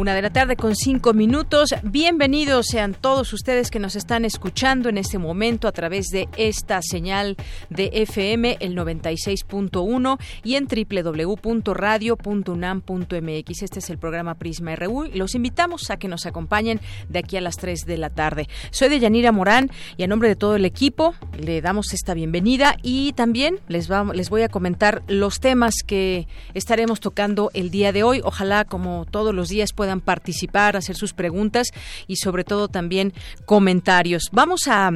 [0.00, 1.74] Una de la tarde con cinco minutos.
[1.82, 6.80] Bienvenidos sean todos ustedes que nos están escuchando en este momento a través de esta
[6.80, 7.36] señal
[7.68, 13.62] de FM, el 96.1 y en www.radio.unam.mx.
[13.62, 16.80] Este es el programa Prisma RU los invitamos a que nos acompañen
[17.10, 18.48] de aquí a las 3 de la tarde.
[18.70, 22.78] Soy de Yanira Morán y a nombre de todo el equipo le damos esta bienvenida
[22.82, 28.02] y también les, les voy a comentar los temas que estaremos tocando el día de
[28.02, 28.22] hoy.
[28.24, 31.70] Ojalá, como todos los días, puedan participar, hacer sus preguntas
[32.06, 33.12] y sobre todo también
[33.46, 34.28] comentarios.
[34.30, 34.92] Vamos a,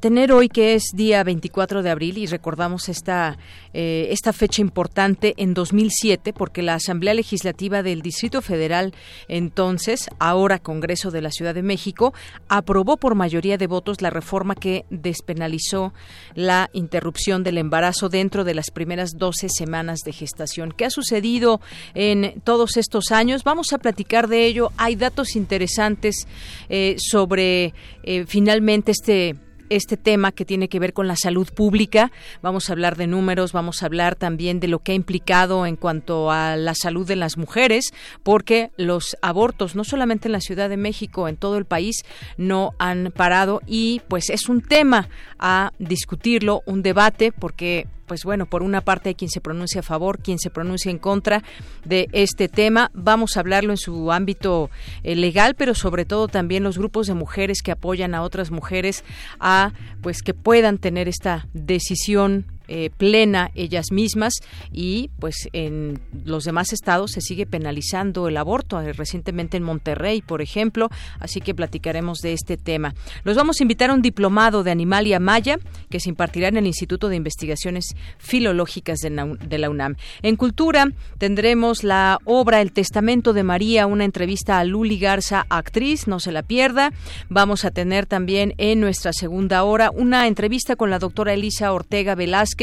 [0.00, 3.38] tener hoy que es día 24 de abril y recordamos esta,
[3.72, 8.92] eh, esta fecha importante en 2007 porque la Asamblea Legislativa del Distrito Federal,
[9.28, 12.14] entonces, ahora Congreso de la Ciudad de México,
[12.48, 15.92] aprobó por mayoría de votos la reforma que despenalizó
[16.34, 20.72] la interrupción del embarazo dentro de las primeras 12 semanas de gestación.
[20.72, 21.60] ¿Qué ha sucedido
[21.94, 23.44] en todos estos años?
[23.44, 24.72] Vamos a platicar de ello.
[24.76, 26.26] Hay datos interesantes
[26.68, 29.36] eh, sobre eh, finalmente este
[29.76, 32.12] este tema que tiene que ver con la salud pública.
[32.42, 35.76] Vamos a hablar de números, vamos a hablar también de lo que ha implicado en
[35.76, 40.68] cuanto a la salud de las mujeres, porque los abortos, no solamente en la Ciudad
[40.68, 42.04] de México, en todo el país,
[42.36, 48.44] no han parado y pues es un tema a discutirlo, un debate, porque pues bueno,
[48.44, 51.42] por una parte hay quien se pronuncia a favor, quien se pronuncia en contra
[51.86, 52.90] de este tema.
[52.92, 54.68] Vamos a hablarlo en su ámbito
[55.02, 59.02] eh, legal, pero sobre todo también los grupos de mujeres que apoyan a otras mujeres
[59.40, 62.44] a pues que puedan tener esta decisión
[62.74, 64.32] eh, plena ellas mismas
[64.72, 70.22] y pues en los demás estados se sigue penalizando el aborto, eh, recientemente en Monterrey,
[70.22, 70.88] por ejemplo,
[71.20, 72.94] así que platicaremos de este tema.
[73.24, 75.58] Los vamos a invitar a un diplomado de Animalia Maya
[75.90, 79.96] que se impartirá en el Instituto de Investigaciones Filológicas de, la UNAM.
[80.22, 80.86] En Cultura
[81.18, 86.32] tendremos la obra El Testamento de María, una entrevista a Luli Garza, actriz, no se
[86.32, 86.90] la pierda.
[87.28, 92.14] Vamos a tener también en nuestra segunda hora una entrevista con la doctora Elisa Ortega
[92.14, 92.61] Velázquez,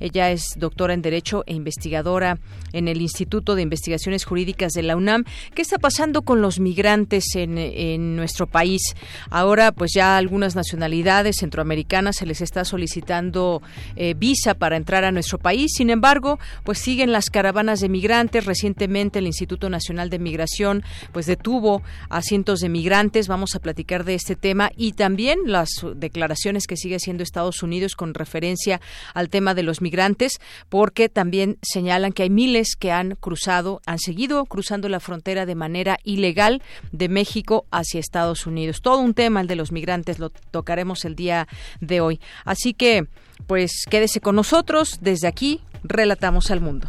[0.00, 2.38] ella es doctora en Derecho e investigadora
[2.72, 5.24] en el Instituto de Investigaciones Jurídicas de la UNAM.
[5.54, 8.94] ¿Qué está pasando con los migrantes en, nuestro país?
[9.30, 13.62] Ahora, pues ya algunas nacionalidades centroamericanas se les está solicitando
[13.96, 15.72] eh, visa para entrar a nuestro país.
[15.76, 18.44] Sin embargo, pues siguen las caravanas de migrantes.
[18.44, 20.82] Recientemente el Instituto Nacional de Migración
[21.12, 23.28] pues detuvo a cientos de migrantes.
[23.28, 27.94] Vamos a platicar de este tema y también las declaraciones que sigue haciendo Estados Unidos
[27.94, 28.80] con referencia
[29.14, 33.98] al tema de los migrantes, porque también señalan que hay miles que han cruzado, han
[33.98, 36.62] seguido cruzando la frontera de manera ilegal
[36.92, 38.80] de México hacia Estados Unidos.
[38.82, 41.48] Todo un tema el de los migrantes lo tocaremos el día
[41.80, 42.20] de hoy.
[42.44, 43.06] Así que,
[43.46, 44.98] pues quédese con nosotros.
[45.00, 46.88] Desde aquí, relatamos al mundo.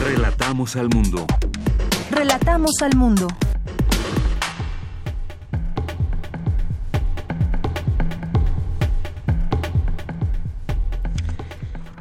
[0.00, 1.26] Relatamos al mundo.
[2.10, 3.28] Relatamos al mundo.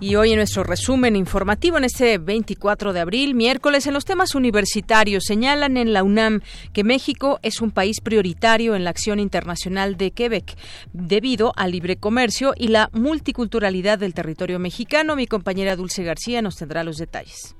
[0.01, 4.33] Y hoy en nuestro resumen informativo en este 24 de abril, miércoles, en los temas
[4.33, 6.39] universitarios, señalan en la UNAM
[6.71, 10.55] que México es un país prioritario en la acción internacional de Quebec
[10.93, 15.17] debido al libre comercio y la multiculturalidad del territorio mexicano.
[15.17, 17.55] Mi compañera Dulce García nos tendrá los detalles.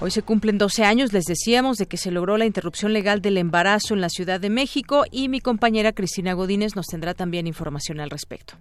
[0.00, 3.38] Hoy se cumplen 12 años, les decíamos, de que se logró la interrupción legal del
[3.38, 8.00] embarazo en la Ciudad de México y mi compañera Cristina Godínez nos tendrá también información
[8.00, 8.58] al respecto.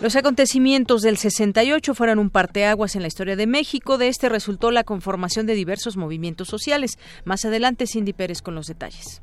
[0.00, 3.96] Los acontecimientos del 68 fueron un parteaguas en la historia de México.
[3.96, 6.98] De este resultó la conformación de diversos movimientos sociales.
[7.24, 9.22] Más adelante, Cindy Pérez con los detalles.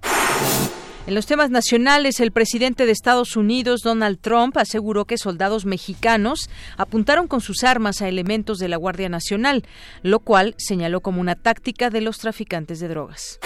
[1.06, 6.50] En los temas nacionales, el presidente de Estados Unidos, Donald Trump, aseguró que soldados mexicanos
[6.78, 9.64] apuntaron con sus armas a elementos de la Guardia Nacional,
[10.02, 13.40] lo cual señaló como una táctica de los traficantes de drogas.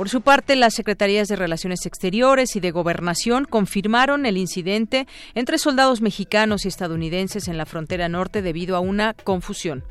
[0.00, 5.58] Por su parte, las Secretarías de Relaciones Exteriores y de Gobernación confirmaron el incidente entre
[5.58, 9.84] soldados mexicanos y estadounidenses en la frontera norte debido a una confusión.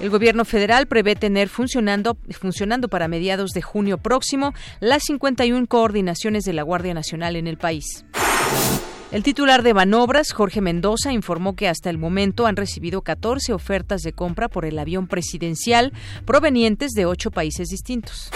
[0.00, 6.44] El gobierno federal prevé tener funcionando, funcionando para mediados de junio próximo las 51 coordinaciones
[6.44, 8.06] de la Guardia Nacional en el país.
[9.14, 14.02] El titular de Manobras, Jorge Mendoza, informó que hasta el momento han recibido 14 ofertas
[14.02, 15.92] de compra por el avión presidencial
[16.24, 18.32] provenientes de ocho países distintos.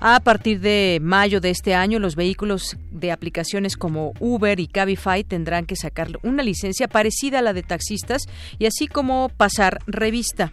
[0.00, 5.24] A partir de mayo de este año, los vehículos de aplicaciones como Uber y Cabify
[5.24, 8.24] tendrán que sacar una licencia parecida a la de taxistas
[8.58, 10.52] y así como pasar revista.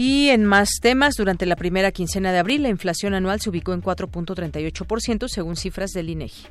[0.00, 3.72] Y en más temas, durante la primera quincena de abril, la inflación anual se ubicó
[3.72, 6.46] en 4.38% según cifras del INEGI.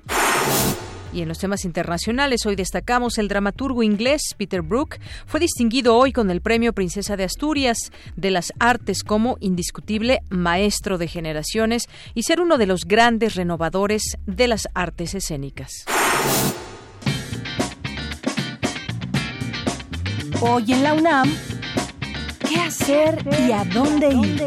[1.14, 6.12] Y en los temas internacionales, hoy destacamos el dramaturgo inglés Peter Brook fue distinguido hoy
[6.12, 11.84] con el Premio Princesa de Asturias de las Artes como indiscutible maestro de generaciones
[12.16, 15.86] y ser uno de los grandes renovadores de las artes escénicas.
[20.42, 21.34] Hoy en la UNAM,
[22.48, 23.18] ¿qué hacer
[23.48, 24.46] y a dónde ir?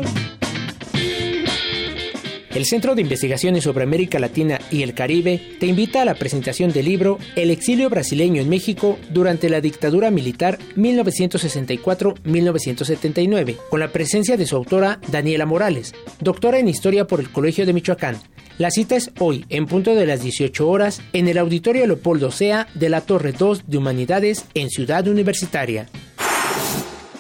[2.54, 6.72] El Centro de Investigaciones sobre América Latina y el Caribe te invita a la presentación
[6.72, 14.36] del libro El exilio brasileño en México durante la dictadura militar 1964-1979, con la presencia
[14.36, 18.16] de su autora Daniela Morales, doctora en Historia por el Colegio de Michoacán.
[18.58, 22.66] La cita es hoy, en punto de las 18 horas, en el Auditorio Leopoldo Sea
[22.74, 25.86] de la Torre 2 de Humanidades en Ciudad Universitaria.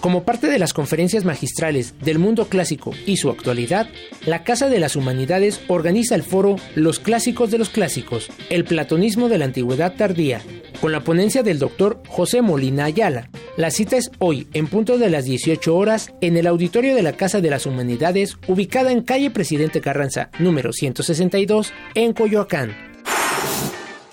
[0.00, 3.86] Como parte de las conferencias magistrales del mundo clásico y su actualidad,
[4.24, 9.28] la Casa de las Humanidades organiza el foro Los Clásicos de los Clásicos, el platonismo
[9.28, 10.40] de la Antigüedad Tardía,
[10.80, 13.28] con la ponencia del doctor José Molina Ayala.
[13.58, 17.12] La cita es hoy, en punto de las 18 horas, en el auditorio de la
[17.12, 22.89] Casa de las Humanidades, ubicada en calle Presidente Carranza, número 162, en Coyoacán.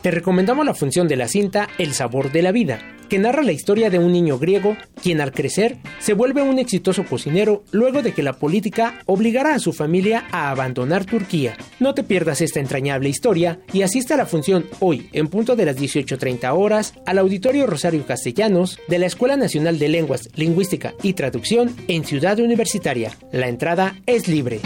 [0.07, 3.51] Te recomendamos la función de la cinta El sabor de la vida, que narra la
[3.51, 8.13] historia de un niño griego quien al crecer se vuelve un exitoso cocinero luego de
[8.13, 11.57] que la política obligara a su familia a abandonar Turquía.
[11.81, 15.65] No te pierdas esta entrañable historia y asista a la función hoy en punto de
[15.65, 21.15] las 18.30 horas al Auditorio Rosario Castellanos de la Escuela Nacional de Lenguas, Lingüística y
[21.15, 23.11] Traducción en Ciudad Universitaria.
[23.33, 24.61] La entrada es libre.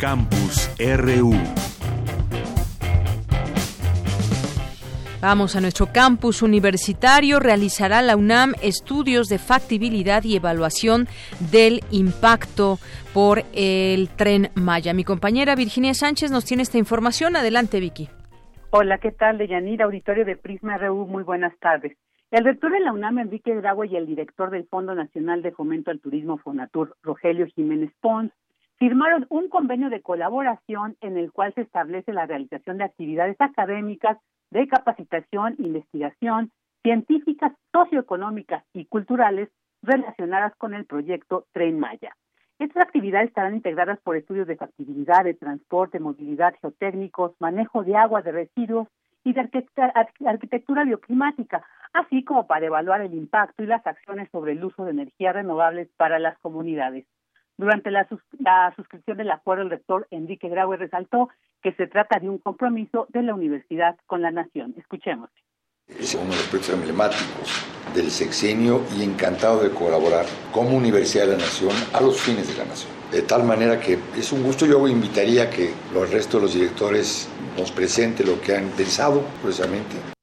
[0.00, 1.32] Campus RU.
[5.20, 7.40] Vamos a nuestro campus universitario.
[7.40, 11.06] Realizará la UNAM estudios de factibilidad y evaluación
[11.50, 12.78] del impacto
[13.14, 14.92] por el tren Maya.
[14.92, 17.36] Mi compañera Virginia Sánchez nos tiene esta información.
[17.36, 18.08] Adelante, Vicky.
[18.70, 19.38] Hola, ¿qué tal?
[19.38, 21.06] De Yanira, auditorio de Prisma RU.
[21.06, 21.96] Muy buenas tardes.
[22.30, 25.92] El rector de la UNAM, Enrique Dragua, y el director del Fondo Nacional de Fomento
[25.92, 28.32] al Turismo, FONATUR, Rogelio Jiménez Pons,
[28.78, 34.18] firmaron un convenio de colaboración en el cual se establece la realización de actividades académicas
[34.50, 36.50] de capacitación, investigación,
[36.82, 39.48] científicas, socioeconómicas y culturales
[39.82, 42.16] relacionadas con el proyecto Tren Maya.
[42.58, 48.22] Estas actividades estarán integradas por estudios de factibilidad, de transporte, movilidad, geotécnicos, manejo de agua,
[48.22, 48.88] de residuos
[49.24, 49.48] y de
[50.26, 54.92] arquitectura bioclimática, así como para evaluar el impacto y las acciones sobre el uso de
[54.92, 57.06] energías renovables para las comunidades.
[57.56, 58.06] Durante la,
[58.76, 61.28] suscripción del acuerdo, el rector Enrique Graue resaltó
[61.62, 64.74] que se trata de un compromiso de la universidad con la nación.
[64.76, 65.30] Escuchemos.
[65.86, 71.32] Es uno de los proyectos emblemáticos del sexenio y encantado de colaborar como Universidad de
[71.32, 72.90] la Nación a los fines de la nación.
[73.12, 76.54] De tal manera que es un gusto, yo invitaría a que los restos de los
[76.54, 80.13] directores nos presenten lo que han pensado precisamente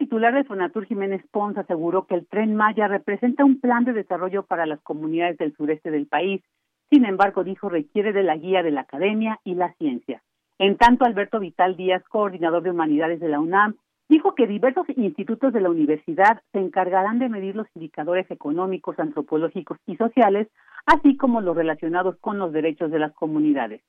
[0.00, 4.44] titular de Fonatur Jiménez Pons aseguró que el tren Maya representa un plan de desarrollo
[4.44, 6.42] para las comunidades del sureste del país.
[6.88, 10.22] Sin embargo, dijo, requiere de la guía de la academia y la ciencia.
[10.58, 13.76] En tanto, Alberto Vital Díaz, coordinador de humanidades de la UNAM,
[14.08, 19.76] dijo que diversos institutos de la universidad se encargarán de medir los indicadores económicos, antropológicos
[19.86, 20.48] y sociales,
[20.86, 23.82] así como los relacionados con los derechos de las comunidades.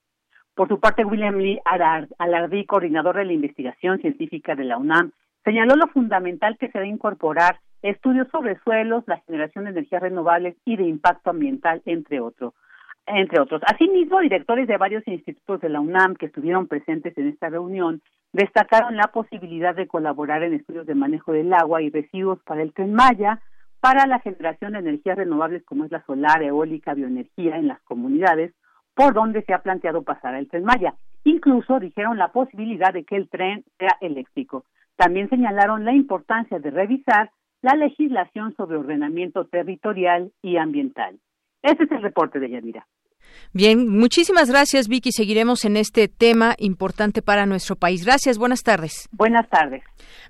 [0.54, 1.58] Por su parte, William Lee
[2.18, 5.12] Alardí, coordinador de la investigación científica de la UNAM,
[5.44, 10.56] Señaló lo fundamental que se debe incorporar estudios sobre suelos, la generación de energías renovables
[10.64, 12.54] y de impacto ambiental, entre otros.
[13.06, 13.60] Entre otros.
[13.66, 18.00] Asimismo, directores de varios institutos de la UNAM que estuvieron presentes en esta reunión
[18.32, 22.72] destacaron la posibilidad de colaborar en estudios de manejo del agua y residuos para el
[22.72, 23.40] Tren Maya,
[23.80, 28.54] para la generación de energías renovables como es la solar, eólica, bioenergía en las comunidades,
[28.94, 30.94] por donde se ha planteado pasar el Tren Maya.
[31.24, 34.64] Incluso dijeron la posibilidad de que el tren sea eléctrico.
[34.96, 37.30] También señalaron la importancia de revisar
[37.62, 41.18] la legislación sobre ordenamiento territorial y ambiental.
[41.62, 42.86] Ese es el reporte de Yadira.
[43.52, 45.12] Bien, muchísimas gracias Vicky.
[45.12, 48.04] Seguiremos en este tema importante para nuestro país.
[48.04, 49.08] Gracias, buenas tardes.
[49.12, 49.82] Buenas tardes.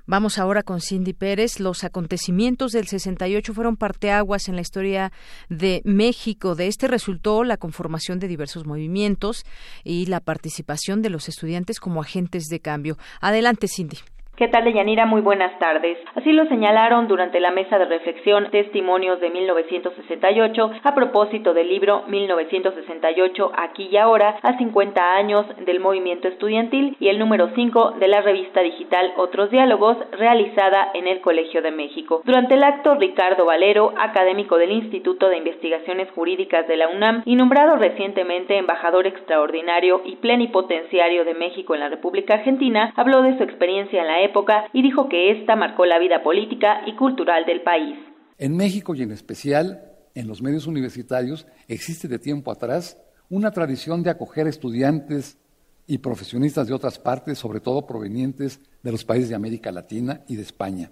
[0.07, 1.61] Vamos ahora con Cindy Pérez.
[1.61, 5.13] Los acontecimientos del 68 fueron parteaguas en la historia
[5.49, 6.55] de México.
[6.55, 9.45] De este resultó la conformación de diversos movimientos
[9.85, 12.97] y la participación de los estudiantes como agentes de cambio.
[13.21, 13.99] Adelante, Cindy.
[14.35, 15.05] ¿Qué tal, Deyanira?
[15.05, 15.99] Muy buenas tardes.
[16.15, 22.05] Así lo señalaron durante la mesa de reflexión Testimonios de 1968 a propósito del libro
[22.09, 28.09] 1968 Aquí y Ahora a 50 años del movimiento estudiantil y el número 5 de
[28.09, 32.23] la revista digital Otros Diálogos realizada en el Colegio de México.
[32.25, 37.37] Durante el acto, Ricardo Valero, académico del Instituto de Investigaciones Jurídicas de la UNAM y
[37.37, 43.43] nombrado recientemente embajador extraordinario y plenipotenciario de México en la República Argentina, habló de su
[43.43, 47.63] experiencia en la época y dijo que esta marcó la vida política y cultural del
[47.63, 47.97] país.
[48.39, 52.99] En México y en especial en los medios universitarios existe de tiempo atrás
[53.31, 55.39] una tradición de acoger estudiantes
[55.87, 60.37] y profesionistas de otras partes, sobre todo provenientes de los países de América Latina y
[60.37, 60.91] de España.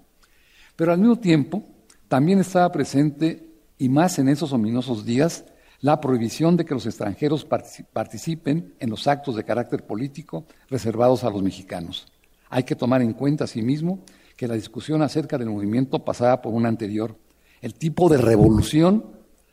[0.76, 1.62] Pero al mismo tiempo
[2.08, 3.46] también estaba presente,
[3.78, 5.44] y más en esos ominosos días,
[5.80, 7.46] la prohibición de que los extranjeros
[7.92, 12.06] participen en los actos de carácter político reservados a los mexicanos.
[12.50, 14.00] Hay que tomar en cuenta asimismo
[14.36, 17.16] que la discusión acerca del movimiento pasaba por una anterior,
[17.62, 19.04] el tipo de revolución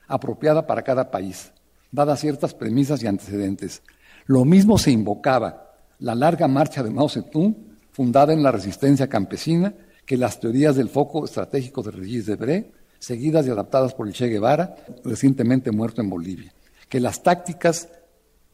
[0.08, 1.52] apropiada para cada país,
[1.92, 3.84] dadas ciertas premisas y antecedentes.
[4.26, 7.56] Lo mismo se invocaba la larga marcha de Mao Zedong,
[7.92, 9.74] fundada en la resistencia campesina,
[10.06, 14.28] que las teorías del foco estratégico de Regis Debré, seguidas y adaptadas por el Che
[14.28, 16.54] Guevara, recientemente muerto en Bolivia,
[16.90, 17.90] que las tácticas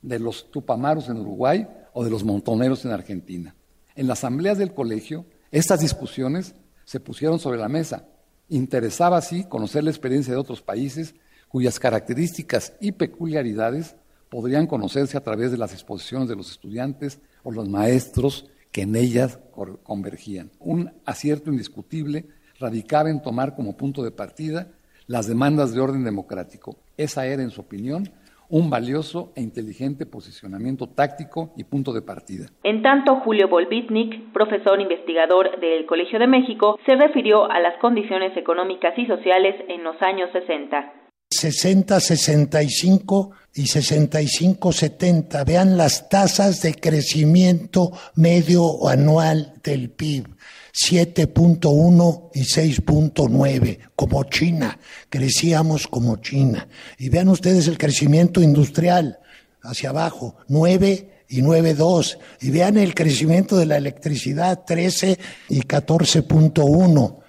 [0.02, 3.56] de los tupamaros en Uruguay o de los montoneros en Argentina.
[3.96, 8.08] En las asambleas del colegio, estas discusiones se pusieron sobre la mesa.
[8.50, 11.16] Interesaba así conocer la experiencia de otros países
[11.48, 13.96] cuyas características y peculiaridades
[14.30, 18.96] podrían conocerse a través de las exposiciones de los estudiantes o los maestros que en
[18.96, 19.38] ellas
[19.84, 20.50] convergían.
[20.60, 22.26] Un acierto indiscutible
[22.60, 24.70] radicaba en tomar como punto de partida
[25.06, 26.78] las demandas de orden democrático.
[26.98, 28.10] Esa era, en su opinión,
[28.54, 32.46] un valioso e inteligente posicionamiento táctico y punto de partida.
[32.64, 38.38] En tanto, Julio Volvitnik, profesor investigador del Colegio de México, se refirió a las condiciones
[38.38, 40.94] económicas y sociales en los años 60.
[41.32, 45.44] 60, 65 y 65, 70.
[45.46, 50.28] Vean las tasas de crecimiento medio anual del PIB.
[50.74, 56.68] 7.1 y 6.9, como China, crecíamos como China.
[56.98, 59.20] Y vean ustedes el crecimiento industrial
[59.62, 62.18] hacia abajo, 9 y 9.2.
[62.42, 67.20] Y vean el crecimiento de la electricidad, 13 y 14.1.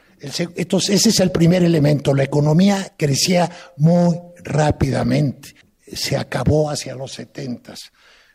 [0.56, 2.14] Entonces, ese es el primer elemento.
[2.14, 5.54] La economía crecía muy rápidamente.
[5.86, 7.74] Se acabó hacia los 70.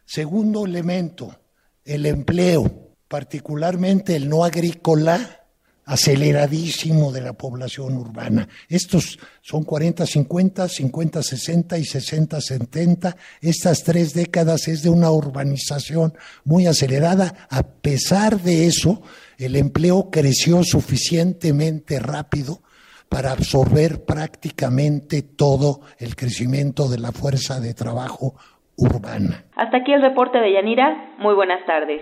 [0.06, 1.36] Segundo elemento,
[1.84, 5.40] el empleo particularmente el no agrícola,
[5.90, 8.48] aceleradísimo de la población urbana.
[8.70, 13.16] Estos son 40-50, 50-60 y 60-70.
[13.42, 16.14] Estas tres décadas es de una urbanización
[16.46, 17.48] muy acelerada.
[17.50, 19.02] A pesar de eso,
[19.40, 22.62] el empleo creció suficientemente rápido
[23.10, 28.36] para absorber prácticamente todo el crecimiento de la fuerza de trabajo
[28.78, 29.46] urbana.
[29.56, 31.16] Hasta aquí el reporte de Yanira.
[31.18, 32.02] Muy buenas tardes.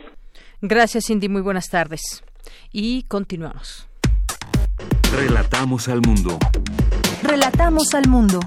[0.62, 1.30] Gracias, Cindy.
[1.30, 2.24] Muy buenas tardes.
[2.72, 3.88] Y continuamos.
[5.16, 6.38] Relatamos al mundo.
[7.24, 8.40] Relatamos al mundo.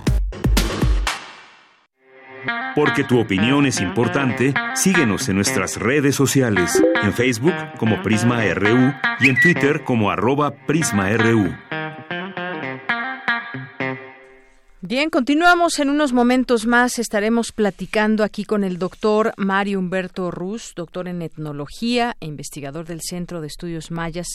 [2.75, 8.95] Porque tu opinión es importante, síguenos en nuestras redes sociales, en Facebook como Prisma RU
[9.21, 11.55] y en Twitter como arroba PrismaRU.
[14.83, 16.99] Bien, continuamos en unos momentos más.
[16.99, 23.03] Estaremos platicando aquí con el doctor Mario Humberto Ruz, doctor en etnología e investigador del
[23.03, 24.27] Centro de Estudios Mayas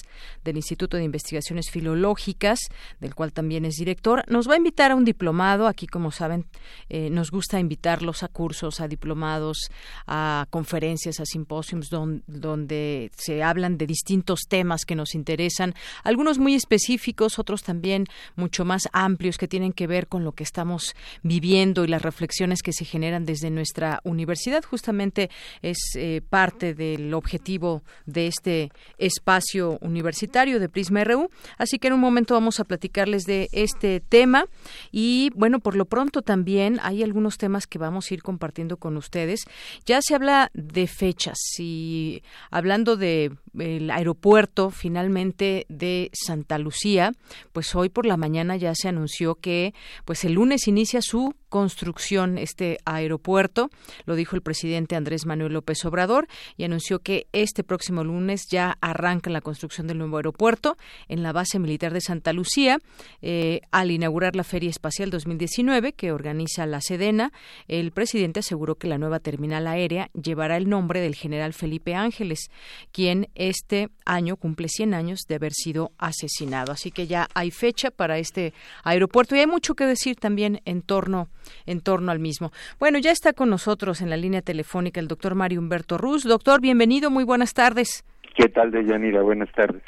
[0.43, 2.59] del Instituto de Investigaciones Filológicas,
[2.99, 4.23] del cual también es director.
[4.27, 5.65] Nos va a invitar a un diplomado.
[5.65, 6.45] Aquí, como saben,
[6.89, 9.71] eh, nos gusta invitarlos a cursos, a diplomados,
[10.05, 15.73] a conferencias, a simposios donde se hablan de distintos temas que nos interesan,
[16.03, 20.43] algunos muy específicos, otros también mucho más amplios que tienen que ver con lo que
[20.43, 24.63] estamos viviendo y las reflexiones que se generan desde nuestra universidad.
[24.63, 25.29] Justamente
[25.61, 31.29] es eh, parte del objetivo de este espacio universitario de Prisma RU.
[31.57, 34.45] Así que en un momento vamos a platicarles de este tema
[34.91, 38.97] y bueno, por lo pronto también hay algunos temas que vamos a ir compartiendo con
[38.97, 39.45] ustedes.
[39.85, 47.11] Ya se habla de fechas y hablando de el aeropuerto finalmente de Santa Lucía,
[47.53, 49.73] pues hoy por la mañana ya se anunció que
[50.05, 53.69] pues el lunes inicia su construcción este aeropuerto,
[54.05, 58.77] lo dijo el presidente Andrés Manuel López Obrador y anunció que este próximo lunes ya
[58.81, 60.75] arranca la construcción del nuevo aeropuerto
[61.07, 62.79] en la base militar de Santa Lucía
[63.21, 67.31] eh, al inaugurar la Feria Espacial 2019 que organiza la Sedena.
[67.69, 72.49] El presidente aseguró que la nueva terminal aérea llevará el nombre del general Felipe Ángeles,
[72.91, 76.71] quien este año cumple 100 años de haber sido asesinado.
[76.71, 80.81] Así que ya hay fecha para este aeropuerto y hay mucho que decir también en
[80.81, 81.29] torno
[81.65, 82.51] en torno al mismo.
[82.79, 86.23] Bueno, ya está con nosotros en la línea telefónica el doctor Mario Humberto Ruz.
[86.23, 88.03] Doctor, bienvenido, muy buenas tardes.
[88.35, 89.21] ¿Qué tal, Deyanira?
[89.21, 89.81] Buenas tardes.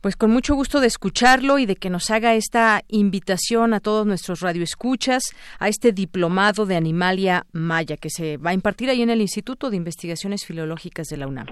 [0.00, 4.06] Pues con mucho gusto de escucharlo y de que nos haga esta invitación a todos
[4.06, 5.22] nuestros radioescuchas
[5.58, 9.68] a este diplomado de Animalia Maya que se va a impartir ahí en el Instituto
[9.68, 11.48] de Investigaciones Filológicas de la UNAM.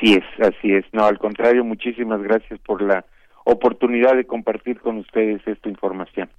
[0.00, 0.84] Así es, así es.
[0.92, 3.04] No, al contrario, muchísimas gracias por la
[3.44, 6.30] oportunidad de compartir con ustedes esta información.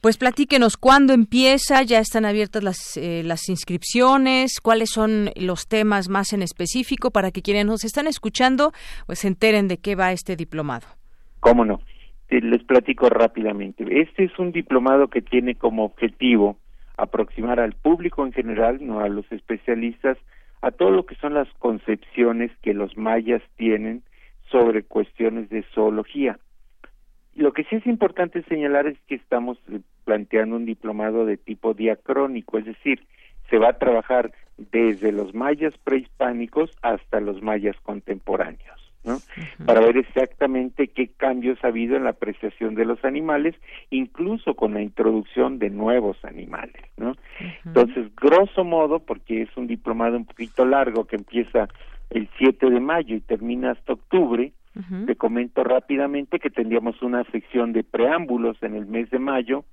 [0.00, 6.08] Pues platíquenos cuándo empieza, ya están abiertas las, eh, las inscripciones, cuáles son los temas
[6.08, 8.70] más en específico para que quienes nos están escuchando
[9.06, 10.86] pues se enteren de qué va este diplomado.
[11.40, 11.80] Cómo no.
[12.30, 13.84] Les platico rápidamente.
[14.00, 16.56] Este es un diplomado que tiene como objetivo
[16.96, 20.18] aproximar al público en general, no a los especialistas,
[20.60, 24.02] a todo lo que son las concepciones que los mayas tienen
[24.50, 26.38] sobre cuestiones de zoología.
[27.34, 31.74] Lo que sí es importante señalar es que estamos eh, planteando un diplomado de tipo
[31.74, 33.06] diacrónico, es decir,
[33.48, 39.18] se va a trabajar desde los mayas prehispánicos hasta los mayas contemporáneos, ¿no?
[39.64, 43.54] Para ver exactamente qué cambios ha habido en la apreciación de los animales,
[43.90, 47.14] incluso con la introducción de nuevos animales, ¿no?
[47.64, 51.68] Entonces, grosso modo, porque es un diplomado un poquito largo que empieza
[52.10, 54.52] el 7 de mayo y termina hasta octubre,
[55.06, 59.64] te comento rápidamente que tendríamos una sección de preámbulos en el mes de mayo,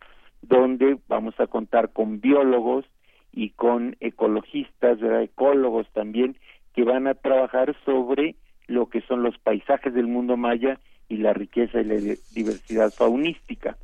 [0.42, 2.86] donde vamos a contar con biólogos
[3.32, 6.38] y con ecologistas, ecólogos también,
[6.74, 8.36] que van a trabajar sobre
[8.68, 11.96] lo que son los paisajes del mundo maya y la riqueza y la
[12.34, 13.78] diversidad faunística.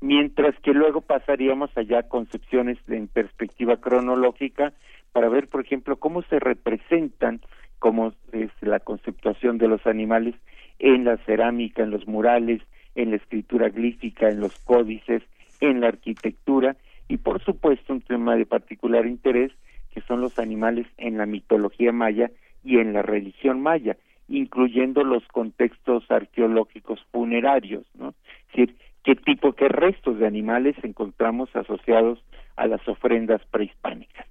[0.00, 4.72] Mientras que luego pasaríamos allá a concepciones en perspectiva cronológica
[5.12, 7.40] para ver, por ejemplo, cómo se representan,
[7.78, 10.34] cómo es la conceptuación de los animales
[10.78, 12.60] en la cerámica, en los murales,
[12.94, 15.22] en la escritura glífica, en los códices,
[15.60, 16.76] en la arquitectura
[17.08, 19.52] y por supuesto un tema de particular interés
[19.92, 22.30] que son los animales en la mitología maya
[22.64, 23.96] y en la religión maya,
[24.28, 28.08] incluyendo los contextos arqueológicos funerarios, ¿no?
[28.08, 32.22] Es decir, qué tipo, qué restos de animales encontramos asociados
[32.56, 34.26] a las ofrendas prehispánicas.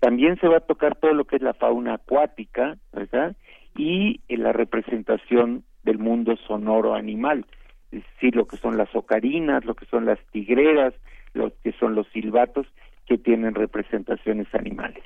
[0.00, 3.34] También se va a tocar todo lo que es la fauna acuática, ¿verdad?
[3.76, 7.44] y en la representación del mundo sonoro animal,
[7.92, 10.94] es decir, lo que son las ocarinas, lo que son las tigreras,
[11.32, 12.66] lo que son los silbatos
[13.06, 15.04] que tienen representaciones animales.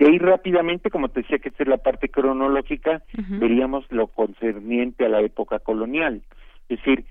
[0.00, 3.02] De ahí rápidamente, como te decía que esta es la parte cronológica,
[3.38, 6.22] veríamos lo concerniente a la época colonial.
[6.70, 7.04] Es decir,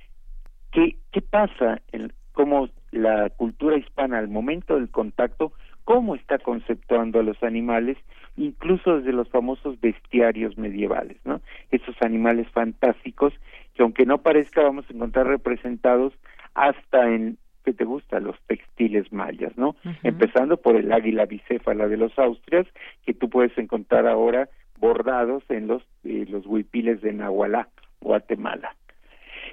[0.71, 1.83] ¿qué, qué pasa?
[1.91, 7.97] En, cómo la cultura hispana al momento del contacto, cómo está conceptuando a los animales
[8.37, 11.41] incluso desde los famosos bestiarios medievales, ¿no?
[11.69, 13.33] Esos animales fantásticos
[13.75, 16.13] que aunque no parezca vamos a encontrar representados
[16.55, 18.19] hasta en ¿qué te gusta?
[18.19, 19.75] Los textiles mayas, ¿no?
[20.03, 22.67] Empezando por el águila bicéfala de los Austrias,
[23.05, 27.67] que tú puedes encontrar ahora bordados en los eh, los huipiles de Nahualá,
[28.01, 28.75] Guatemala.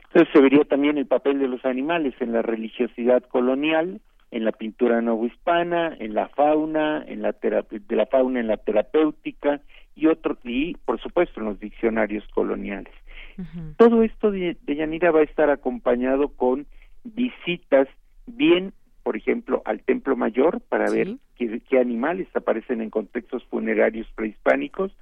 [0.05, 4.53] Entonces se vería también el papel de los animales en la religiosidad colonial, en la
[4.53, 9.61] pintura novohispana, en la fauna, en la de la fauna en la terapéutica
[9.95, 12.93] y otro y por supuesto en los diccionarios coloniales.
[13.77, 16.67] Todo esto de, Yanira va a estar acompañado con
[17.15, 17.89] visitas
[18.27, 24.09] bien, por ejemplo, al Templo Mayor para ver qué, qué animales aparecen en contextos funerarios
[24.15, 24.97] prehispánicos,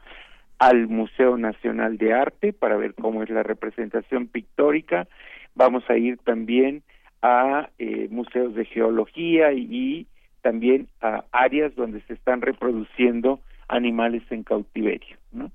[0.59, 5.09] al Museo Nacional de Arte para ver cómo es la representación pictórica.
[5.55, 6.83] Vamos a ir también
[7.23, 10.07] a eh, museos de geología y,
[10.43, 15.17] también a áreas donde se están reproduciendo animales en cautiverio.
[15.33, 15.51] ¿no?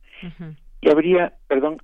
[0.81, 1.77] Y habría, perdón,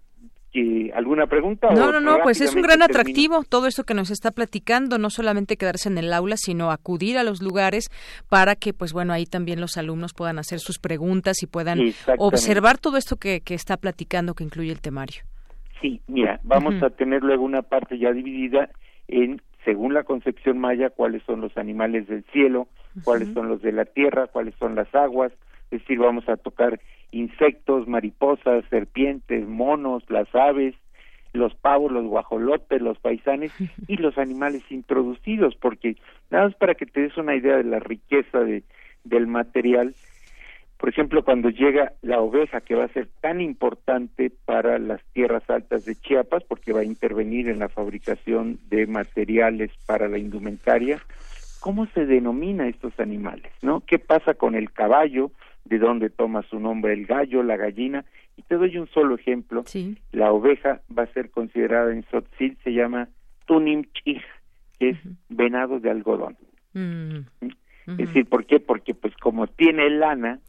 [0.93, 1.69] alguna pregunta?
[1.71, 5.09] No, no, no, pues es un gran atractivo todo esto que nos está platicando, no
[5.09, 7.89] solamente quedarse en el aula, sino acudir a los lugares
[8.29, 11.79] para que, pues bueno, ahí también los alumnos puedan hacer sus preguntas y puedan
[12.17, 15.23] observar todo esto que, que está platicando que incluye el temario.
[15.81, 18.69] Sí, mira, vamos a tener luego una parte ya dividida
[19.07, 22.67] en según la concepción maya, cuáles son los animales del cielo,
[23.03, 25.33] cuáles son los de la tierra, cuáles son las aguas,
[25.71, 26.79] es decir, vamos a tocar
[27.11, 30.75] insectos, mariposas, serpientes, monos, las aves,
[31.33, 33.51] los pavos, los guajolotes, los paisanes
[33.87, 35.95] y los animales introducidos, porque
[36.29, 38.63] nada más para que te des una idea de la riqueza de,
[39.03, 39.95] del material,
[40.77, 45.49] por ejemplo, cuando llega la oveja, que va a ser tan importante para las tierras
[45.49, 51.01] altas de Chiapas, porque va a intervenir en la fabricación de materiales para la indumentaria,
[51.61, 53.51] ¿cómo se denomina estos animales?
[53.61, 53.81] ¿No?
[53.81, 55.31] ¿Qué pasa con el caballo?
[55.65, 58.05] ¿De dónde toma su nombre el gallo, la gallina?
[58.37, 59.63] Y te doy un solo ejemplo.
[60.11, 63.09] La oveja va a ser considerada en Sotzil, se llama
[63.45, 64.21] Tunimchij,
[64.79, 64.97] que es
[65.29, 66.37] venado de algodón.
[66.73, 67.19] Mm.
[67.87, 68.59] Es decir, ¿por qué?
[68.59, 70.39] Porque pues como tiene lana,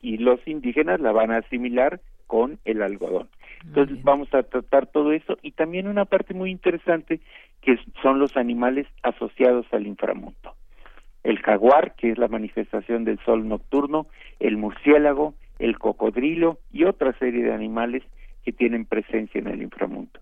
[0.00, 3.28] y los indígenas la van a asimilar con el algodón.
[3.64, 7.20] Entonces vamos a tratar todo eso y también una parte muy interesante
[7.60, 10.54] que son los animales asociados al inframundo.
[11.24, 14.06] El jaguar, que es la manifestación del sol nocturno,
[14.40, 18.02] el murciélago, el cocodrilo y otra serie de animales
[18.44, 20.20] que tienen presencia en el inframundo.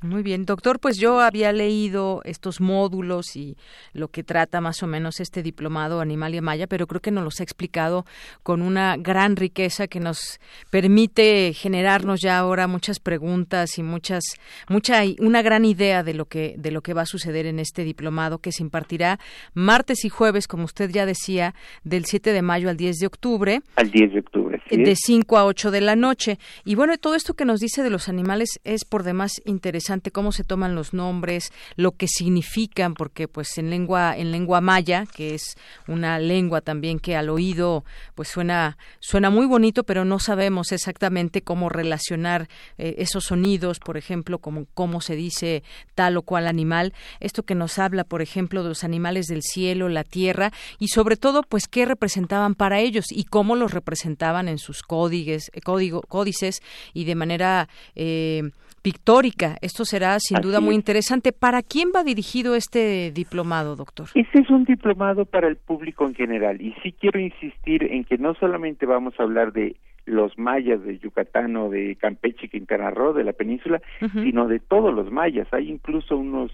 [0.00, 3.56] Muy bien, doctor, pues yo había leído estos módulos y
[3.92, 7.40] lo que trata más o menos este diplomado Animalia Maya, pero creo que nos los
[7.40, 8.06] ha explicado
[8.44, 10.38] con una gran riqueza que nos
[10.70, 14.22] permite generarnos ya ahora muchas preguntas y muchas
[14.68, 17.82] mucha una gran idea de lo que de lo que va a suceder en este
[17.82, 19.18] diplomado que se impartirá
[19.52, 23.62] martes y jueves, como usted ya decía, del 7 de mayo al 10 de octubre.
[23.74, 24.62] Al 10 de octubre.
[24.70, 26.38] De 5 a 8 de la noche.
[26.64, 30.32] Y bueno, todo esto que nos dice de los animales es por demás interesante cómo
[30.32, 35.34] se toman los nombres, lo que significan, porque pues en lengua en lengua maya, que
[35.34, 40.72] es una lengua también que al oído pues suena suena muy bonito, pero no sabemos
[40.72, 45.62] exactamente cómo relacionar eh, esos sonidos, por ejemplo, como cómo se dice
[45.94, 46.92] tal o cual animal.
[47.20, 51.16] Esto que nos habla, por ejemplo, de los animales del cielo, la tierra y sobre
[51.16, 56.02] todo pues qué representaban para ellos y cómo los representaban en sus códices, eh, código,
[56.02, 56.62] códices
[56.94, 58.50] y de manera eh,
[58.82, 59.56] pictórica.
[59.60, 61.32] Esto será sin duda muy interesante.
[61.32, 64.08] ¿Para quién va dirigido este diplomado, doctor?
[64.14, 68.18] Este es un diplomado para el público en general y sí quiero insistir en que
[68.18, 73.12] no solamente vamos a hablar de los mayas de Yucatán o de Campeche, Quintana Roo,
[73.12, 73.80] de la península,
[74.12, 75.46] sino de todos los mayas.
[75.52, 76.50] Hay incluso unos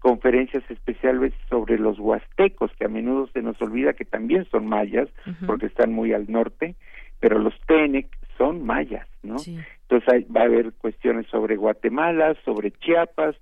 [0.00, 5.08] conferencias especiales sobre los huastecos, que a menudo se nos olvida que también son mayas,
[5.46, 6.74] porque están muy al norte,
[7.20, 8.06] pero los Tenec
[8.38, 9.36] son mayas, ¿no?
[9.82, 13.36] Entonces va a haber cuestiones sobre Guatemala, sobre Chiapas,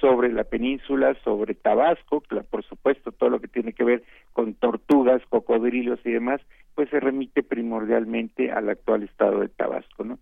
[0.00, 5.22] sobre la península, sobre Tabasco, por supuesto todo lo que tiene que ver con tortugas,
[5.28, 6.40] cocodrilos y demás,
[6.74, 10.18] pues se remite primordialmente al actual estado de Tabasco, ¿no?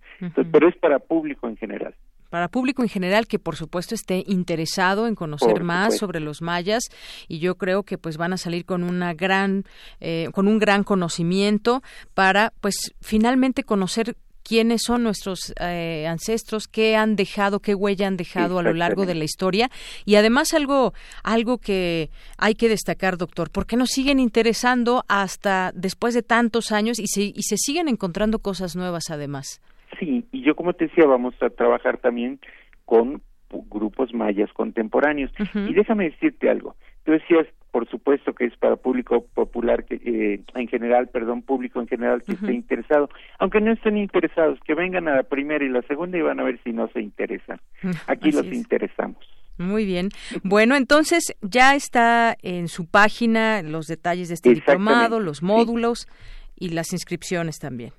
[0.52, 1.94] pero es para público en general
[2.30, 6.84] para público en general que por supuesto esté interesado en conocer más sobre los mayas
[7.28, 9.64] y yo creo que pues van a salir con una gran
[10.00, 11.82] eh, con un gran conocimiento
[12.14, 18.16] para pues finalmente conocer quiénes son nuestros eh, ancestros, qué han dejado, qué huella han
[18.16, 19.70] dejado a lo largo de la historia.
[20.04, 26.14] Y además algo algo que hay que destacar, doctor, porque nos siguen interesando hasta después
[26.14, 29.60] de tantos años y se, y se siguen encontrando cosas nuevas además.
[29.98, 32.40] Sí, y yo como te decía, vamos a trabajar también
[32.86, 35.30] con grupos mayas contemporáneos.
[35.54, 36.76] Y déjame decirte algo.
[37.04, 41.80] Tú decías, por supuesto que es para público popular que eh, en general, perdón, público
[41.80, 45.68] en general que esté interesado, aunque no estén interesados, que vengan a la primera y
[45.68, 47.60] la segunda y van a ver si no se interesan.
[48.06, 49.18] Aquí los interesamos.
[49.58, 50.08] Muy bien.
[50.42, 56.08] Bueno, entonces ya está en su página los detalles de este diplomado, los módulos
[56.56, 57.92] y las inscripciones también.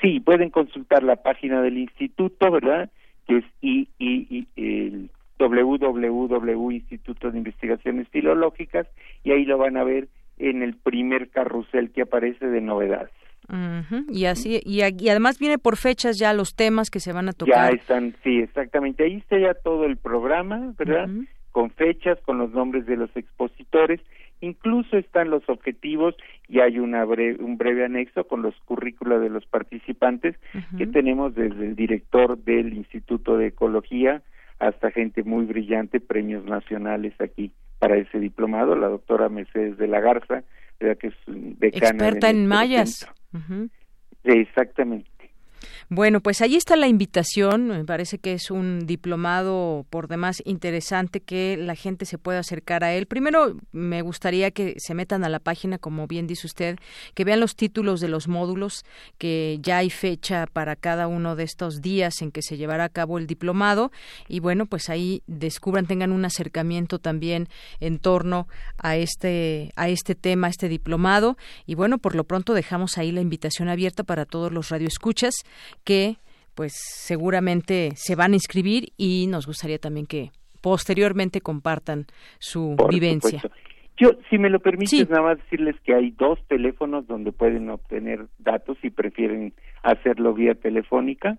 [0.00, 2.90] Sí, pueden consultar la página del instituto, ¿verdad?
[3.26, 8.86] Que es i, i, el www Instituto de Investigaciones Filológicas
[9.24, 10.08] y ahí lo van a ver
[10.38, 13.12] en el primer carrusel que aparece de novedades.
[14.10, 17.70] Y así y, además viene por fechas ya los temas que se van a tocar.
[17.70, 19.04] Ya están, sí, exactamente.
[19.04, 21.08] Ahí está ya todo el programa, ¿verdad?
[21.50, 24.00] Con fechas, con los nombres de los expositores,
[24.40, 26.14] incluso están los objetivos
[26.48, 30.36] y hay una un breve anexo con los currículos de los participantes
[30.76, 34.22] que tenemos desde el director del Instituto de Ecología
[34.58, 40.00] hasta gente muy brillante, premios nacionales aquí para ese diplomado, la doctora Mercedes de la
[40.00, 40.42] Garza,
[40.78, 43.08] que es decana experta en, mayas.
[44.24, 45.10] Exactamente.
[45.88, 47.68] Bueno, pues ahí está la invitación.
[47.68, 52.84] Me parece que es un diplomado por demás interesante que la gente se pueda acercar
[52.84, 53.06] a él.
[53.06, 56.78] Primero, me gustaría que se metan a la página, como bien dice usted,
[57.14, 58.84] que vean los títulos de los módulos,
[59.18, 62.88] que ya hay fecha para cada uno de estos días en que se llevará a
[62.88, 63.90] cabo el diplomado.
[64.28, 67.48] Y bueno, pues ahí descubran, tengan un acercamiento también
[67.80, 71.36] en torno a este, a este tema, a este diplomado.
[71.66, 75.34] Y bueno, por lo pronto dejamos ahí la invitación abierta para todos los radioescuchas
[75.84, 76.16] que
[76.54, 82.06] pues seguramente se van a inscribir y nos gustaría también que posteriormente compartan
[82.38, 83.40] su vivencia.
[83.96, 88.26] Yo, si me lo permites, nada más decirles que hay dos teléfonos donde pueden obtener
[88.38, 91.38] datos si prefieren hacerlo vía telefónica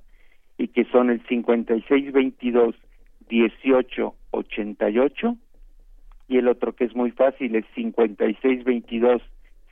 [0.58, 2.76] y que son el 5622
[3.30, 5.38] 1888
[6.28, 9.22] y el otro que es muy fácil es 5622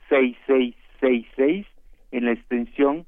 [0.08, 1.66] 6666
[2.10, 3.06] en la extensión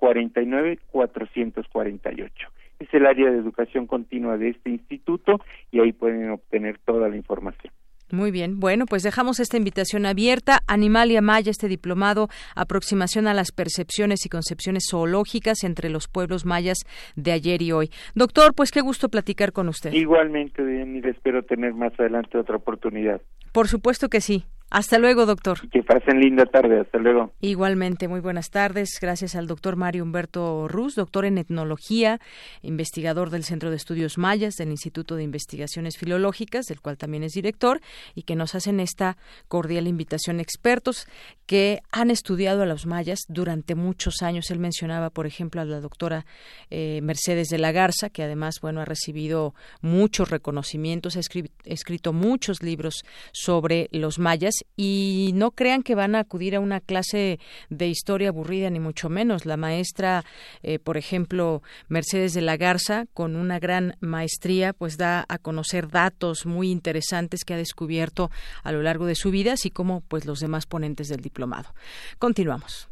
[0.00, 2.30] 49-448.
[2.78, 7.16] Es el área de educación continua de este instituto y ahí pueden obtener toda la
[7.16, 7.72] información.
[8.12, 8.58] Muy bien.
[8.58, 10.60] Bueno, pues dejamos esta invitación abierta.
[10.66, 16.78] Animalia Maya, este diplomado, aproximación a las percepciones y concepciones zoológicas entre los pueblos mayas
[17.14, 17.90] de ayer y hoy.
[18.14, 19.92] Doctor, pues qué gusto platicar con usted.
[19.92, 23.20] Igualmente, y espero tener más adelante otra oportunidad.
[23.52, 24.44] Por supuesto que sí.
[24.70, 25.68] Hasta luego, doctor.
[25.68, 26.80] Que pasen linda tarde.
[26.80, 27.32] Hasta luego.
[27.40, 28.98] Igualmente, muy buenas tardes.
[29.00, 32.20] Gracias al doctor Mario Humberto Ruz, doctor en etnología,
[32.62, 37.32] investigador del Centro de Estudios Mayas del Instituto de Investigaciones Filológicas, del cual también es
[37.32, 37.80] director,
[38.14, 39.16] y que nos hacen esta
[39.48, 41.08] cordial invitación expertos
[41.46, 44.52] que han estudiado a los mayas durante muchos años.
[44.52, 46.26] Él mencionaba, por ejemplo, a la doctora
[46.70, 51.20] eh, Mercedes de la Garza, que además, bueno, ha recibido muchos reconocimientos, ha
[51.64, 56.80] escrito muchos libros sobre los mayas y no crean que van a acudir a una
[56.80, 59.46] clase de historia aburrida ni mucho menos.
[59.46, 60.24] La maestra,
[60.62, 65.88] eh, por ejemplo, Mercedes de la Garza, con una gran maestría, pues da a conocer
[65.88, 68.30] datos muy interesantes que ha descubierto
[68.62, 71.74] a lo largo de su vida, así como pues los demás ponentes del diplomado.
[72.18, 72.88] Continuamos.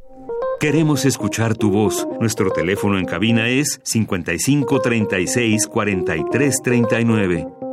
[0.61, 2.07] Queremos escuchar tu voz.
[2.20, 7.67] Nuestro teléfono en cabina es 55 36 43 39.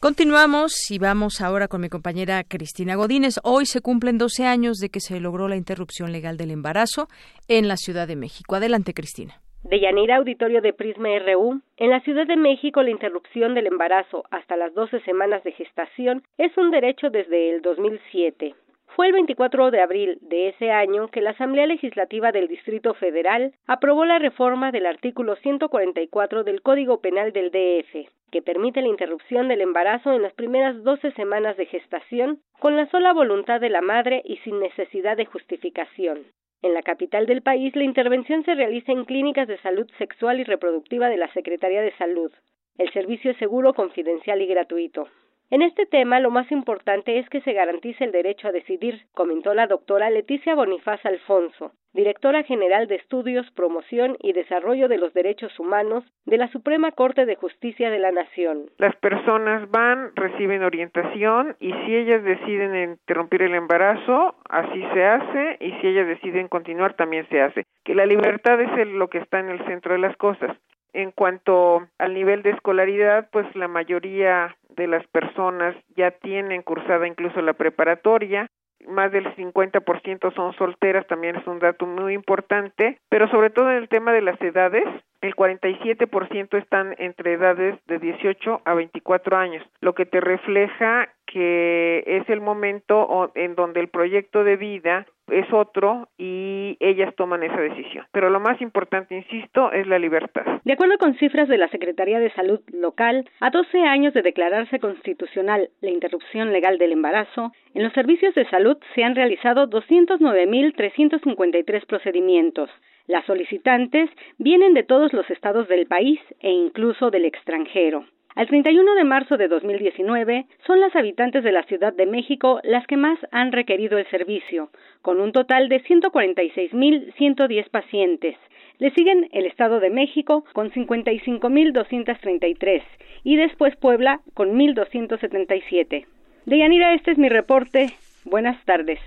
[0.00, 3.34] Continuamos y vamos ahora con mi compañera Cristina Godínez.
[3.42, 7.10] Hoy se cumplen 12 años de que se logró la interrupción legal del embarazo
[7.46, 8.54] en la Ciudad de México.
[8.54, 9.42] Adelante, Cristina.
[9.64, 14.24] De Yanira Auditorio de Prisma RU, en la Ciudad de México la interrupción del embarazo
[14.30, 18.56] hasta las 12 semanas de gestación es un derecho desde el 2007.
[18.96, 23.54] Fue el 24 de abril de ese año que la Asamblea Legislativa del Distrito Federal
[23.66, 29.46] aprobó la reforma del artículo 144 del Código Penal del DF, que permite la interrupción
[29.46, 33.80] del embarazo en las primeras 12 semanas de gestación con la sola voluntad de la
[33.80, 36.26] madre y sin necesidad de justificación.
[36.62, 40.44] En la capital del país, la intervención se realiza en clínicas de salud sexual y
[40.44, 42.32] reproductiva de la Secretaría de Salud.
[42.78, 45.08] El servicio es seguro, confidencial y gratuito.
[45.52, 49.52] En este tema, lo más importante es que se garantice el derecho a decidir, comentó
[49.52, 55.60] la doctora Leticia Bonifaz Alfonso, directora general de Estudios, Promoción y Desarrollo de los Derechos
[55.60, 58.70] Humanos de la Suprema Corte de Justicia de la Nación.
[58.78, 65.58] Las personas van, reciben orientación y si ellas deciden interrumpir el embarazo, así se hace
[65.60, 67.66] y si ellas deciden continuar, también se hace.
[67.84, 70.56] Que la libertad es lo que está en el centro de las cosas.
[70.94, 77.06] En cuanto al nivel de escolaridad, pues la mayoría de las personas ya tienen cursada
[77.06, 78.48] incluso la preparatoria,
[78.88, 83.78] más del 50% son solteras, también es un dato muy importante, pero sobre todo en
[83.78, 84.84] el tema de las edades,
[85.22, 92.02] el 47% están entre edades de 18 a 24 años, lo que te refleja que
[92.06, 97.56] es el momento en donde el proyecto de vida es otro y ellas toman esa
[97.56, 98.04] decisión.
[98.12, 100.44] Pero lo más importante, insisto, es la libertad.
[100.64, 104.78] De acuerdo con cifras de la Secretaría de Salud local, a 12 años de declararse
[104.78, 111.86] constitucional la interrupción legal del embarazo, en los servicios de salud se han realizado 209.353
[111.86, 112.68] procedimientos.
[113.06, 118.04] Las solicitantes vienen de todos los estados del país e incluso del extranjero.
[118.34, 122.86] Al 31 de marzo de 2019 son las habitantes de la Ciudad de México las
[122.86, 124.70] que más han requerido el servicio,
[125.02, 128.36] con un total de 146.110 pacientes.
[128.78, 132.82] Le siguen el Estado de México con 55.233
[133.22, 136.06] y después Puebla con 1.277.
[136.46, 137.90] Deyanira, este es mi reporte.
[138.24, 139.00] Buenas tardes.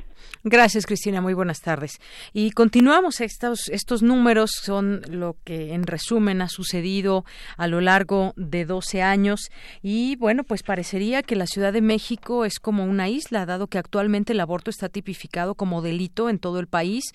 [0.43, 1.21] Gracias, Cristina.
[1.21, 1.99] Muy buenas tardes.
[2.33, 3.21] Y continuamos.
[3.21, 7.25] Estos, estos números son lo que, en resumen, ha sucedido
[7.57, 9.49] a lo largo de 12 años.
[9.81, 13.77] Y bueno, pues parecería que la Ciudad de México es como una isla, dado que
[13.77, 17.05] actualmente el aborto está tipificado como delito en todo el país.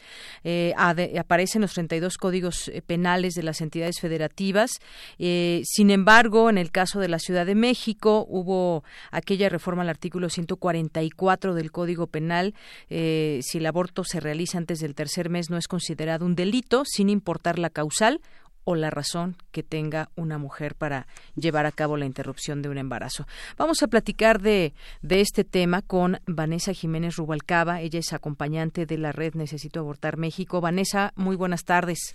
[0.43, 0.75] Eh,
[1.19, 4.81] aparecen los 32 códigos eh, penales de las entidades federativas.
[5.19, 9.89] Eh, sin embargo, en el caso de la Ciudad de México, hubo aquella reforma al
[9.89, 12.55] artículo 144 del Código Penal.
[12.89, 16.85] Eh, si el aborto se realiza antes del tercer mes no es considerado un delito,
[16.85, 18.21] sin importar la causal
[18.63, 22.79] o la razón que tenga una mujer para llevar a cabo la interrupción de un
[22.79, 23.27] embarazo.
[23.59, 24.73] Vamos a platicar de,
[25.03, 27.81] de este tema con Vanessa Jiménez Rubalcaba.
[27.81, 30.61] Ella es acompañante de la red Necesito Abortar México.
[30.61, 32.15] Vanessa, muy buenas tardes.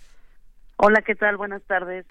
[0.78, 1.36] Hola, ¿qué tal?
[1.36, 2.06] Buenas tardes.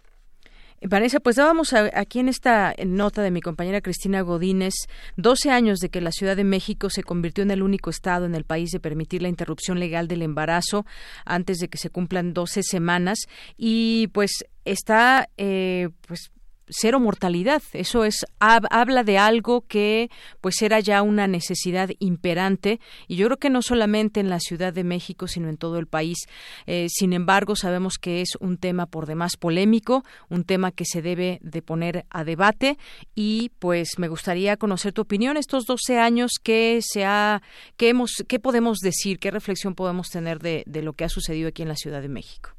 [0.83, 4.75] Vanessa, pues dábamos aquí en esta nota de mi compañera Cristina Godínez
[5.17, 8.35] 12 años de que la Ciudad de México se convirtió en el único estado en
[8.35, 10.85] el país de permitir la interrupción legal del embarazo
[11.25, 13.19] antes de que se cumplan 12 semanas.
[13.57, 16.31] Y pues está eh, pues
[16.69, 17.63] cero mortalidad.
[17.73, 23.39] Eso es habla de algo que pues era ya una necesidad imperante y yo creo
[23.39, 26.19] que no solamente en la Ciudad de México sino en todo el país.
[26.67, 31.03] Eh, sin embargo, sabemos que es un tema por demás polémico, un tema que se
[31.03, 32.79] debe de poner a debate
[33.15, 37.43] y pues me gustaría conocer tu opinión estos 12 años que se ha
[37.77, 41.49] que hemos qué podemos decir, qué reflexión podemos tener de, de lo que ha sucedido
[41.49, 42.51] aquí en la Ciudad de México.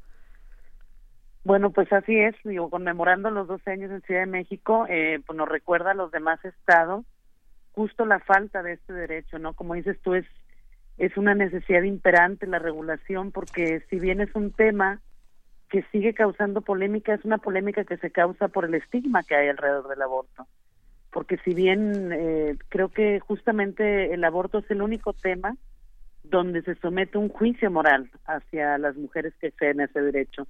[1.46, 5.36] Bueno, pues así es, digo, conmemorando los 12 años en Ciudad de México, eh, pues
[5.36, 7.04] nos recuerda a los demás estados
[7.70, 9.54] justo la falta de este derecho, ¿no?
[9.54, 10.26] Como dices tú, es,
[10.98, 15.00] es una necesidad imperante la regulación, porque si bien es un tema
[15.68, 19.46] que sigue causando polémica, es una polémica que se causa por el estigma que hay
[19.46, 20.48] alrededor del aborto.
[21.12, 25.56] Porque si bien eh, creo que justamente el aborto es el único tema
[26.24, 30.48] donde se somete un juicio moral hacia las mujeres que ceden ese derecho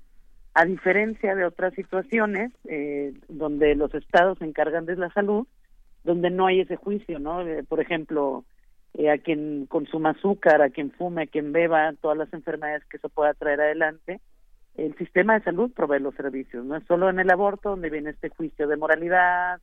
[0.59, 5.47] a diferencia de otras situaciones eh, donde los estados se encargan de la salud,
[6.03, 7.47] donde no hay ese juicio, ¿no?
[7.47, 8.43] Eh, por ejemplo,
[8.95, 12.97] eh, a quien consuma azúcar, a quien fume, a quien beba, todas las enfermedades que
[12.97, 14.23] se pueda traer adelante,
[14.77, 18.11] el sistema de salud provee los servicios, no es solo en el aborto donde viene
[18.11, 19.61] este juicio de moralidad,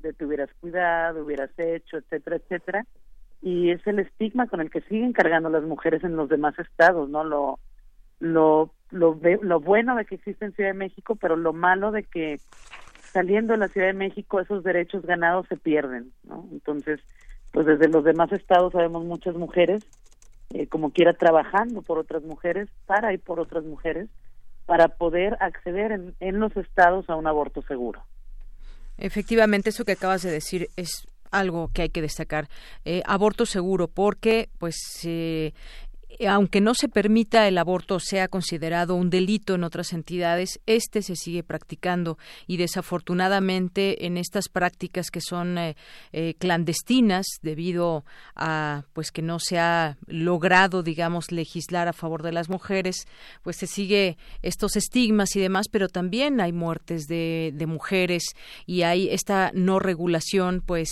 [0.00, 2.86] de te hubieras cuidado, hubieras hecho, etcétera, etcétera,
[3.42, 7.08] y es el estigma con el que siguen cargando las mujeres en los demás estados,
[7.08, 7.22] ¿no?
[7.22, 7.60] Lo
[8.22, 12.04] lo, lo, lo bueno de que existe en Ciudad de México, pero lo malo de
[12.04, 12.38] que
[13.12, 16.46] saliendo de la Ciudad de México esos derechos ganados se pierden, ¿no?
[16.52, 17.00] Entonces,
[17.50, 19.84] pues desde los demás estados sabemos muchas mujeres,
[20.54, 24.08] eh, como quiera, trabajando por otras mujeres, para y por otras mujeres,
[24.66, 28.04] para poder acceder en, en los estados a un aborto seguro.
[28.98, 32.48] Efectivamente, eso que acabas de decir es algo que hay que destacar.
[32.84, 35.52] Eh, aborto seguro, porque pues eh,
[36.26, 41.16] aunque no se permita el aborto sea considerado un delito en otras entidades, este se
[41.16, 42.18] sigue practicando.
[42.46, 45.76] Y desafortunadamente en estas prácticas que son eh,
[46.12, 48.04] eh, clandestinas debido
[48.36, 53.06] a pues que no se ha logrado digamos legislar a favor de las mujeres,
[53.42, 58.24] pues se sigue estos estigmas y demás, pero también hay muertes de, mujeres.
[58.66, 60.90] Y hay esta no regulación pues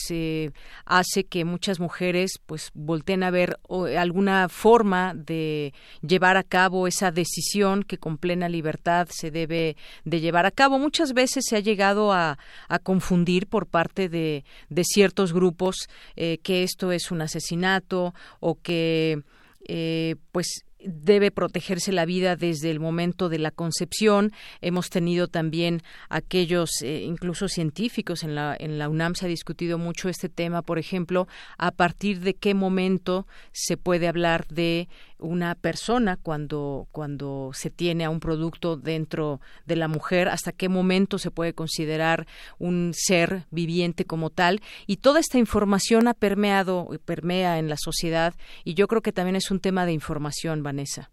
[0.85, 3.59] hace que muchas mujeres pues volteen a ver
[3.99, 10.21] alguna forma de llevar a cabo esa decisión que con plena libertad se debe de
[10.21, 10.79] llevar a cabo.
[10.79, 12.39] Muchas veces se ha llegado a,
[12.83, 14.45] confundir por parte de,
[14.83, 19.23] ciertos grupos eh, que esto es un asesinato o que
[19.69, 24.33] eh, pues debe protegerse la vida desde el momento de la concepción.
[24.61, 29.79] Hemos tenido también aquellos, eh, incluso científicos, en la, en la UNAM se ha discutido
[29.79, 31.29] mucho este tema, por ejemplo,
[31.59, 34.89] a partir de qué momento se puede hablar de
[35.21, 40.69] una persona cuando, cuando se tiene a un producto dentro de la mujer, hasta qué
[40.69, 42.27] momento se puede considerar
[42.59, 44.61] un ser viviente como tal.
[44.87, 49.37] Y toda esta información ha permeado, permea en la sociedad y yo creo que también
[49.37, 51.11] es un tema de información, Vanessa.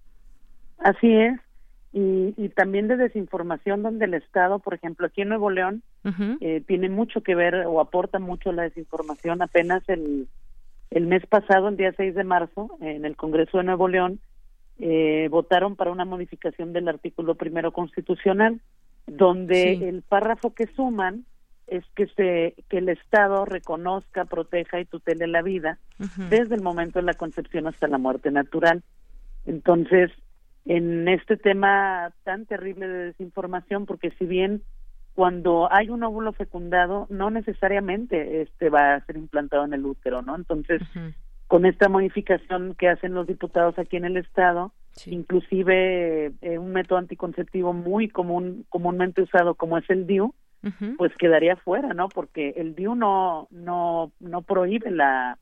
[0.79, 1.39] Así es.
[1.93, 5.83] Y, y también de desinformación donde el Estado, por ejemplo, aquí en Nuevo León,
[6.41, 9.41] eh, tiene mucho que ver o aporta mucho la desinformación.
[9.41, 10.27] Apenas el
[10.91, 14.19] el mes pasado, el día 6 de marzo, en el Congreso de Nuevo León,
[14.79, 18.61] eh, votaron para una modificación del artículo primero constitucional,
[19.05, 21.25] donde el párrafo que suman
[21.65, 25.79] es que se que el Estado reconozca, proteja y tutele la vida
[26.29, 28.83] desde el momento de la concepción hasta la muerte natural.
[29.45, 30.11] Entonces,
[30.65, 34.61] en este tema tan terrible de desinformación, porque si bien
[35.17, 40.21] cuando hay un óvulo fecundado, no necesariamente este va a ser implantado en el útero,
[40.21, 40.35] ¿no?
[40.35, 40.79] Entonces,
[41.47, 44.73] con esta modificación que hacen los diputados aquí en el estado,
[45.07, 50.35] inclusive eh, un método anticonceptivo muy común, comúnmente usado como es el DIU,
[50.99, 52.09] pues quedaría fuera, ¿no?
[52.09, 55.39] Porque el DIU no, no, no prohíbe la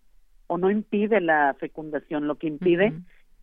[0.47, 2.93] o no impide la fecundación, lo que impide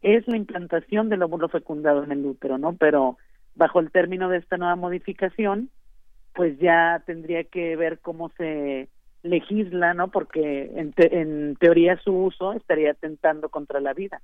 [0.01, 2.73] es la implantación del óvulo fecundado en el útero, ¿no?
[2.73, 3.19] Pero
[3.55, 5.69] bajo el término de esta nueva modificación,
[6.35, 8.89] pues ya tendría que ver cómo se
[9.23, 10.09] legisla, ¿no?
[10.09, 14.21] Porque en, en teoría su uso estaría atentando contra la vida,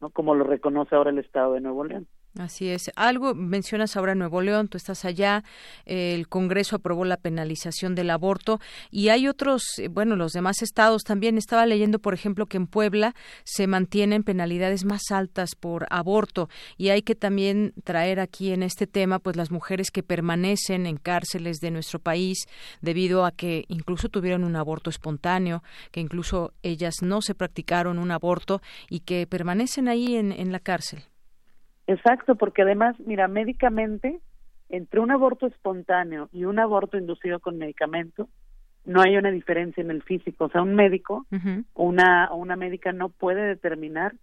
[0.00, 0.10] ¿no?
[0.10, 2.06] Como lo reconoce ahora el Estado de Nuevo León.
[2.38, 2.90] Así es.
[2.96, 5.44] Algo mencionas ahora Nuevo León, tú estás allá,
[5.84, 8.60] el Congreso aprobó la penalización del aborto
[8.90, 11.38] y hay otros, eh, bueno, los demás estados también.
[11.38, 13.14] Estaba leyendo, por ejemplo, que en Puebla
[13.44, 18.88] se mantienen penalidades más altas por aborto y hay que también traer aquí en este
[18.88, 22.48] tema, pues las mujeres que permanecen en cárceles de nuestro país
[22.80, 25.62] debido a que incluso tuvieron un aborto espontáneo,
[25.92, 28.60] que incluso ellas no se practicaron un aborto
[28.90, 31.04] y que permanecen ahí en, en la cárcel.
[31.86, 34.20] Exacto, porque además, mira, médicamente,
[34.68, 38.28] entre un aborto espontáneo y un aborto inducido con medicamento,
[38.84, 40.44] no hay una diferencia en el físico.
[40.44, 41.26] O sea, un médico
[41.74, 44.14] o una, una médica no puede determinar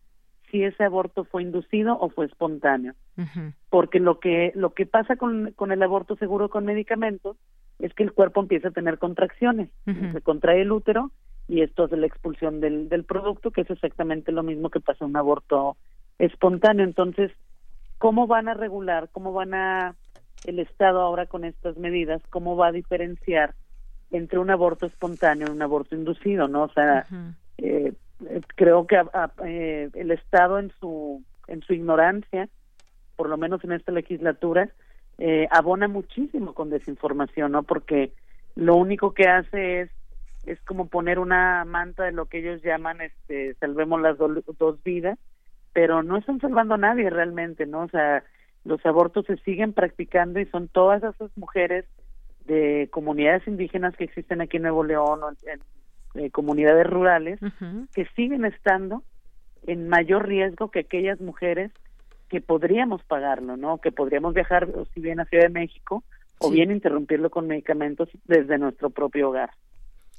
[0.49, 2.93] si ese aborto fue inducido o fue espontáneo.
[3.69, 7.37] Porque lo que, lo que pasa con, con el aborto seguro con medicamentos
[7.79, 9.69] es que el cuerpo empieza a tener contracciones.
[9.85, 11.11] Se contrae el útero
[11.47, 15.05] y esto hace la expulsión del, del producto, que es exactamente lo mismo que pasa
[15.05, 15.77] en un aborto
[16.19, 16.85] espontáneo.
[16.85, 17.31] Entonces,
[18.01, 19.95] ¿Cómo van a regular, cómo van a
[20.45, 23.53] el Estado ahora con estas medidas, cómo va a diferenciar
[24.09, 26.63] entre un aborto espontáneo y un aborto inducido, ¿no?
[26.63, 27.05] O sea,
[27.59, 27.93] eh,
[28.55, 28.99] creo que
[29.45, 32.49] eh, el Estado en su en su ignorancia,
[33.17, 34.71] por lo menos en esta legislatura,
[35.19, 37.61] eh, abona muchísimo con desinformación, ¿no?
[37.61, 38.13] Porque
[38.55, 39.91] lo único que hace es
[40.47, 45.19] es como poner una manta de lo que ellos llaman, este, salvemos las dos vidas,
[45.73, 47.83] pero no están salvando a nadie realmente, ¿no?
[47.83, 48.23] O sea,
[48.63, 51.85] los abortos se siguen practicando y son todas esas mujeres
[52.45, 55.61] de comunidades indígenas que existen aquí en Nuevo León o en,
[56.15, 57.39] eh, comunidades rurales
[57.93, 59.03] que siguen estando
[59.65, 61.71] en mayor riesgo que aquellas mujeres
[62.29, 63.77] que podríamos pagarlo, ¿no?
[63.77, 66.03] Que podríamos viajar, si bien a Ciudad de México,
[66.39, 69.51] o bien interrumpirlo con medicamentos desde nuestro propio hogar.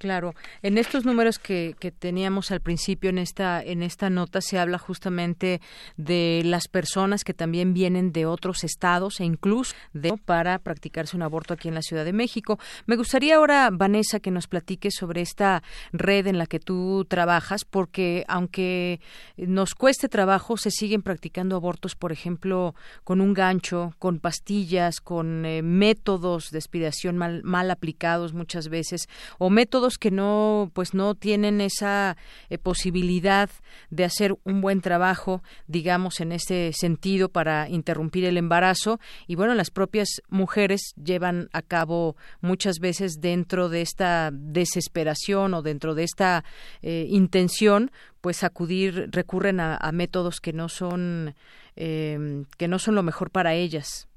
[0.03, 4.59] Claro, en estos números que, que, teníamos al principio en esta en esta nota se
[4.59, 5.61] habla justamente
[5.96, 11.22] de las personas que también vienen de otros estados e incluso de para practicarse un
[11.22, 12.59] aborto aquí en la Ciudad de México.
[12.86, 17.64] Me gustaría ahora Vanessa que nos platique sobre esta red en la que tú trabajas
[17.64, 19.00] porque aunque
[19.36, 22.74] nos cueste trabajo se siguen practicando abortos, por ejemplo,
[23.05, 29.09] con un gancho, con pastillas, con eh, métodos de expiación mal, mal aplicados muchas veces
[29.38, 32.16] o métodos que no pues no tienen esa
[32.51, 33.51] eh, posibilidad
[33.90, 39.01] de hacer un buen trabajo digamos en ese sentido para interrumpir el embarazo.
[39.26, 45.62] Y bueno las propias mujeres llevan a cabo muchas veces dentro de esta desesperación o
[45.62, 46.45] dentro de esta
[46.82, 47.90] eh, intención
[48.20, 51.34] pues acudir recurren a, métodos que no son
[51.76, 54.09] eh, que no son lo mejor para ellas.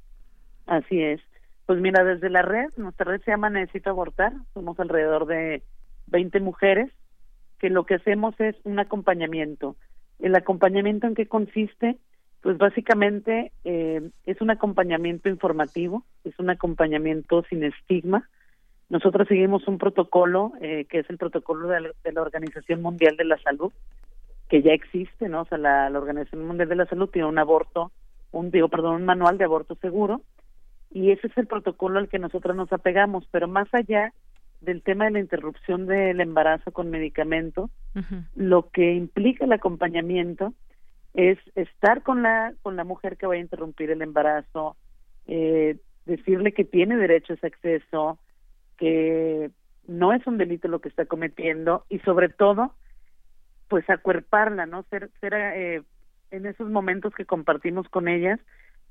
[0.67, 1.21] Así es
[1.65, 5.63] pues mira, desde la red, nuestra red se llama Necesito Abortar, somos alrededor de
[6.07, 6.91] 20 mujeres,
[7.59, 9.75] que lo que hacemos es un acompañamiento.
[10.19, 11.97] ¿El acompañamiento en qué consiste?
[12.41, 18.29] Pues básicamente eh, es un acompañamiento informativo, es un acompañamiento sin estigma.
[18.89, 23.39] Nosotros seguimos un protocolo eh, que es el protocolo de la, Organización Mundial de la
[23.39, 23.73] Salud,
[24.47, 25.41] que ya existe, ¿no?
[25.41, 27.91] O sea, la, la Organización Mundial de la Salud tiene un aborto,
[28.31, 30.21] un digo, perdón, un manual de aborto seguro,
[30.91, 34.13] y ese es el protocolo al que nosotros nos apegamos, pero más allá
[34.61, 37.69] del tema de la interrupción del embarazo con medicamentos,
[38.35, 40.53] lo que implica el acompañamiento
[41.13, 44.75] es estar con la con la mujer que vaya a interrumpir el embarazo,
[45.27, 48.19] eh, decirle que tiene derecho a ese acceso,
[48.77, 49.51] que
[49.87, 52.73] no es un delito lo que está cometiendo y sobre todo,
[53.69, 55.83] pues acuerparla, no ser ser eh,
[56.31, 58.39] en esos momentos que compartimos con ellas,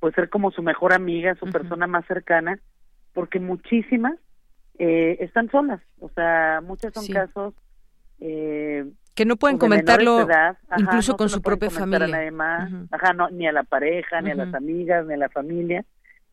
[0.00, 2.58] pues ser como su mejor amiga, su persona más cercana,
[3.12, 4.18] porque muchísimas
[4.78, 7.54] eh, están solas, o sea, muchos son casos
[8.20, 8.84] eh,
[9.14, 10.26] que no pueden comentarlo
[10.76, 12.30] incluso con su propia familia.
[12.90, 15.84] Ajá, no, ni a la pareja, ni a las amigas, ni a la familia.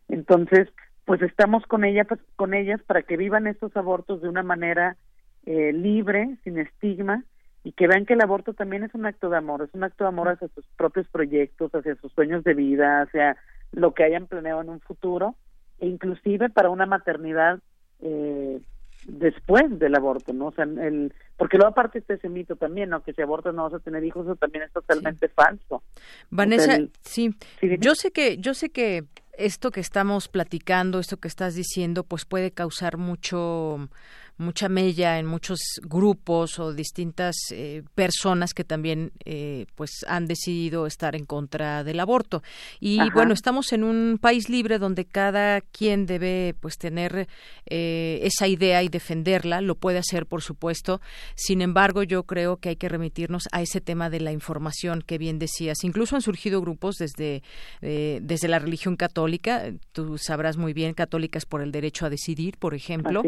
[0.07, 0.67] Entonces,
[1.05, 4.97] pues estamos con ella, pues, con ellas para que vivan estos abortos de una manera
[5.45, 7.23] eh, libre, sin estigma,
[7.63, 10.03] y que vean que el aborto también es un acto de amor, es un acto
[10.03, 13.37] de amor hacia sus propios proyectos, hacia sus sueños de vida, hacia
[13.71, 15.35] lo que hayan planeado en un futuro,
[15.79, 17.59] e inclusive para una maternidad
[17.99, 18.59] eh,
[19.05, 20.47] después del aborto, ¿no?
[20.47, 23.03] O sea, el, porque luego aparte está ese mito también, ¿no?
[23.03, 25.83] Que si abortas no vas a tener hijos, eso también es totalmente falso.
[26.29, 27.35] Vanessa, sí,
[27.79, 32.25] yo sé que, yo sé que esto que estamos platicando, esto que estás diciendo, pues
[32.25, 33.89] puede causar mucho
[34.41, 40.87] mucha mella en muchos grupos o distintas eh, personas que también eh, pues han decidido
[40.87, 42.43] estar en contra del aborto.
[42.79, 47.27] Y bueno estamos en un país libre donde cada quien debe pues tener
[47.67, 50.99] eh, esa idea y defenderla lo puede hacer por supuesto.
[51.35, 55.17] Sin embargo yo creo que hay que remitirnos a ese tema de la información que
[55.17, 55.83] bien decías.
[55.83, 57.43] Incluso han surgido grupos desde
[57.81, 59.71] desde la religión católica.
[59.91, 63.23] Tú sabrás muy bien católicas por el derecho a decidir por ejemplo.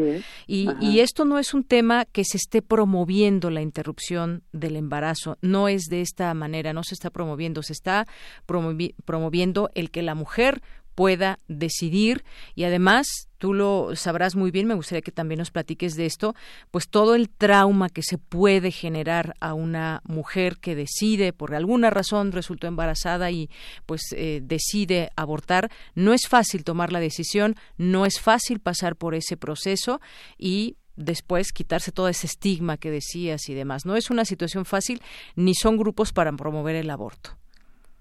[0.46, 5.38] Y, y esto no es un tema que se esté promoviendo la interrupción del embarazo,
[5.40, 8.06] no es de esta manera, no se está promoviendo, se está
[8.46, 10.62] promoviendo el que la mujer
[10.94, 12.24] pueda decidir.
[12.54, 13.06] Y además
[13.38, 16.34] tú lo sabrás muy bien, me gustaría que también nos platiques de esto,
[16.70, 21.90] pues todo el trauma que se puede generar a una mujer que decide por alguna
[21.90, 23.50] razón resultó embarazada y
[23.84, 29.14] pues eh, decide abortar, no es fácil tomar la decisión, no es fácil pasar por
[29.14, 30.00] ese proceso
[30.38, 33.86] y después quitarse todo ese estigma que decías y demás.
[33.86, 35.00] No es una situación fácil
[35.36, 37.30] ni son grupos para promover el aborto.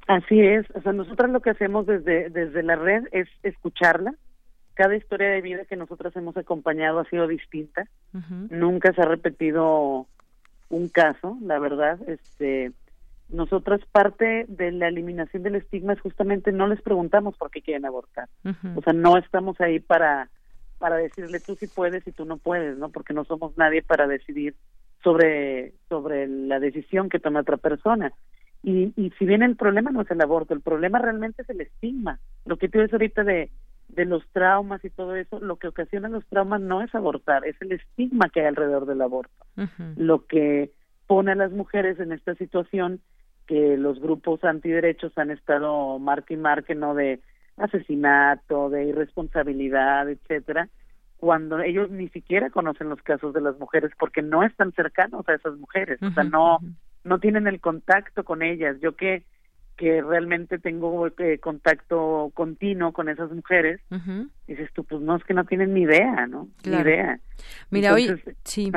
[0.08, 4.14] Así es, o sea, nosotros lo que hacemos desde desde la red es escucharla.
[4.74, 7.86] Cada historia de vida que nosotros hemos acompañado ha sido distinta.
[8.50, 10.08] Nunca se ha repetido
[10.70, 12.00] un caso, la verdad.
[12.08, 12.72] Este,
[13.30, 17.86] nosotras parte de la eliminación del estigma es justamente no les preguntamos por qué quieren
[17.86, 18.28] abortar.
[18.76, 20.30] O sea, no estamos ahí para
[20.84, 22.89] para decirle tú sí puedes y tú no puedes, ¿no?
[22.89, 24.53] Porque no somos nadie para decidir
[25.01, 28.11] sobre sobre la decisión que toma otra persona.
[28.63, 31.61] Y, y si bien el problema no es el aborto, el problema realmente es el
[31.61, 32.19] estigma.
[32.43, 33.49] Lo que tú dices ahorita de,
[33.88, 37.55] de los traumas y todo eso, lo que ocasiona los traumas no es abortar, es
[37.61, 39.45] el estigma que hay alrededor del aborto.
[39.95, 40.73] Lo que
[41.07, 42.99] pone a las mujeres en esta situación
[43.47, 46.93] que los grupos antiderechos han estado marque y marque, ¿no?
[46.93, 47.21] De
[47.58, 50.70] asesinato, de irresponsabilidad, etcétera,
[51.18, 55.36] cuando ellos ni siquiera conocen los casos de las mujeres porque no están cercanos a
[55.36, 56.60] esas mujeres, o sea, no
[57.04, 58.78] no tienen el contacto con ellas.
[58.82, 59.24] Yo que
[59.78, 63.82] que realmente tengo eh, contacto continuo con esas mujeres,
[64.48, 66.50] dices tú, pues no, es que no tienen ni idea, ¿no?
[66.66, 67.20] Ni idea.
[67.70, 68.72] Mira, hoy sí.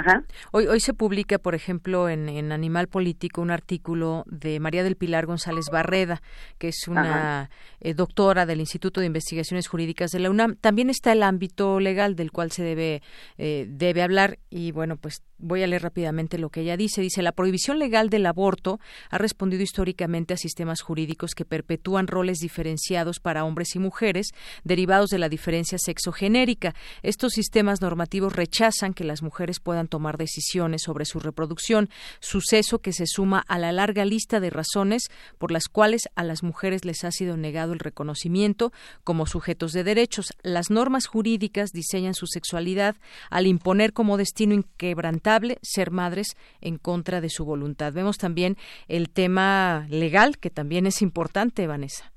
[0.53, 4.97] Hoy hoy se publica, por ejemplo, en, en, Animal Político un artículo de María del
[4.97, 6.23] Pilar González Barreda,
[6.59, 7.51] que es una
[7.81, 10.57] eh, doctora del Instituto de Investigaciones Jurídicas de la UNAM.
[10.57, 13.03] También está el ámbito legal del cual se debe
[13.39, 17.03] eh, debe hablar y bueno, pues voy a leer rápidamente lo que ella dice.
[17.03, 22.39] Dice, la prohibición legal del aborto ha respondido históricamente a sistemas jurídicos que perpetúan roles
[22.39, 24.33] diferenciados para hombres y mujeres
[24.65, 26.75] derivados de la diferencia sexogenérica.
[27.03, 31.91] Estos sistemas normativos rechazan que las mujeres puedan tomar decisiones sobre su reproducción,
[32.21, 36.43] suceso que se suma a la larga lista de razones por las cuales a las
[36.43, 38.73] mujeres les ha sido negado el reconocimiento
[39.05, 40.33] como sujetos de derechos.
[40.43, 42.97] Las normas jurídicas diseñan su sexualidad
[43.31, 47.93] al imponer como destino inquebrantable ser madres en contra de su voluntad.
[47.93, 48.57] Vemos también
[48.89, 52.16] el tema legal, que también es importante, Vanessa.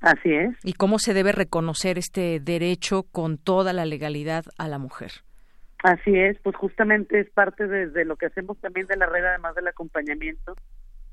[0.00, 0.56] Así es.
[0.64, 5.10] Y cómo se debe reconocer este derecho con toda la legalidad a la mujer.
[5.82, 9.54] Así es, pues justamente es parte de, lo que hacemos también de la red, además
[9.54, 10.54] del acompañamiento,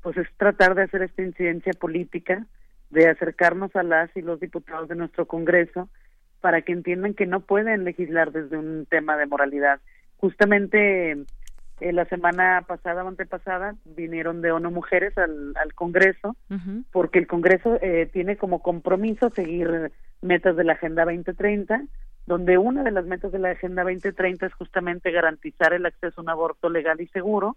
[0.02, 2.46] pues es tratar de hacer esta incidencia política,
[2.90, 5.88] de acercarnos a las y los diputados de nuestro Congreso
[6.40, 9.80] para que entiendan que no pueden legislar desde un tema de moralidad.
[10.18, 11.16] Justamente
[11.80, 16.36] eh, la semana pasada o antepasada vinieron de ONU Mujeres al, al Congreso,
[16.92, 21.84] porque el Congreso eh, tiene como compromiso seguir metas de la Agenda 2030
[22.28, 26.22] donde una de las metas de la Agenda 2030 es justamente garantizar el acceso a
[26.22, 27.56] un aborto legal y seguro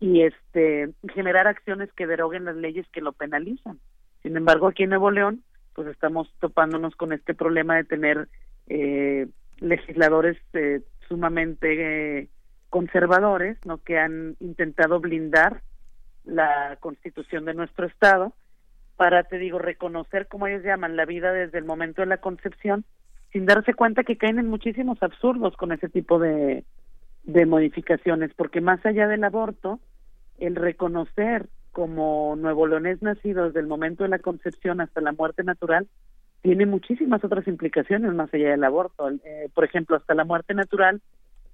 [0.00, 3.78] y este generar acciones que deroguen las leyes que lo penalizan.
[4.22, 5.42] Sin embargo, aquí en Nuevo León,
[5.74, 8.28] pues estamos topándonos con este problema de tener
[8.68, 9.28] eh,
[9.58, 12.28] legisladores eh, sumamente eh,
[12.70, 13.78] conservadores, ¿no?
[13.78, 15.62] Que han intentado blindar
[16.24, 18.32] la Constitución de nuestro estado
[18.96, 22.84] para, te digo, reconocer, como ellos llaman, la vida desde el momento de la concepción
[23.32, 26.64] sin darse cuenta que caen en muchísimos absurdos con ese tipo de,
[27.24, 29.78] modificaciones, porque más allá del aborto,
[30.38, 35.44] el reconocer como nuevo leonés nacido desde el momento de la concepción hasta la muerte
[35.44, 35.86] natural
[36.42, 39.08] tiene muchísimas otras implicaciones más allá del aborto.
[39.10, 41.00] Eh, por ejemplo, hasta la muerte natural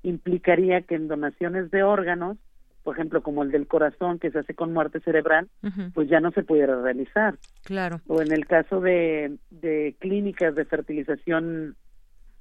[0.09, 2.37] implicaría que en donaciones de órganos,
[2.85, 5.49] por ejemplo, como el del corazón que se hace con muerte cerebral,
[5.93, 7.37] pues ya no se pudiera realizar.
[7.65, 8.01] Claro.
[8.07, 11.75] O en el caso de, de clínicas de fertilización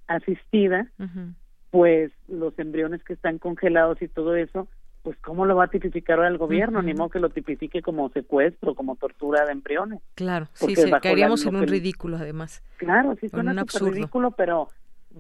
[0.08, 0.88] asistida,
[1.72, 4.68] pues los embriones que están congelados y todo eso,
[5.02, 8.10] pues cómo lo va a tipificar ahora el gobierno, ni modo que lo tipifique como
[8.10, 10.02] secuestro, como tortura de embriones.
[10.14, 12.62] Claro, sí, se caeríamos en un ridículo además.
[12.78, 14.68] Claro, sí suena un ridículo, pero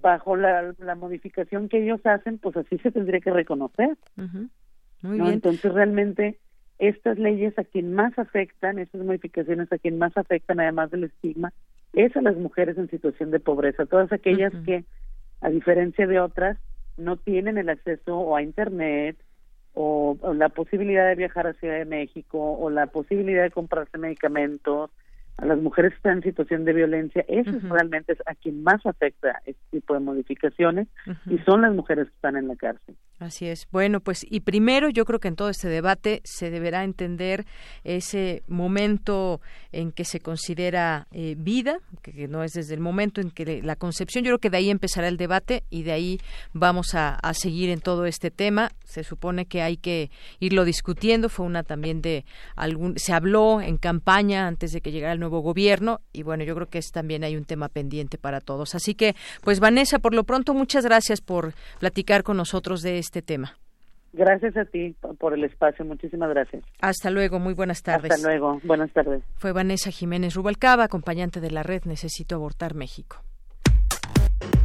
[0.01, 3.97] bajo la, modificación que ellos hacen, pues así se tendría que reconocer.
[5.01, 5.33] Muy bien.
[5.33, 6.37] Entonces realmente
[6.79, 11.53] estas leyes a quien más afectan, estas modificaciones a quien más afectan, además del estigma,
[11.93, 14.83] es a las mujeres en situación de pobreza, todas aquellas que,
[15.41, 16.57] a diferencia de otras,
[16.97, 19.17] no tienen el acceso o a Internet
[19.73, 24.91] o, la posibilidad de viajar a Ciudad de México o la posibilidad de comprarse medicamentos
[25.37, 28.85] a las mujeres que están en situación de violencia, eso realmente es a quien más
[28.85, 30.87] afecta este tipo de modificaciones
[31.29, 32.95] y son las mujeres que están en la cárcel.
[33.17, 33.67] Así es.
[33.71, 37.45] Bueno, pues y primero yo creo que en todo este debate se deberá entender
[37.85, 39.39] ese momento
[39.71, 43.77] en que se considera eh, vida, que, no es desde el momento en que la
[43.77, 46.19] concepción, yo creo que de ahí empezará el debate y de ahí
[46.51, 48.73] vamos a, a seguir en todo este tema.
[48.83, 50.11] Se supone que hay que
[50.41, 52.25] irlo discutiendo, fue una también de
[52.57, 56.53] algún, se habló en campaña antes de que llegara el nuevo gobierno y bueno, yo
[56.53, 58.75] creo que es también hay un tema pendiente para todos.
[58.75, 63.21] Así que, pues Vanessa, por lo pronto muchas gracias por platicar con nosotros de este
[63.21, 63.57] tema.
[64.13, 66.63] Gracias a ti por el espacio, muchísimas gracias.
[66.79, 68.11] Hasta luego, muy buenas tardes.
[68.11, 69.23] Hasta luego, buenas tardes.
[69.35, 73.17] Fue Vanessa Jiménez Rubalcaba, acompañante de la red Necesito Abortar México.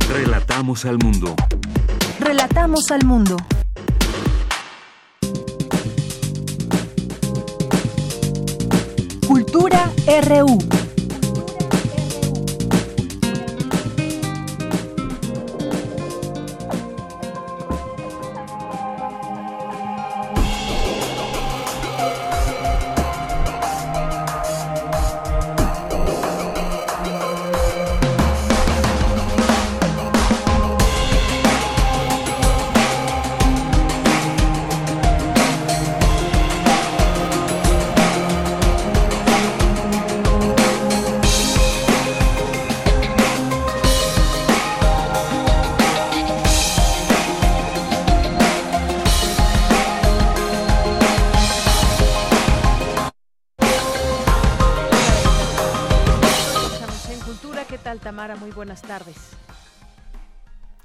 [0.09, 1.35] Relatamos al mundo.
[2.21, 3.37] Relatamos al mundo.
[9.27, 9.91] Cultura
[10.29, 10.80] RU.
[58.71, 59.17] Buenas tardes.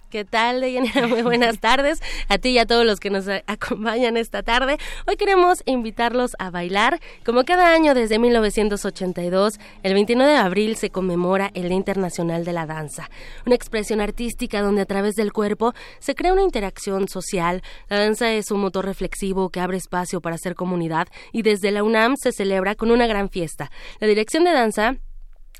[0.10, 1.06] ¿Qué tal, Deyanira?
[1.08, 4.78] Muy buenas tardes a ti y a todos los que nos acompañan esta tarde.
[5.06, 7.00] Hoy queremos invitarlos a bailar.
[7.24, 12.54] Como cada año desde 1982, el 29 de abril se conmemora el Día Internacional de
[12.54, 13.12] la Danza,
[13.46, 17.62] una expresión artística donde a través del cuerpo se crea una interacción social.
[17.88, 21.84] La danza es un motor reflexivo que abre espacio para hacer comunidad y desde la
[21.84, 23.70] UNAM se celebra con una gran fiesta.
[24.00, 24.96] La dirección de danza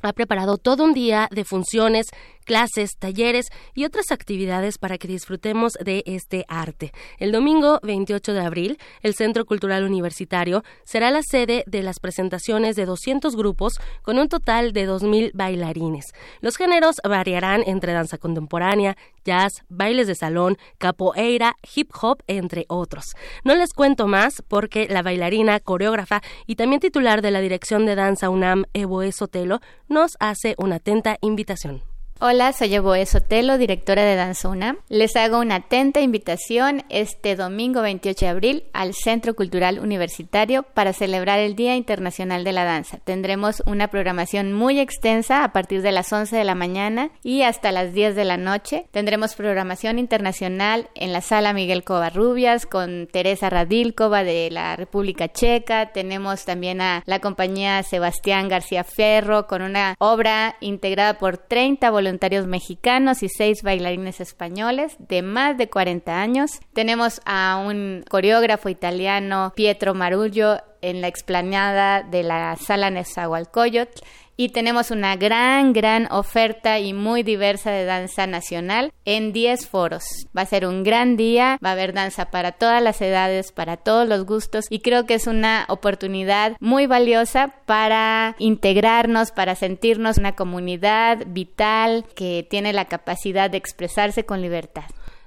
[0.02, 2.08] ha preparado todo un día de funciones
[2.46, 6.94] clases, talleres y otras actividades para que disfrutemos de este arte.
[7.20, 12.76] El domingo 28 de abril, el Centro Cultural Universitario será la sede de las presentaciones
[12.76, 16.14] de 200 grupos con un total de 2.000 bailarines.
[16.40, 23.06] Los géneros variarán entre danza contemporánea, jazz, bailes de salón, capoeira, hip hop, entre otros.
[23.44, 27.96] No les cuento más porque la bailarina, coreógrafa y también titular de la Dirección de
[27.96, 31.95] Danza UNAM, Evo Sotelo, nos hace una atenta invitación.
[32.22, 34.78] Hola, soy Evoe Sotelo, directora de Danzuna.
[34.88, 40.94] Les hago una atenta invitación este domingo 28 de abril al Centro Cultural Universitario para
[40.94, 43.00] celebrar el Día Internacional de la Danza.
[43.00, 47.74] Tendremos una programación muy extensa a partir de las 11 de la mañana y hasta
[47.74, 48.88] las 10 de la noche.
[48.92, 55.92] Tendremos programación internacional en la sala Miguel Covarrubias con Teresa Radilkova de la República Checa.
[55.92, 62.05] Tenemos también a la compañía Sebastián García Ferro con una obra integrada por 30 voluntarios
[62.06, 66.52] voluntarios mexicanos y seis bailarines españoles de más de 40 años.
[66.74, 74.04] Tenemos a un coreógrafo italiano, Pietro Marullo, en la explanada de la Sala Nezahualcóyotl
[74.38, 80.04] y tenemos una gran, gran oferta y muy diversa de danza nacional en 10 foros.
[80.36, 83.78] Va a ser un gran día, va a haber danza para todas las edades, para
[83.78, 90.18] todos los gustos y creo que es una oportunidad muy valiosa para integrarnos, para sentirnos
[90.18, 94.86] una comunidad vital que tiene la capacidad de expresarse con libertad.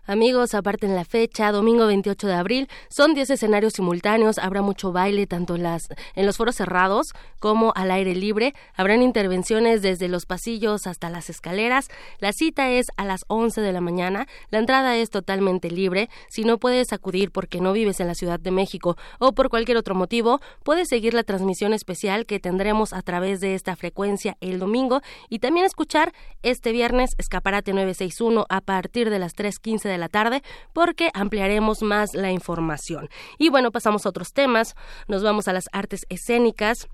[0.08, 2.68] Amigos, aparten la fecha, domingo 28 de abril.
[2.88, 4.38] Son 10 escenarios simultáneos.
[4.38, 8.54] Habrá mucho baile tanto en, las, en los foros cerrados como al aire libre.
[8.74, 11.88] Habrán intervenciones desde los pasillos hasta las escaleras.
[12.20, 14.26] La cita es a las 11 de la mañana.
[14.48, 16.08] La entrada es totalmente libre.
[16.30, 19.76] Si no puedes acudir porque no vives en la Ciudad de México o por cualquier
[19.76, 24.58] otro motivo, puedes seguir la transmisión especial que tendremos a través de esta frecuencia el
[24.58, 30.00] domingo y también escuchar este viernes Escaparate 961 a partir de las 3.15 de de
[30.00, 30.42] la tarde
[30.72, 33.08] porque ampliaremos más la información.
[33.38, 34.76] Y bueno, pasamos a otros temas,
[35.08, 36.88] nos vamos a las artes escénicas.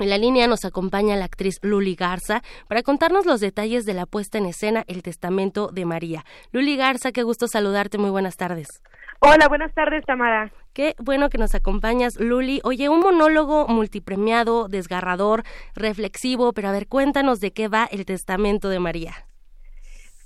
[0.00, 4.06] En la línea nos acompaña la actriz Luli Garza para contarnos los detalles de la
[4.06, 6.24] puesta en escena El Testamento de María.
[6.50, 8.82] Luli Garza, qué gusto saludarte, muy buenas tardes.
[9.20, 10.52] Hola, buenas tardes, Tamara.
[10.72, 12.60] Qué bueno que nos acompañas, Luli.
[12.64, 15.44] Oye, un monólogo multipremiado, desgarrador,
[15.76, 19.14] reflexivo, pero a ver, cuéntanos de qué va El Testamento de María.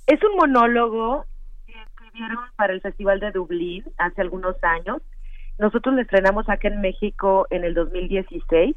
[0.07, 1.25] Es un monólogo
[2.55, 5.01] para el Festival de Dublín hace algunos años.
[5.57, 8.75] Nosotros lo estrenamos acá en México en el 2016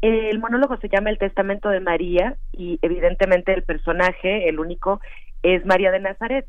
[0.00, 5.00] el monólogo se llama El Testamento de María y evidentemente el personaje, el único,
[5.42, 6.46] es María de Nazaret,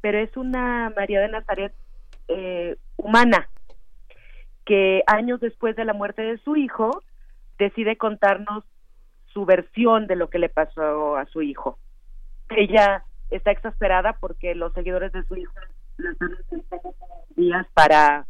[0.00, 1.72] pero es una María de Nazaret
[2.28, 3.48] eh, humana
[4.66, 7.02] que años después de la muerte de su hijo
[7.58, 8.64] decide contarnos
[9.32, 11.78] su versión de lo que le pasó a su hijo.
[12.50, 15.52] Ella está exasperada porque los seguidores de su hijo
[15.98, 16.80] le están
[17.36, 18.26] días para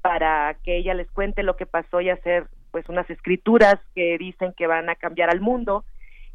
[0.00, 4.54] para que ella les cuente lo que pasó y hacer pues unas escrituras que dicen
[4.56, 5.84] que van a cambiar al mundo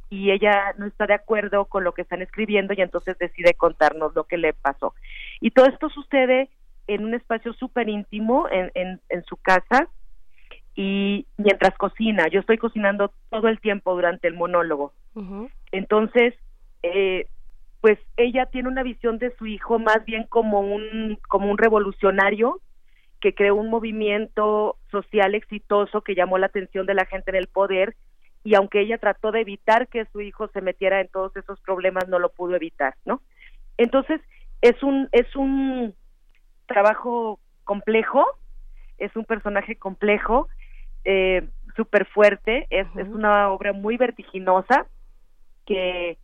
[0.09, 4.13] y ella no está de acuerdo con lo que están escribiendo y entonces decide contarnos
[4.15, 4.93] lo que le pasó.
[5.41, 6.49] Y todo esto sucede
[6.87, 8.71] en un espacio súper íntimo en,
[9.09, 9.87] en, su casa
[10.75, 14.93] y mientras cocina, yo estoy cocinando todo el tiempo durante el monólogo.
[15.71, 16.35] Entonces,
[16.83, 17.27] eh,
[17.85, 22.59] pues ella tiene una visión de su hijo más bien como un, como un revolucionario
[23.21, 27.45] que creó un movimiento social exitoso que llamó la atención de la gente en el
[27.45, 27.95] poder
[28.43, 32.07] y aunque ella trató de evitar que su hijo se metiera en todos esos problemas
[32.07, 33.21] no lo pudo evitar, ¿no?
[33.77, 34.19] Entonces
[34.61, 35.93] es un es un
[36.65, 38.25] trabajo complejo,
[38.97, 40.47] es un personaje complejo,
[41.03, 44.87] eh, súper fuerte, es, es una obra muy vertiginosa
[45.67, 46.17] que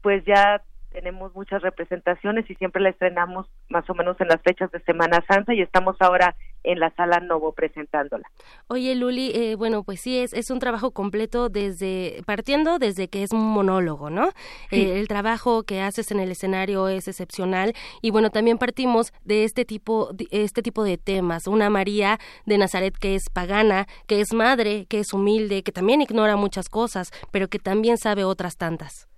[0.00, 0.62] pues ya
[0.92, 5.24] tenemos muchas representaciones y siempre la estrenamos más o menos en las fechas de Semana
[5.28, 8.24] Santa y estamos ahora en la sala Novo presentándola.
[8.68, 13.22] Oye, Luli, eh, bueno, pues sí, es, es un trabajo completo desde, partiendo desde que
[13.22, 14.28] es un monólogo, ¿no?
[14.70, 19.44] Eh, el trabajo que haces en el escenario es excepcional y bueno, también partimos de
[19.44, 24.20] este tipo, de, este tipo de temas, una María de Nazaret que es pagana, que
[24.20, 28.56] es madre, que es humilde, que también ignora muchas cosas, pero que también sabe otras
[28.56, 29.08] tantas.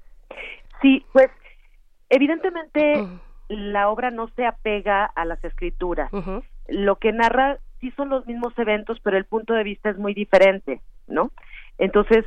[0.81, 1.29] Sí, pues
[2.09, 3.07] Evidentemente,
[3.49, 6.11] la obra no se apega a las escrituras.
[6.69, 10.15] Lo que narra sí son los mismos eventos, pero el punto de vista es muy
[10.15, 11.31] diferente, ¿no?
[11.79, 12.25] Entonces,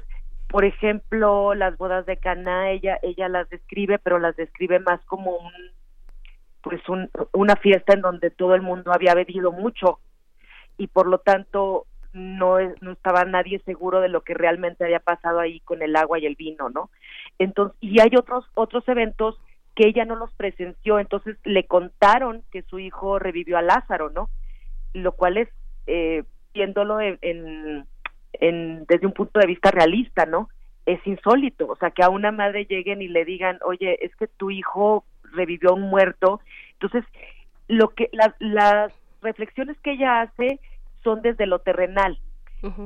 [0.50, 5.36] por ejemplo, las bodas de Caná, ella ella las describe, pero las describe más como
[5.36, 5.52] un
[6.62, 10.00] pues un, una fiesta en donde todo el mundo había bebido mucho
[10.78, 15.40] y por lo tanto no, no estaba nadie seguro de lo que realmente había pasado
[15.40, 16.90] ahí con el agua y el vino, ¿no?
[17.40, 19.40] Entonces, y hay otros otros eventos
[19.78, 24.28] que ella no los presenció, entonces le contaron que su hijo revivió a Lázaro, ¿no?
[24.94, 25.50] Lo cual es,
[25.86, 30.50] eh, viéndolo en, en, desde un punto de vista realista, ¿no?
[30.88, 34.26] Es insólito, o sea, que a una madre lleguen y le digan, oye, es que
[34.26, 36.42] tu hijo revivió a un muerto.
[36.74, 37.04] Entonces,
[37.68, 38.10] lo que
[38.40, 40.60] las reflexiones que ella hace
[41.04, 42.18] son desde lo terrenal.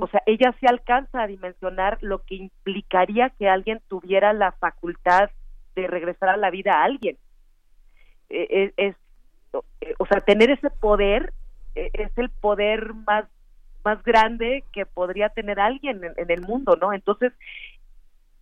[0.02, 5.30] O sea, ella se alcanza a dimensionar lo que implicaría que alguien tuviera la facultad
[5.76, 7.18] de regresar a la vida a alguien.
[8.30, 8.96] E, e, es,
[9.98, 11.34] o sea, tener ese poder
[11.76, 13.26] e, es el poder más
[13.84, 16.94] más grande que podría tener alguien en, el mundo, ¿no?
[16.94, 17.34] Entonces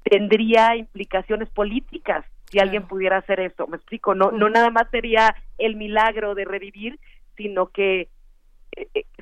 [0.04, 3.66] tendría implicaciones políticas si alguien pudiera hacer eso.
[3.68, 7.00] Me explico, no no nada más sería el milagro de revivir,
[7.38, 8.10] sino que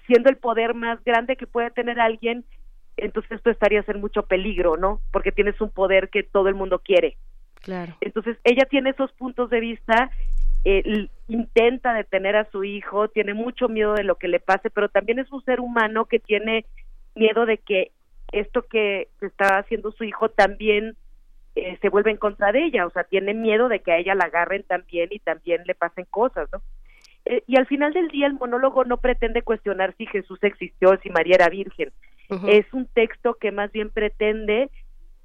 [0.08, 2.46] siendo el poder más grande que puede tener alguien,
[2.96, 5.02] entonces esto estaría en mucho peligro, ¿no?
[5.12, 7.18] Porque tienes un poder que todo el mundo quiere.
[8.02, 10.10] Entonces, ella tiene esos puntos de vista,
[10.66, 14.90] eh, intenta detener a su hijo, tiene mucho miedo de lo que le pase, pero
[14.90, 16.66] también es un ser humano que tiene
[17.16, 17.92] miedo de que
[18.32, 20.96] esto que está haciendo su hijo también
[21.56, 24.14] eh, se vuelva en contra de ella, o sea, tiene miedo de que a ella
[24.14, 26.62] la agarren también y también le pasen cosas, ¿no?
[27.26, 31.10] Eh, y al final del día el monólogo no pretende cuestionar si Jesús existió, si
[31.10, 31.92] María era virgen.
[32.46, 34.70] Es un texto que más bien pretende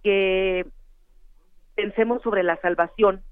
[0.05, 0.65] que
[1.75, 3.23] pensemos sobre la salvación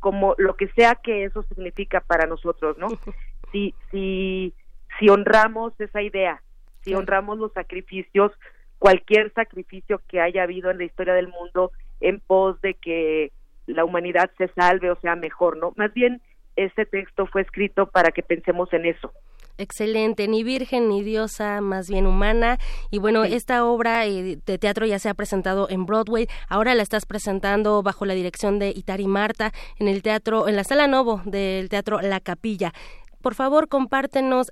[0.00, 2.88] como lo que sea que eso significa para nosotros, ¿no?
[3.50, 4.52] Si si
[4.98, 6.42] si honramos esa idea,
[6.82, 8.30] si honramos los sacrificios,
[8.78, 13.32] cualquier sacrificio que haya habido en la historia del mundo en pos de que
[13.66, 15.72] la humanidad se salve o sea mejor, ¿no?
[15.76, 16.20] Más bien
[16.56, 19.12] ese texto fue escrito para que pensemos en eso.
[19.58, 22.58] Excelente, ni virgen ni diosa, más bien humana.
[22.92, 26.82] Y bueno, esta obra eh, de teatro ya se ha presentado en Broadway, ahora la
[26.82, 29.50] estás presentando bajo la dirección de Itari Marta
[29.80, 32.72] en el teatro, en la sala Novo del teatro La Capilla
[33.20, 34.46] por favor compártenos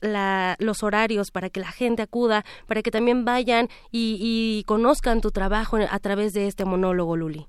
[0.59, 5.31] los horarios para que la gente acuda, para que también vayan y, y, conozcan tu
[5.31, 7.47] trabajo a través de este monólogo, Luli.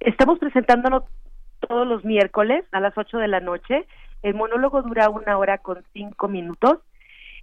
[0.00, 1.04] Estamos presentándonos
[1.60, 3.86] todos los miércoles a las 8 de la noche.
[4.22, 6.78] El monólogo dura una hora con cinco minutos.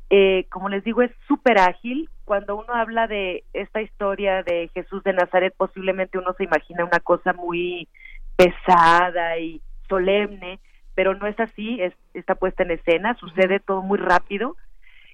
[0.10, 2.10] Eh, como les digo, es súper ágil.
[2.26, 7.00] Cuando uno habla de esta historia de Jesús de Nazaret, posiblemente uno se imagina una
[7.00, 7.88] cosa muy
[8.36, 10.60] pesada y solemne,
[10.96, 14.56] pero no es así, es, está puesta en escena, sucede todo muy rápido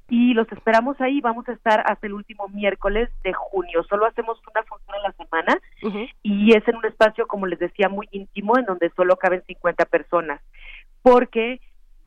[0.09, 1.21] y los esperamos ahí.
[1.21, 3.83] Vamos a estar hasta el último miércoles de junio.
[3.83, 5.59] Solo hacemos una función a la semana
[6.23, 9.85] y es en un espacio, como les decía, muy íntimo, en donde solo caben 50
[9.85, 10.41] personas,
[11.01, 11.59] porque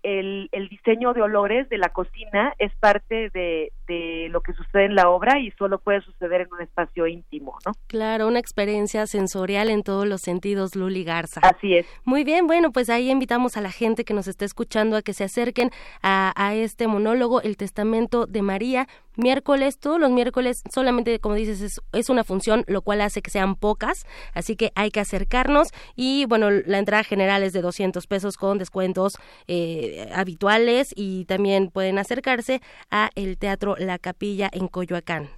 [0.03, 4.87] el, el diseño de olores de la cocina es parte de, de lo que sucede
[4.87, 7.73] en la obra y solo puede suceder en un espacio íntimo, ¿no?
[7.87, 11.41] Claro, una experiencia sensorial en todos los sentidos, Luli Garza.
[11.43, 11.87] Así es.
[12.05, 15.13] Muy bien, bueno, pues ahí invitamos a la gente que nos está escuchando a que
[15.13, 15.71] se acerquen
[16.03, 21.61] a, a este monólogo, El Testamento de María, miércoles, todos los miércoles, solamente como dices,
[21.61, 25.69] es, es, una función, lo cual hace que sean pocas, así que hay que acercarnos
[25.97, 31.71] y bueno, la entrada general es de 200 pesos con descuentos eh, habituales y también
[31.71, 32.61] pueden acercarse
[32.91, 35.29] a el Teatro La Capilla en Coyoacán.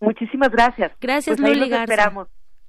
[0.00, 0.92] Muchísimas gracias.
[1.00, 2.28] Gracias, pues Luli esperamos.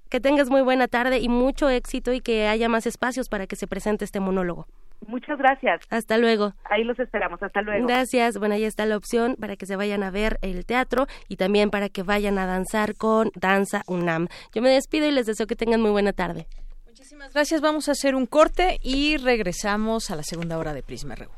[0.10, 3.56] Que tengas muy buena tarde y mucho éxito y que haya más espacios para que
[3.56, 4.68] se presente este monólogo.
[5.08, 5.82] Muchas gracias.
[5.90, 6.54] Hasta luego.
[6.70, 7.42] Ahí los esperamos.
[7.42, 7.88] Hasta luego.
[7.88, 8.38] Gracias.
[8.38, 11.70] Bueno, ahí está la opción para que se vayan a ver el teatro y también
[11.70, 14.28] para que vayan a danzar con Danza UNAM.
[14.54, 16.48] Yo me despido y les deseo que tengan muy buena tarde.
[16.88, 17.62] Muchísimas gracias.
[17.62, 21.30] Vamos a hacer un corte y regresamos a la segunda hora de Prisma RU.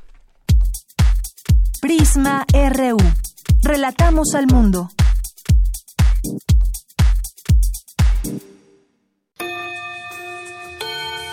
[1.82, 2.98] Prisma RU.
[3.64, 4.90] Relatamos al mundo.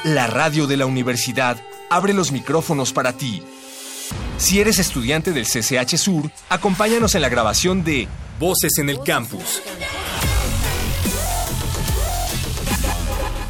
[0.05, 1.57] La radio de la universidad
[1.95, 3.43] abre los micrófonos para ti.
[4.38, 9.62] Si eres estudiante del CCH Sur, acompáñanos en la grabación de Voces en el Campus.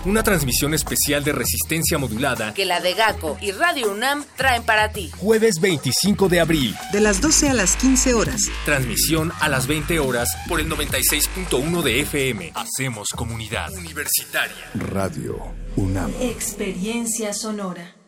[0.04, 4.90] Una transmisión especial de resistencia modulada que la de GACO y Radio UNAM traen para
[4.90, 5.12] ti.
[5.16, 6.76] Jueves 25 de abril.
[6.90, 8.42] De las 12 a las 15 horas.
[8.64, 12.52] Transmisión a las 20 horas por el 96.1 de FM.
[12.56, 14.56] Hacemos comunidad universitaria.
[14.74, 15.38] Radio
[15.76, 16.12] UNAM.
[16.20, 18.01] Experiencia sonora.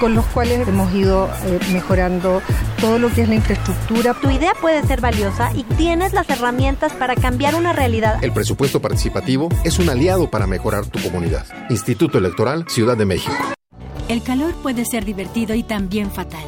[0.00, 2.40] con los cuales hemos ido eh, mejorando
[2.80, 4.14] todo lo que es la infraestructura.
[4.14, 8.24] Tu idea puede ser valiosa y tienes las herramientas para cambiar una realidad.
[8.24, 11.46] El presupuesto participativo es un aliado para mejorar tu comunidad.
[11.68, 13.36] Instituto Electoral Ciudad de México.
[14.08, 16.44] El calor puede ser divertido y también fatal.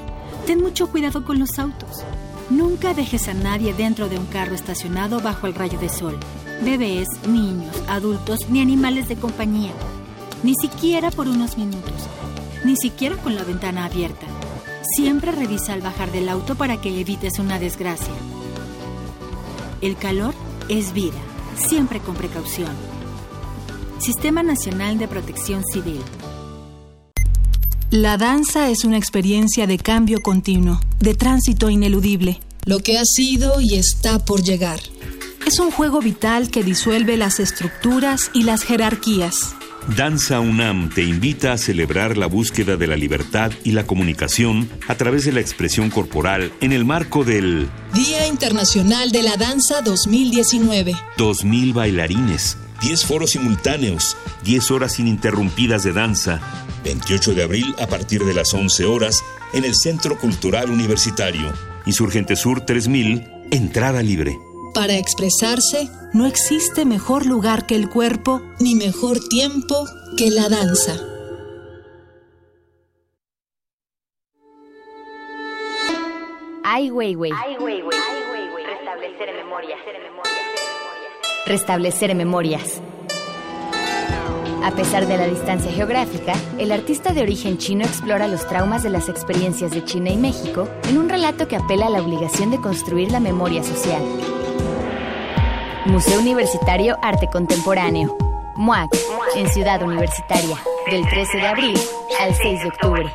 [0.47, 2.05] Ten mucho cuidado con los autos.
[2.49, 6.19] Nunca dejes a nadie dentro de un carro estacionado bajo el rayo de sol.
[6.65, 9.73] Bebés, niños, adultos ni animales de compañía.
[10.43, 12.09] Ni siquiera por unos minutos
[12.65, 14.27] ni siquiera con la ventana abierta.
[14.97, 18.13] Siempre revisa al bajar del auto para que evites una desgracia.
[19.81, 20.35] El calor
[20.69, 21.19] es vida,
[21.57, 22.71] siempre con precaución.
[23.99, 26.01] Sistema Nacional de Protección Civil.
[27.91, 32.41] La danza es una experiencia de cambio continuo, de tránsito ineludible.
[32.65, 34.81] Lo que ha sido y está por llegar.
[35.47, 39.57] Es un juego vital que disuelve las estructuras y las jerarquías
[39.89, 44.95] Danza UNAM te invita a celebrar la búsqueda de la libertad y la comunicación a
[44.95, 50.95] través de la expresión corporal en el marco del Día Internacional de la Danza 2019.
[51.18, 56.41] 2.000 bailarines, 10 foros simultáneos, 10 horas ininterrumpidas de danza.
[56.85, 59.22] 28 de abril a partir de las 11 horas
[59.53, 61.53] en el Centro Cultural Universitario.
[61.87, 64.39] Insurgente Sur 3000, entrada libre.
[64.75, 69.85] Para expresarse, no existe mejor lugar que el cuerpo, ni mejor tiempo
[70.16, 70.99] que la danza.
[76.64, 77.33] Ai Weiwei.
[78.64, 79.79] Restablecer memorias.
[81.47, 82.81] Restablecer memorias.
[84.64, 88.91] A pesar de la distancia geográfica, el artista de origen chino explora los traumas de
[88.91, 92.59] las experiencias de China y México en un relato que apela a la obligación de
[92.59, 94.01] construir la memoria social.
[95.87, 98.16] Museo Universitario Arte Contemporáneo.
[98.57, 98.91] MUAC,
[99.35, 100.57] en Ciudad Universitaria,
[100.89, 101.80] del 13 de abril
[102.20, 103.12] al 6 de octubre.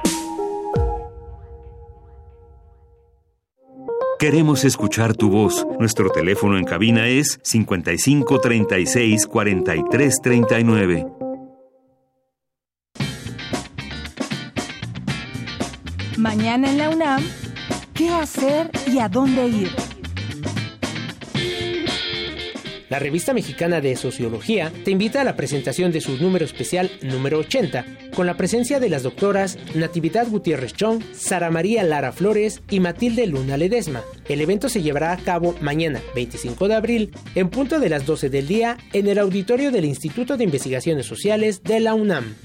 [4.20, 5.66] Queremos escuchar tu voz.
[5.80, 11.08] Nuestro teléfono en cabina es 55 36 43 39.
[16.18, 17.24] Mañana en la UNAM,
[17.94, 19.97] ¿qué hacer y a dónde ir?
[22.90, 27.40] La revista mexicana de Sociología te invita a la presentación de su número especial número
[27.40, 27.86] 80,
[28.16, 33.28] con la presencia de las doctoras Natividad Gutiérrez Chong, Sara María Lara Flores y Matilde
[33.28, 34.04] Luna Ledesma.
[34.30, 38.30] El evento se llevará a cabo mañana, 25 de abril, en punto de las 12
[38.30, 42.36] del día, en el auditorio del Instituto de Investigaciones Sociales de la UNAM.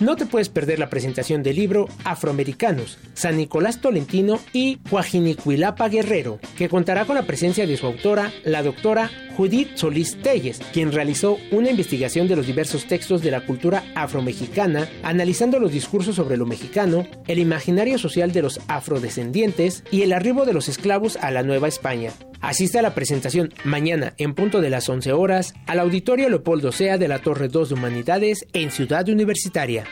[0.00, 6.40] No te puedes perder la presentación del libro Afroamericanos, San Nicolás Tolentino y Guajinicuilapa Guerrero,
[6.56, 9.10] que contará con la presencia de su autora, la doctora
[9.40, 14.86] Judith Solís Telles, quien realizó una investigación de los diversos textos de la cultura afromexicana,
[15.02, 20.44] analizando los discursos sobre lo mexicano, el imaginario social de los afrodescendientes y el arribo
[20.44, 22.12] de los esclavos a la Nueva España.
[22.42, 26.98] Asiste a la presentación mañana en punto de las 11 horas al Auditorio Leopoldo Sea
[26.98, 29.86] de la Torre 2 de Humanidades en Ciudad Universitaria.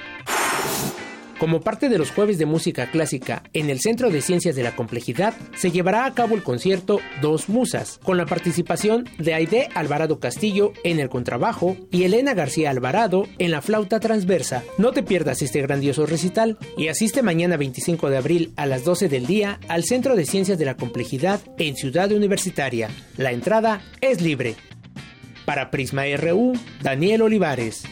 [1.39, 4.75] Como parte de los jueves de música clásica en el Centro de Ciencias de la
[4.75, 10.19] Complejidad, se llevará a cabo el concierto Dos Musas, con la participación de Aide Alvarado
[10.19, 14.65] Castillo en el contrabajo y Elena García Alvarado en la flauta transversa.
[14.79, 19.09] No te pierdas este grandioso recital y asiste mañana 25 de abril a las 12
[19.09, 22.91] del día al Centro de Ciencias de la Complejidad en Ciudad Universitaria.
[23.17, 24.57] La entrada es libre.
[25.45, 27.85] Para Prisma RU, Daniel Olivares.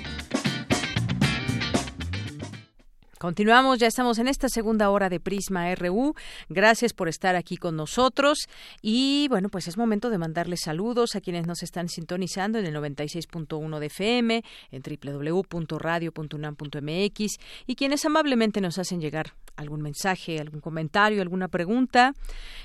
[3.18, 6.14] Continuamos, ya estamos en esta segunda hora de Prisma RU.
[6.50, 8.46] Gracias por estar aquí con nosotros.
[8.82, 12.74] Y bueno, pues es momento de mandarles saludos a quienes nos están sintonizando en el
[12.74, 17.36] 96.1 de FM, en www.radio.unam.mx
[17.66, 22.12] y quienes amablemente nos hacen llegar algún mensaje, algún comentario, alguna pregunta.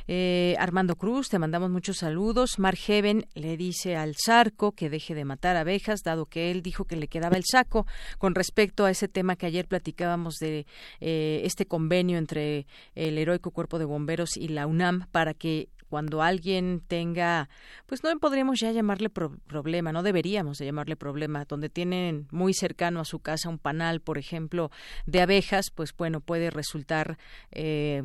[0.07, 2.59] Eh, Armando Cruz, te mandamos muchos saludos.
[2.59, 6.83] Mar Heaven le dice al Zarco que deje de matar abejas, dado que él dijo
[6.83, 7.87] que le quedaba el saco
[8.17, 10.65] con respecto a ese tema que ayer platicábamos de
[10.99, 16.21] eh, este convenio entre el heroico cuerpo de bomberos y la UNAM para que cuando
[16.21, 17.49] alguien tenga,
[17.85, 23.01] pues no podríamos ya llamarle problema, no deberíamos de llamarle problema, donde tienen muy cercano
[23.01, 24.71] a su casa un panal, por ejemplo,
[25.05, 27.17] de abejas, pues bueno, puede resultar
[27.51, 28.03] eh,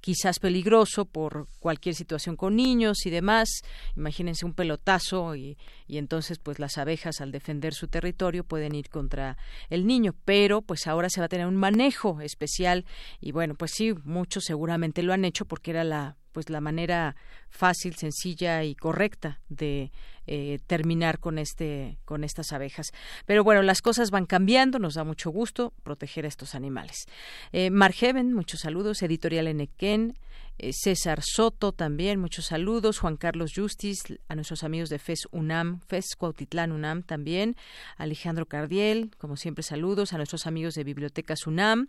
[0.00, 3.48] quizás peligroso por cualquier situación con niños y demás.
[3.96, 5.56] Imagínense un pelotazo y,
[5.92, 9.36] y, entonces pues las abejas al defender su territorio pueden ir contra
[9.68, 12.84] el niño, pero pues ahora se va a tener un manejo especial
[13.20, 17.14] y bueno, pues sí, muchos seguramente lo han hecho porque era la pues la manera
[17.50, 19.92] fácil, sencilla y correcta de
[20.26, 22.92] eh, terminar con este con estas abejas.
[23.26, 27.06] Pero bueno, las cosas van cambiando, nos da mucho gusto proteger a estos animales.
[27.52, 30.16] Eh, muchos saludos, editorial Enequén,
[30.72, 36.14] César Soto también, muchos saludos, Juan Carlos Justis, a nuestros amigos de FES UNAM, FES
[36.16, 37.56] Cuautitlán UNAM también,
[37.96, 41.88] Alejandro Cardiel, como siempre saludos, a nuestros amigos de Bibliotecas UNAM,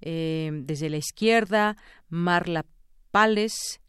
[0.00, 1.76] eh, desde la izquierda,
[2.08, 2.64] Marla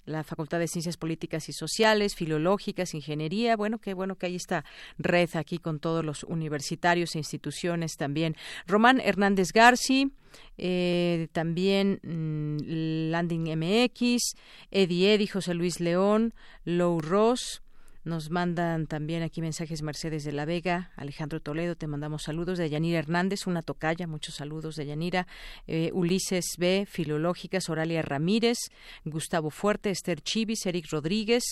[0.06, 3.56] La Facultad de Ciencias Políticas y Sociales, Filológicas, Ingeniería.
[3.56, 4.66] Bueno, qué bueno que hay esta
[4.98, 8.36] red aquí con todos los universitarios e instituciones también.
[8.68, 10.12] Román Hernández Garci,
[10.58, 14.36] eh, también mm, Landing MX,
[14.72, 16.34] Eddie Eddy, José Luis León,
[16.66, 17.63] Lou Ross,
[18.04, 22.70] nos mandan también aquí mensajes Mercedes de la Vega, Alejandro Toledo, te mandamos saludos de
[22.70, 25.28] Yanira Hernández, una tocaya, muchos saludos de Yanira,
[25.68, 28.58] eh, Ulises B, Filológicas, Oralia Ramírez,
[29.06, 31.44] Gustavo Fuerte, Esther Chivis, Eric Rodríguez,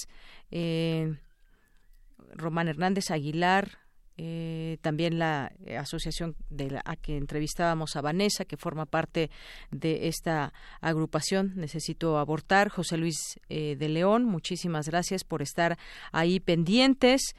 [0.51, 1.15] eh,
[2.33, 3.80] Román Hernández Aguilar,
[4.23, 9.31] eh, también la eh, asociación de la a que entrevistábamos a Vanessa, que forma parte
[9.71, 15.79] de esta agrupación Necesito Abortar, José Luis eh, de León, muchísimas gracias por estar
[16.11, 17.35] ahí pendientes.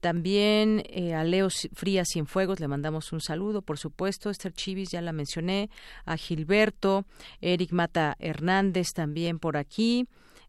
[0.00, 0.84] También
[1.14, 4.28] a Leo Frías Cienfuegos le mandamos un saludo, por supuesto.
[4.28, 5.70] Esther Chivis ya la mencioné.
[6.04, 7.06] A Gilberto,
[7.40, 10.06] Eric Mata Hernández también por aquí.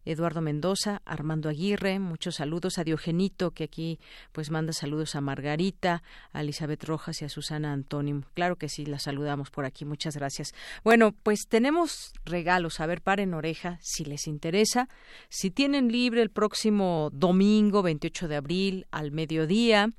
[0.08, 4.00] Eduardo Mendoza, Armando Aguirre, muchos saludos a Diogenito, que aquí
[4.32, 6.02] pues manda saludos a Margarita,
[6.32, 8.22] a Elizabeth Rojas y a Susana Antónimo.
[8.32, 10.54] Claro que sí, la saludamos por aquí, muchas gracias.
[10.82, 14.88] Bueno, pues tenemos regalos, a ver, paren oreja si les interesa.
[15.28, 19.92] Si tienen libre el próximo domingo 28 de abril al mediodía,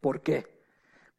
[0.00, 0.56] ¿Por qué?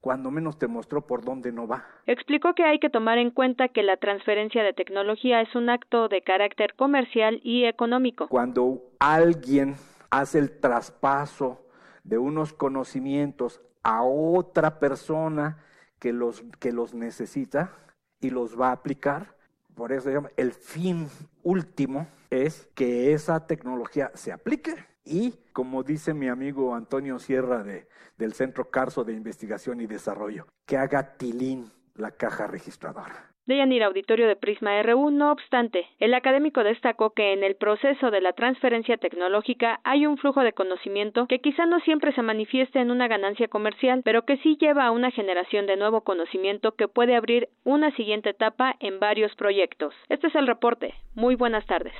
[0.07, 1.85] cuando menos te mostró por dónde no va.
[2.05, 6.07] Explicó que hay que tomar en cuenta que la transferencia de tecnología es un acto
[6.07, 8.29] de carácter comercial y económico.
[8.29, 9.75] Cuando alguien
[10.09, 11.65] hace el traspaso
[12.05, 15.63] de unos conocimientos a otra persona
[15.99, 17.73] que los, que los necesita
[18.21, 19.35] y los va a aplicar,
[19.75, 21.09] por eso el fin
[21.47, 24.75] último es que esa tecnología se aplique
[25.05, 27.87] y, como dice mi amigo Antonio Sierra de,
[28.17, 33.26] del Centro Carso de Investigación y Desarrollo, que haga tilín la caja registradora.
[33.47, 38.19] Deyanir Auditorio de Prisma RU, no obstante, el académico destacó que en el proceso de
[38.19, 42.91] la transferencia tecnológica hay un flujo de conocimiento que quizá no siempre se manifieste en
[42.91, 47.15] una ganancia comercial, pero que sí lleva a una generación de nuevo conocimiento que puede
[47.15, 49.95] abrir una siguiente etapa en varios proyectos.
[50.09, 50.93] Este es el reporte.
[51.15, 51.93] Muy buenas tardes.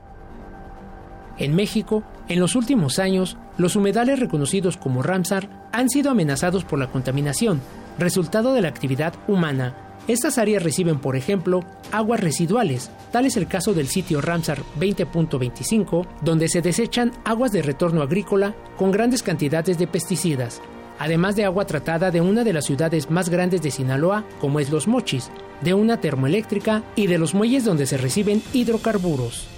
[1.38, 6.78] En México, en los últimos años, los humedales reconocidos como Ramsar han sido amenazados por
[6.78, 7.60] la contaminación,
[7.98, 9.85] resultado de la actividad humana.
[10.08, 16.06] Estas áreas reciben, por ejemplo, aguas residuales, tal es el caso del sitio Ramsar 20.25,
[16.22, 20.62] donde se desechan aguas de retorno agrícola con grandes cantidades de pesticidas,
[21.00, 24.70] además de agua tratada de una de las ciudades más grandes de Sinaloa, como es
[24.70, 25.28] Los Mochis,
[25.60, 29.48] de una termoeléctrica y de los muelles donde se reciben hidrocarburos.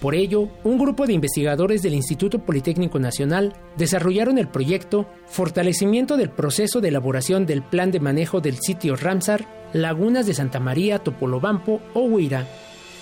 [0.00, 6.30] Por ello, un grupo de investigadores del Instituto Politécnico Nacional desarrollaron el proyecto Fortalecimiento del
[6.30, 9.46] proceso de elaboración del plan de manejo del sitio Ramsar,
[9.76, 12.46] Lagunas de Santa María, Topolobampo o Huira,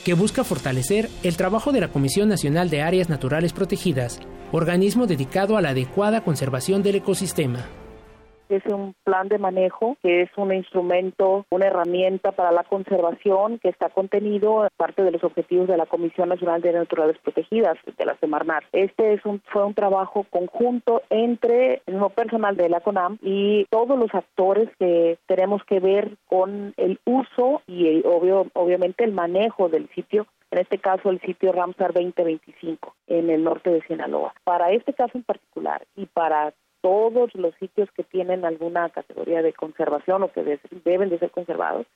[0.05, 4.21] que busca fortalecer el trabajo de la Comisión Nacional de Áreas Naturales Protegidas,
[4.53, 7.67] organismo dedicado a la adecuada conservación del ecosistema
[8.49, 13.69] es un plan de manejo, que es un instrumento, una herramienta para la conservación que
[13.69, 18.05] está contenido en parte de los objetivos de la Comisión Nacional de Naturales Protegidas, de
[18.05, 18.65] la Semarnat.
[18.73, 23.65] Este es un, fue un trabajo conjunto entre el mismo personal de la CONAM y
[23.71, 29.69] todos los actores que tenemos que ver con el uso y obvio, obviamente el manejo
[29.69, 34.35] del sitio en este caso el sitio Ramsar 2025 en el norte de Sinaloa.
[34.45, 36.55] Para este caso en particular y para
[36.85, 41.87] todos los sitios que tienen alguna categoría de conservación o que deben de ser conservados,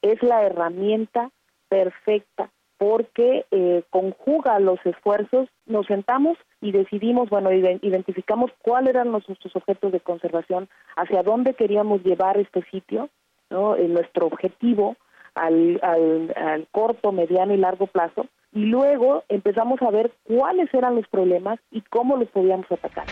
[0.00, 1.32] es la herramienta
[1.68, 9.56] perfecta porque eh, conjuga los esfuerzos, nos sentamos y decidimos, bueno, identificamos cuáles eran nuestros
[9.56, 13.08] objetos de conservación, hacia dónde queríamos llevar este sitio,
[13.50, 13.74] ¿no?
[13.74, 14.94] En nuestro objetivo
[15.34, 21.08] al, al corto, mediano y largo plazo, y luego empezamos a ver cuáles eran los
[21.08, 23.06] problemas y cómo los podíamos atacar.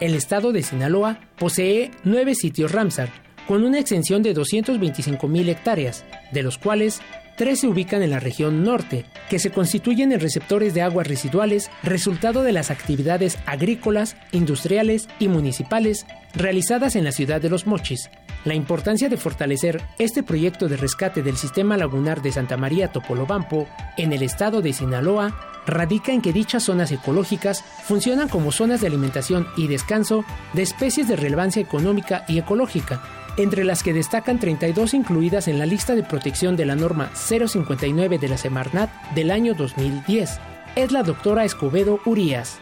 [0.00, 3.08] El estado de Sinaloa posee nueve sitios Ramsar,
[3.48, 7.00] con una extensión de 225.000 hectáreas, de los cuales
[7.36, 11.68] tres se ubican en la región norte, que se constituyen en receptores de aguas residuales
[11.82, 18.08] resultado de las actividades agrícolas, industriales y municipales realizadas en la ciudad de Los Mochis.
[18.44, 23.66] La importancia de fortalecer este proyecto de rescate del sistema lagunar de Santa María Topolobampo
[23.96, 25.34] en el estado de Sinaloa
[25.66, 30.24] radica en que dichas zonas ecológicas funcionan como zonas de alimentación y descanso
[30.54, 33.02] de especies de relevancia económica y ecológica,
[33.36, 38.18] entre las que destacan 32 incluidas en la lista de protección de la norma 059
[38.18, 40.38] de la Semarnat del año 2010.
[40.74, 42.60] Es la doctora Escobedo Urías.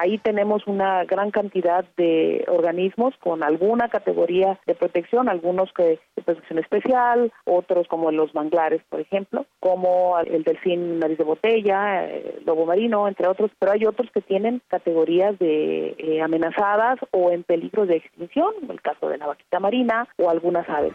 [0.00, 6.22] Ahí tenemos una gran cantidad de organismos con alguna categoría de protección, algunos que de
[6.24, 12.44] protección especial, otros como los manglares, por ejemplo, como el delfín nariz de botella, el
[12.46, 17.42] lobo marino, entre otros, pero hay otros que tienen categorías de eh, amenazadas o en
[17.42, 20.94] peligro de extinción, como el caso de la vaquita marina o algunas aves.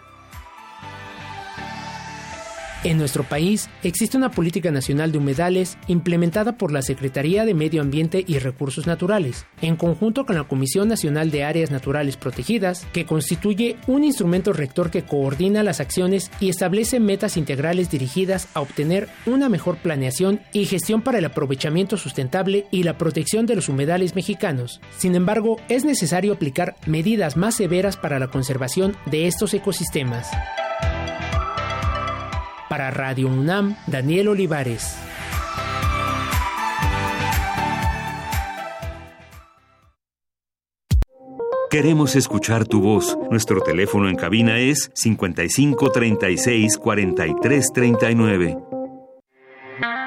[2.83, 7.81] En nuestro país existe una política nacional de humedales implementada por la Secretaría de Medio
[7.81, 13.05] Ambiente y Recursos Naturales, en conjunto con la Comisión Nacional de Áreas Naturales Protegidas, que
[13.05, 19.07] constituye un instrumento rector que coordina las acciones y establece metas integrales dirigidas a obtener
[19.25, 24.13] una mejor planeación y gestión para el aprovechamiento sustentable y la protección de los humedales
[24.13, 24.81] mexicanos.
[24.97, 30.27] Sin embargo, es necesario aplicar medidas más severas para la conservación de estos ecosistemas.
[32.73, 34.97] Para Radio UNAM, Daniel Olivares.
[41.69, 43.15] Queremos escuchar tu voz.
[43.29, 48.57] Nuestro teléfono en cabina es 55 36 43 39.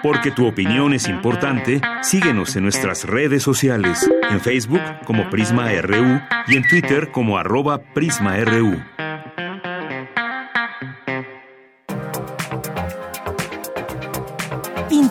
[0.02, 6.20] Porque tu opinión es importante, síguenos en nuestras redes sociales, en Facebook como Prisma RU
[6.48, 9.06] y en Twitter como arroba PrismaRU.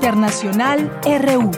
[0.05, 1.49] Internacional RU.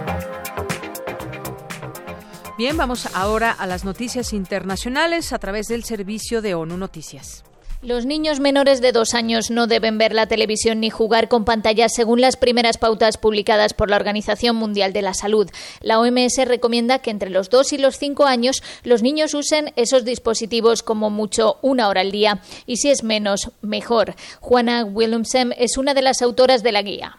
[2.57, 7.43] Bien, vamos ahora a las noticias internacionales a través del servicio de ONU Noticias.
[7.83, 11.91] Los niños menores de dos años no deben ver la televisión ni jugar con pantallas
[11.95, 15.47] según las primeras pautas publicadas por la Organización Mundial de la Salud.
[15.81, 20.05] La OMS recomienda que entre los dos y los cinco años los niños usen esos
[20.05, 24.15] dispositivos como mucho una hora al día y si es menos, mejor.
[24.39, 27.15] Juana Williamson es una de las autoras de la guía.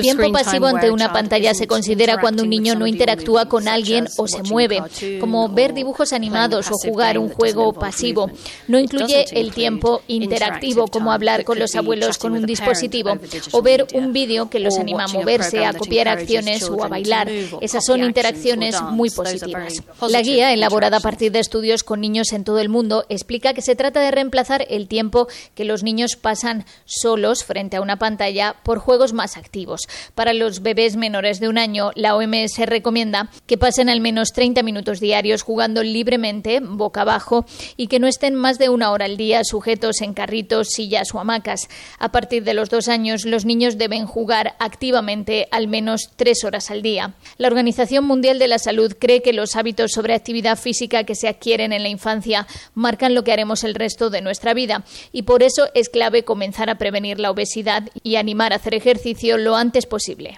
[0.00, 4.28] Tiempo pasivo ante una pantalla se considera cuando un niño no interactúa con alguien o
[4.28, 4.80] se mueve,
[5.18, 8.30] como ver dibujos animados o jugar un juego pasivo.
[8.68, 13.18] No incluye el tiempo interactivo, como hablar con los abuelos con un dispositivo
[13.52, 17.28] o ver un vídeo que los anima a moverse, a copiar acciones o a bailar.
[17.60, 19.82] Esas son interacciones muy positivas.
[20.08, 23.62] La guía, elaborada a partir de estudios con niños en todo el mundo, explica que
[23.62, 28.56] se trata de reemplazar el tiempo que los niños pasan solos frente a una pantalla
[28.62, 29.82] por juegos más activos.
[30.14, 34.62] Para los bebés menores de un año, la OMS recomienda que pasen al menos 30
[34.62, 37.46] minutos diarios jugando libremente, boca abajo,
[37.76, 41.20] y que no estén más de una hora al día sujetos en carritos, sillas o
[41.20, 41.68] hamacas.
[41.98, 46.70] A partir de los dos años, los niños deben jugar activamente al menos tres horas
[46.70, 47.14] al día.
[47.38, 51.28] La Organización Mundial de la Salud cree que los hábitos sobre actividad física que se
[51.28, 55.42] adquieren en la infancia marcan lo que haremos el resto de nuestra vida y por
[55.42, 59.86] eso es clave comenzar a prevenir la obesidad y animar a hacer ejercicio lo antes
[59.86, 60.36] posible.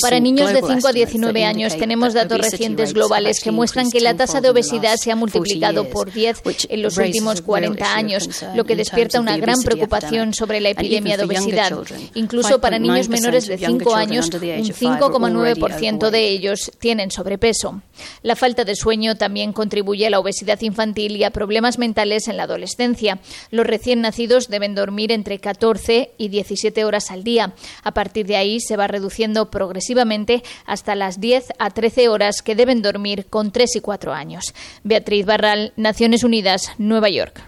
[0.00, 4.14] Para niños de 5 a 19 años tenemos datos recientes globales que muestran que la
[4.14, 8.76] tasa de obesidad se ha multiplicado por 10 en los últimos 40 años, lo que
[8.76, 11.72] despierta una gran preocupación sobre la epidemia de obesidad.
[12.14, 17.82] Incluso para niños menores de 5 años, un 5,9% de ellos tienen sobrepeso.
[18.22, 22.36] La falta de sueño también contribuye a la obesidad infantil y a problemas mentales en
[22.36, 23.18] la adolescencia.
[23.50, 27.54] Los recién nacidos deben dormir entre 14 y 17 horas al día.
[27.82, 32.53] A partir de ahí se va reduciendo progresivamente hasta las 10 a 13 horas que
[32.54, 34.54] deben dormir con 3 y 4 años.
[34.82, 37.42] Beatriz Barral, Naciones Unidas, Nueva York.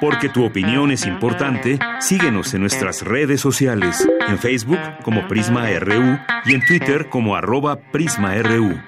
[0.00, 6.18] Porque tu opinión es importante, síguenos en nuestras redes sociales, en Facebook como Prisma RU
[6.44, 8.80] y en Twitter como arroba PrismaRU.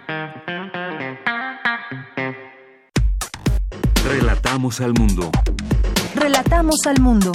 [4.08, 5.30] Relatamos al mundo.
[6.14, 7.32] Relatamos al mundo.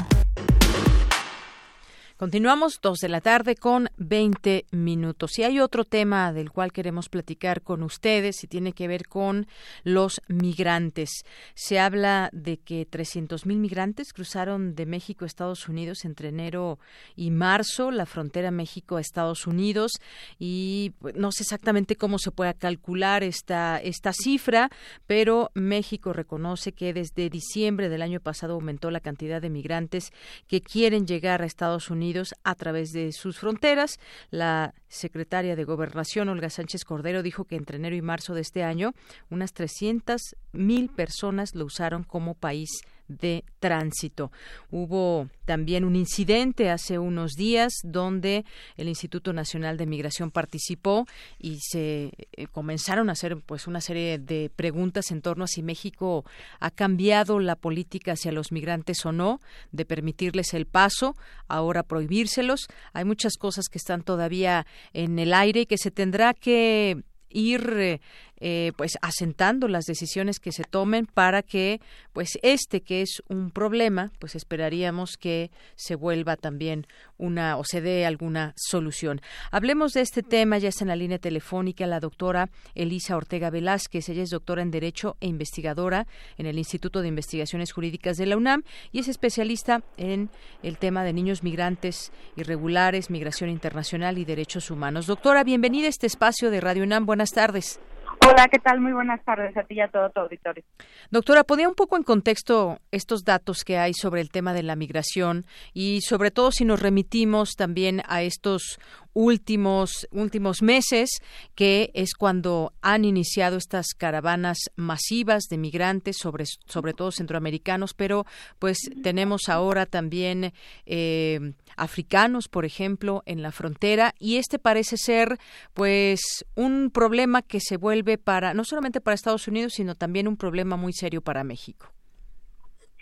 [2.23, 5.37] Continuamos dos de la tarde con 20 minutos.
[5.37, 9.45] Y hay otro tema del cual queremos platicar con ustedes y tiene que ver con
[9.83, 11.25] los migrantes.
[11.53, 16.79] Se habla de que 300.000 mil migrantes cruzaron de México a Estados Unidos entre enero
[17.17, 19.91] y marzo, la frontera México-Estados Unidos.
[20.39, 24.69] Y pues, no sé exactamente cómo se puede calcular esta, esta cifra,
[25.07, 30.13] pero México reconoce que desde diciembre del año pasado aumentó la cantidad de migrantes
[30.47, 32.12] que quieren llegar a Estados Unidos
[32.43, 33.99] a través de sus fronteras.
[34.29, 38.63] La secretaria de Gobernación, Olga Sánchez Cordero, dijo que entre enero y marzo de este
[38.63, 38.93] año
[39.29, 42.69] unas 300 mil personas lo usaron como país
[43.07, 44.31] de tránsito.
[44.71, 48.45] Hubo también un incidente hace unos días donde
[48.77, 51.05] el Instituto Nacional de Migración participó
[51.37, 55.63] y se eh, comenzaron a hacer pues una serie de preguntas en torno a si
[55.63, 56.25] México
[56.59, 59.39] ha cambiado la política hacia los migrantes o no,
[59.71, 61.15] de permitirles el paso,
[61.47, 62.67] ahora prohibírselos.
[62.93, 67.99] Hay muchas cosas que están todavía en el aire y que se tendrá que ir
[68.39, 71.79] eh, pues asentando las decisiones que se tomen para que
[72.13, 76.85] pues este que es un problema pues esperaríamos que se vuelva también
[77.17, 79.21] una o se dé alguna solución.
[79.51, 84.09] Hablemos de este tema ya está en la línea telefónica la doctora Elisa Ortega Velázquez.
[84.09, 86.07] Ella es doctora en derecho e investigadora
[86.37, 90.29] en el Instituto de Investigaciones Jurídicas de la UNAM y es especialista en
[90.63, 95.07] el tema de niños migrantes irregulares migración internacional y derechos humanos.
[95.07, 97.05] Doctora bienvenida a este espacio de Radio UNAM.
[97.05, 97.79] Buenas tardes
[98.25, 98.79] Hola, ¿qué tal?
[98.79, 100.63] Muy buenas tardes a ti y a todo tu auditorio.
[101.11, 104.75] Doctora, ¿podría un poco en contexto estos datos que hay sobre el tema de la
[104.75, 108.79] migración y sobre todo si nos remitimos también a estos
[109.13, 111.09] últimos últimos meses
[111.55, 118.25] que es cuando han iniciado estas caravanas masivas de migrantes sobre sobre todo centroamericanos pero
[118.59, 120.51] pues tenemos ahora también
[120.85, 125.37] eh, africanos por ejemplo en la frontera y este parece ser
[125.73, 130.37] pues un problema que se vuelve para no solamente para Estados Unidos sino también un
[130.37, 131.87] problema muy serio para México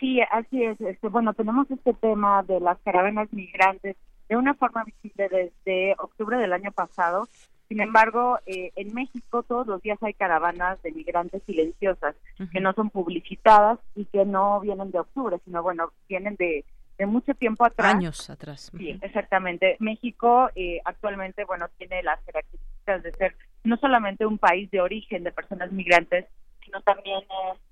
[0.02, 0.80] Sí, así es.
[0.80, 3.96] Este, bueno, tenemos este tema de las caravanas migrantes
[4.32, 7.28] de una forma visible desde octubre del año pasado.
[7.68, 12.16] Sin embargo, eh, en México todos los días hay caravanas de migrantes silenciosas
[12.50, 16.64] que no son publicitadas y que no vienen de octubre, sino bueno, vienen de,
[16.96, 17.94] de mucho tiempo atrás.
[17.94, 18.72] Años atrás.
[18.74, 19.76] Sí, exactamente.
[19.80, 25.24] México eh, actualmente, bueno, tiene las características de ser no solamente un país de origen
[25.24, 26.24] de personas migrantes,
[26.64, 27.20] sino también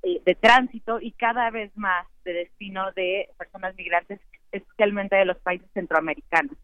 [0.02, 4.20] eh, de tránsito y cada vez más de destino de personas migrantes
[4.52, 6.56] especialmente de los países centroamericanos.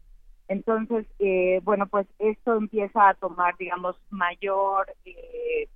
[0.47, 5.67] Entonces, eh, bueno, pues esto empieza a tomar, digamos, mayor, eh,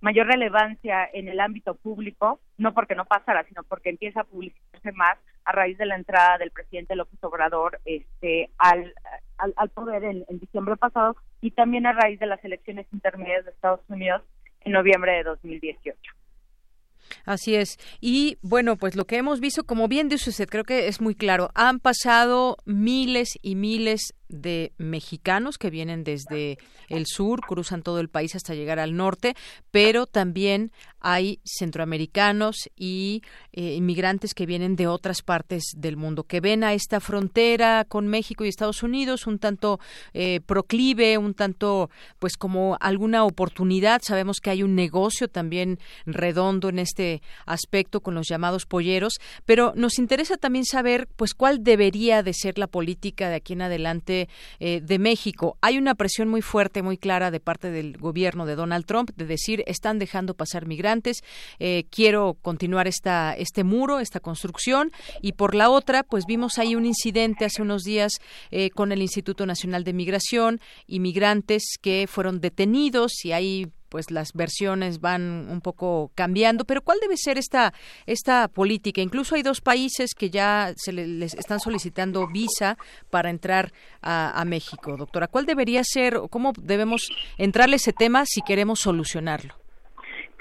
[0.00, 4.92] mayor relevancia en el ámbito público, no porque no pasara, sino porque empieza a publicitarse
[4.92, 8.92] más a raíz de la entrada del presidente López Obrador este, al,
[9.38, 13.52] al, poder en, en, diciembre pasado y también a raíz de las elecciones intermedias de
[13.52, 14.22] Estados Unidos
[14.62, 16.16] en noviembre de 2018.
[17.24, 17.78] Así es.
[18.00, 21.14] Y bueno, pues lo que hemos visto, como bien dice usted, creo que es muy
[21.14, 26.58] claro, han pasado miles y miles de mexicanos que vienen desde
[26.88, 29.34] el sur, cruzan todo el país hasta llegar al norte,
[29.70, 33.22] pero también hay centroamericanos y
[33.52, 38.08] eh, inmigrantes que vienen de otras partes del mundo, que ven a esta frontera con
[38.08, 39.78] México y Estados Unidos un tanto
[40.14, 44.02] eh, proclive, un tanto pues como alguna oportunidad.
[44.02, 49.72] Sabemos que hay un negocio también redondo en este aspecto con los llamados polleros, pero
[49.76, 54.15] nos interesa también saber pues cuál debería de ser la política de aquí en adelante
[54.58, 55.56] eh, de México.
[55.60, 59.26] Hay una presión muy fuerte, muy clara de parte del gobierno de Donald Trump de
[59.26, 61.22] decir están dejando pasar migrantes,
[61.58, 66.74] eh, quiero continuar esta, este muro, esta construcción, y por la otra, pues vimos ahí
[66.74, 68.12] un incidente hace unos días
[68.50, 74.32] eh, con el Instituto Nacional de Migración, inmigrantes que fueron detenidos y hay pues las
[74.32, 77.72] versiones van un poco cambiando, pero ¿cuál debe ser esta
[78.06, 79.00] esta política?
[79.00, 82.76] Incluso hay dos países que ya se les están solicitando visa
[83.10, 83.72] para entrar
[84.02, 85.26] a, México, doctora.
[85.26, 89.54] ¿Cuál debería ser o cómo debemos entrarle ese tema si queremos solucionarlo?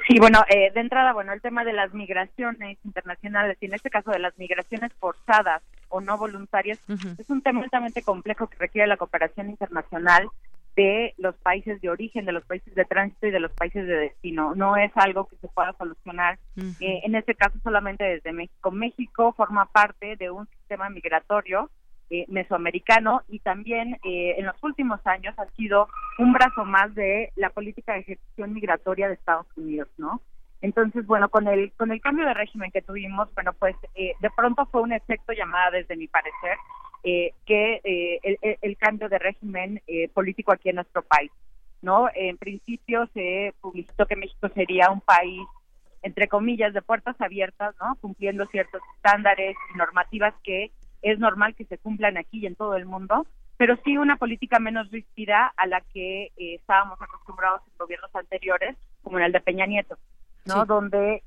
[0.08, 3.90] Sí, bueno, eh, de entrada, bueno, el tema de las migraciones internacionales y en este
[3.90, 6.80] caso de las migraciones forzadas o no voluntarias
[7.18, 10.30] es un tema altamente complejo que requiere la cooperación internacional
[10.76, 13.96] de los países de origen, de los países de tránsito y de los países de
[13.96, 14.56] destino.
[14.56, 18.72] No es algo que se pueda solucionar, eh, en este caso solamente desde México.
[18.72, 21.70] México forma parte de un sistema migratorio
[22.10, 25.88] eh, mesoamericano y también eh, en los últimos años ha sido
[26.20, 30.22] un brazo más de la política de ejecución migratoria de Estados Unidos, ¿no?
[30.62, 34.66] Entonces, bueno, con el con el cambio de régimen que tuvimos, bueno, pues de pronto
[34.68, 36.58] fue un efecto llamada desde mi parecer
[37.08, 41.30] eh, que eh, el, cambio de régimen eh, político aquí en nuestro país.
[41.84, 45.44] no En principio se publicitó que México sería un país,
[46.02, 47.96] entre comillas, de puertas abiertas, ¿no?
[48.02, 50.72] cumpliendo ciertos estándares y normativas que
[51.04, 54.58] es normal que se cumplan aquí y en todo el mundo, pero sí una política
[54.58, 59.68] menos rígida a la que estábamos acostumbrados en gobiernos anteriores, como en el de Peña
[59.68, 60.00] Nieto.
[60.46, 60.66] ¿no?
[60.66, 61.22] Donde,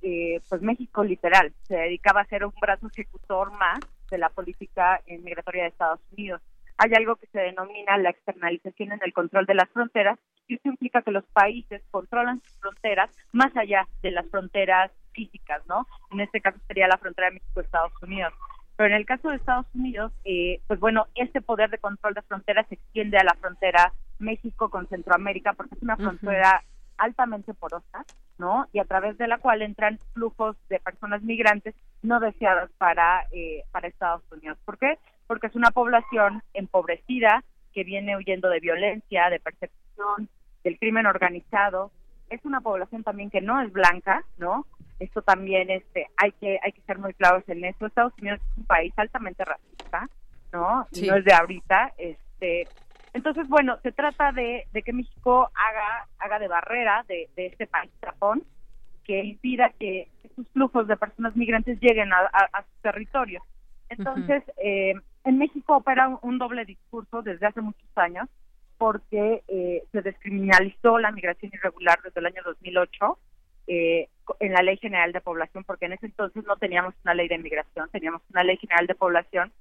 [0.48, 3.78] pues México literal se dedicaba a ser un brazo ejecutor más
[4.10, 6.40] de la política migratoria de Estados Unidos.
[6.78, 10.68] Hay algo que se denomina la externalización en el control de las fronteras y eso
[10.68, 15.86] implica que los países controlan sus fronteras más allá de las fronteras físicas, ¿no?
[16.12, 18.32] En este caso sería la frontera de México-Estados Unidos.
[18.76, 22.22] Pero en el caso de Estados Unidos, eh, pues bueno, este poder de control de
[22.22, 26.62] fronteras se extiende a la frontera México con Centroamérica porque es una frontera
[26.98, 28.04] altamente porosa,
[28.38, 28.66] ¿no?
[28.72, 33.64] Y a través de la cual entran flujos de personas migrantes no deseadas para, eh,
[33.70, 34.58] para Estados Unidos.
[34.64, 34.98] ¿Por qué?
[35.26, 40.28] Porque es una población empobrecida que viene huyendo de violencia, de persecución,
[40.64, 41.90] del crimen organizado.
[42.30, 44.66] Es una población también que no es blanca, ¿no?
[44.98, 47.86] Esto también este, hay que hay que ser muy claros en eso.
[47.86, 50.08] Estados Unidos es un país altamente racista,
[50.52, 50.86] ¿no?
[50.92, 52.66] Y no es de ahorita, este
[53.18, 58.44] entonces, bueno, se trata de, que México haga, haga de barrera de, este país, Japón,
[59.02, 63.42] que impida que esos flujos de personas migrantes lleguen a, a, su territorio.
[63.88, 68.28] Entonces, eh, en México opera un, doble discurso desde hace muchos años,
[68.76, 73.18] porque eh, se descriminalizó la migración irregular desde el año 2008
[73.66, 74.08] eh,
[74.38, 77.38] en la Ley General de Población, porque en ese entonces no teníamos una ley de
[77.38, 79.52] migración, teníamos una Ley General de Población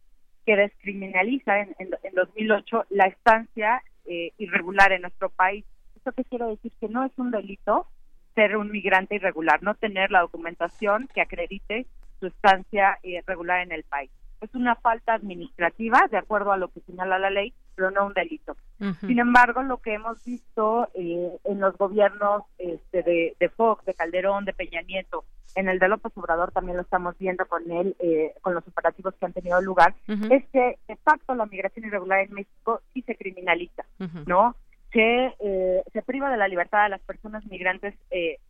[0.47, 5.63] que descriminaliza en, en, 2008 la estancia eh, irregular en nuestro país.
[5.95, 6.71] ¿Esto qué quiere decir?
[6.79, 7.85] Que no es un delito
[8.33, 11.85] ser un migrante irregular, no tener la documentación que acredite
[12.19, 14.09] su estancia irregular en el país
[14.41, 18.13] es una falta administrativa, de acuerdo a lo que señala la ley, pero no un
[18.13, 18.57] delito.
[19.01, 23.93] Sin embargo, lo que hemos visto eh, en los gobiernos este, de, de, Fox, de
[23.93, 25.25] Calderón, de Peña Nieto,
[25.55, 29.13] en el de López Obrador también lo estamos viendo con él, eh, con los operativos
[29.15, 33.15] que han tenido lugar, es que de facto la migración irregular en México sí se
[33.15, 33.85] criminaliza,
[34.25, 34.55] ¿no?
[34.91, 37.95] Se, eh, se priva de la libertad a las personas migrantes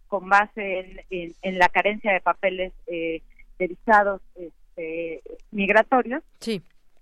[0.07, 3.21] con base en, en, la carencia de papeles de
[3.59, 5.21] visados este,
[5.51, 6.23] migratorios.
[6.39, 6.61] Sí.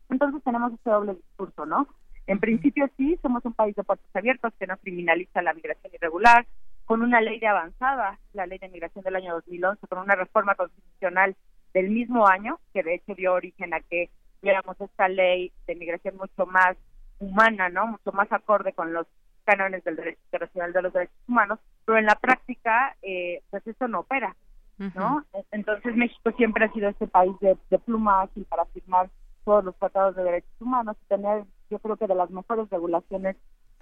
[0.09, 1.87] Entonces tenemos este doble discurso, ¿no?
[2.27, 6.45] En principio sí, somos un país de puertos abiertos que no criminaliza la migración irregular,
[6.85, 10.55] con una ley de avanzada, la ley de migración del año 2011, con una reforma
[10.55, 11.35] constitucional
[11.73, 16.17] del mismo año, que de hecho dio origen a que tuviéramos esta ley de migración
[16.17, 16.77] mucho más
[17.19, 17.87] humana, ¿no?
[17.87, 19.07] Mucho más acorde con los
[19.45, 23.87] cánones del derecho internacional de los derechos humanos, pero en la práctica, eh, pues eso
[23.87, 24.35] no opera,
[24.77, 25.23] ¿no?
[25.51, 29.09] Entonces México siempre ha sido este país de, de pluma ágil para firmar
[29.45, 33.35] todos los tratados de derechos humanos y tener, yo creo que de las mejores regulaciones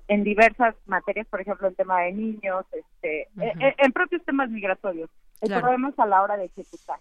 [0.07, 5.09] en diversas materias, por ejemplo, en tema de niños, este, en, en propios temas migratorios.
[5.41, 6.99] El problema es a la hora de ejecutar.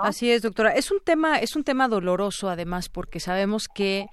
[0.00, 0.72] Así es, doctora.
[0.72, 4.06] Es un tema, es un tema doloroso, además, porque sabemos que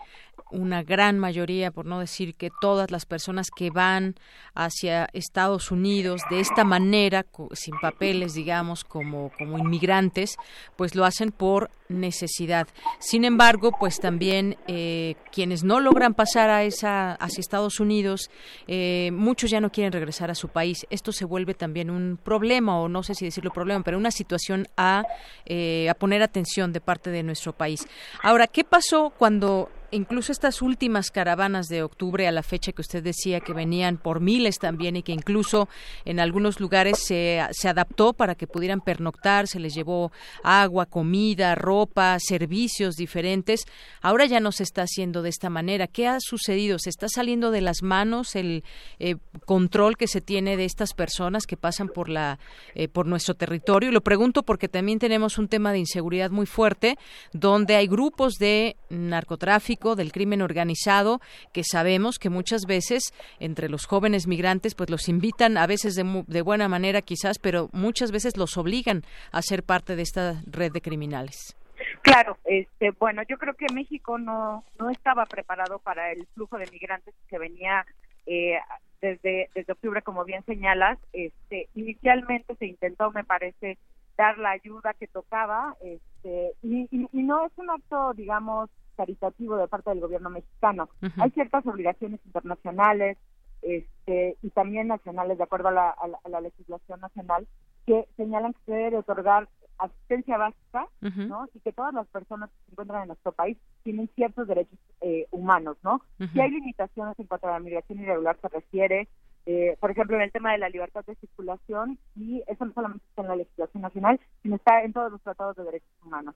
[0.51, 4.15] una gran mayoría, por no decir que todas las personas que van
[4.53, 10.37] hacia Estados Unidos de esta manera, sin papeles, digamos, como, como inmigrantes,
[10.75, 12.67] pues lo hacen por necesidad.
[12.99, 18.29] Sin embargo, pues también eh, quienes no logran pasar a esa hacia Estados Unidos,
[18.67, 20.85] eh, muchos ya no quieren regresar a su país.
[20.89, 24.67] Esto se vuelve también un problema, o no sé si decirlo problema, pero una situación
[24.77, 25.03] a,
[25.45, 27.87] eh, a poner atención de parte de nuestro país.
[28.23, 33.03] Ahora, ¿qué pasó cuando incluso estas últimas caravanas de octubre a la fecha que usted
[33.03, 35.67] decía que venían por miles también y que incluso
[36.03, 40.11] en algunos lugares se, se adaptó para que pudieran pernoctar, se les llevó
[40.43, 43.65] agua, comida, ropa, servicios diferentes.
[44.01, 45.87] Ahora ya no se está haciendo de esta manera.
[45.87, 46.77] ¿Qué ha sucedido?
[46.79, 48.63] ¿Se está saliendo de las manos el
[48.99, 49.15] eh,
[49.45, 52.39] control que se tiene de estas personas que pasan por la
[52.73, 53.91] eh, por nuestro territorio?
[53.91, 56.97] Lo pregunto porque también tenemos un tema de inseguridad muy fuerte
[57.33, 61.19] donde hay grupos de narcotráfico del crimen organizado,
[61.53, 66.23] que sabemos que muchas veces entre los jóvenes migrantes, pues los invitan a veces de,
[66.25, 70.71] de buena manera quizás, pero muchas veces los obligan a ser parte de esta red
[70.71, 71.55] de criminales.
[72.01, 76.69] Claro, este, bueno, yo creo que México no, no estaba preparado para el flujo de
[76.71, 77.85] migrantes que venía
[78.25, 78.57] eh,
[79.01, 80.99] desde, desde octubre, como bien señalas.
[81.13, 83.77] Este, inicialmente se intentó, me parece,
[84.17, 89.67] dar la ayuda que tocaba, este, y, y no es un acto, digamos, caritativo de
[89.67, 90.89] parte del gobierno mexicano.
[91.17, 93.17] Hay ciertas obligaciones internacionales
[93.61, 97.47] este, y también nacionales, de acuerdo a la, legislación nacional,
[97.85, 101.47] que señalan que se debe otorgar asistencia básica, ¿no?
[101.53, 105.27] Y que todas las personas que se encuentran en nuestro país tienen ciertos derechos eh,
[105.31, 106.01] humanos, ¿no?
[106.31, 109.07] Si hay limitaciones en cuanto a la migración irregular se refiere,
[109.45, 113.05] eh, por ejemplo, en el tema de la libertad de circulación, y eso no solamente
[113.09, 116.35] está en la legislación nacional, sino está en todos los tratados de derechos humanos.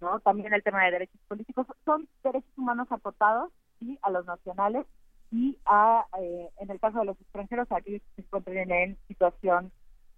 [0.00, 0.20] ¿No?
[0.20, 4.86] También el tema de derechos políticos son derechos humanos acotados y a los nacionales
[5.30, 8.98] y a, eh, en el caso de los extranjeros, a aquellos que se encuentren en
[9.06, 9.70] situación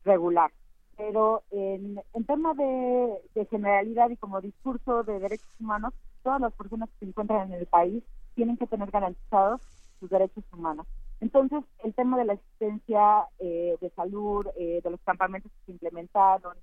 [0.05, 0.51] regular.
[0.97, 6.89] Pero en, en tema de, generalidad y como discurso de derechos humanos, todas las personas
[6.91, 8.03] que se encuentran en el país
[8.35, 9.61] tienen que tener garantizados
[10.01, 10.87] sus derechos humanos.
[11.21, 15.73] Entonces, el tema de la asistencia eh, de salud, eh, de los campamentos que se
[15.73, 16.57] implementaron,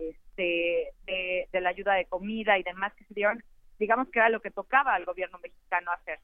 [0.00, 3.42] este, de, la ayuda de comida y demás que se dieron,
[3.78, 6.18] digamos que era lo que tocaba al gobierno mexicano hacer,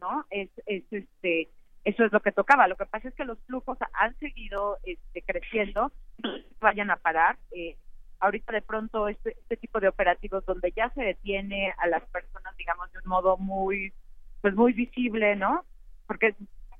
[0.00, 0.26] ¿no?
[0.30, 1.48] Es, este,
[1.84, 2.68] eso es lo que tocaba.
[2.68, 5.92] Lo que pasa es que los flujos han seguido este, creciendo,
[6.60, 7.38] vayan a parar.
[7.50, 7.76] Eh,
[8.20, 12.56] ahorita de pronto este, este tipo de operativos donde ya se detiene a las personas,
[12.56, 13.92] digamos, de un modo muy,
[14.40, 15.64] pues muy visible, ¿no?
[16.06, 16.34] Porque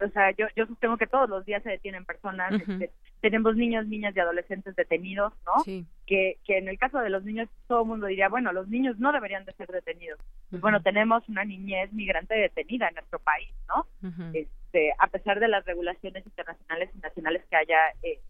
[0.04, 3.86] o sea, yo, yo sostengo que todos los días se detienen personas, este, tenemos niños,
[3.86, 5.64] niñas y adolescentes detenidos, ¿no?
[6.06, 8.98] Que, que en el caso de los niños todo el mundo diría, bueno, los niños
[8.98, 10.18] no deberían de ser detenidos.
[10.50, 13.86] Pues bueno, tenemos una niñez migrante detenida en nuestro país, ¿no?
[14.34, 18.20] este, a pesar de las regulaciones internacionales y nacionales que haya eh,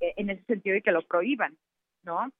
[0.00, 1.56] eh, en ese sentido y que lo prohíban,
[2.04, 2.30] ¿no?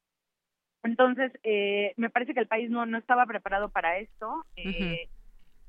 [0.82, 4.44] Entonces, eh, me parece que el país no, no estaba preparado para esto.
[4.56, 5.08] Eh,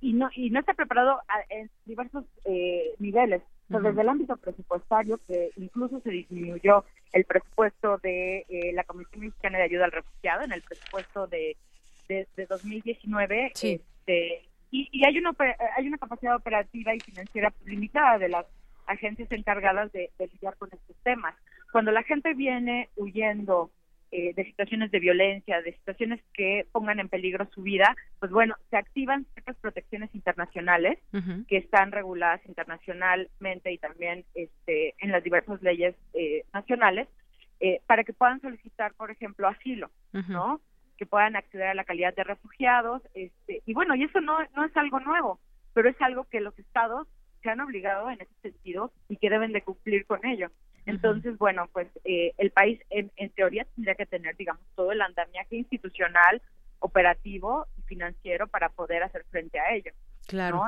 [0.01, 3.41] y no y no está preparado en diversos eh, niveles.
[3.67, 9.59] Desde el ámbito presupuestario, que incluso se disminuyó el presupuesto de eh, la Comisión Mexicana
[9.59, 11.55] de Ayuda al Refugiado en el presupuesto de,
[12.07, 13.51] de, 2019.
[13.53, 15.35] Este, y, y hay, una,
[15.77, 18.47] hay una capacidad operativa y financiera limitada de las
[18.87, 21.35] agencias encargadas de, de lidiar con estos temas.
[21.71, 23.69] Cuando la gente viene huyendo
[24.11, 28.55] eh, de situaciones de violencia, de situaciones que pongan en peligro su vida, pues bueno,
[28.71, 30.97] se activan ciertas protecciones internacionales
[31.47, 37.07] que están reguladas internacionalmente y también este, en las diversas leyes eh, nacionales
[37.59, 40.59] eh, para que puedan solicitar, por ejemplo, asilo, ¿no?
[40.97, 44.65] Que puedan acceder a la calidad de refugiados, este, y bueno, y eso no, no
[44.65, 45.39] es algo nuevo,
[45.73, 47.07] pero es algo que los estados
[47.43, 50.49] se han obligado en ese sentido y que deben de cumplir con ello.
[50.85, 55.55] Entonces, bueno, pues eh, el país en, teoría tendría que tener, digamos, todo el andamiaje
[55.55, 56.41] institucional,
[56.79, 59.91] operativo y financiero para poder hacer frente a ello.
[60.27, 60.63] Claro.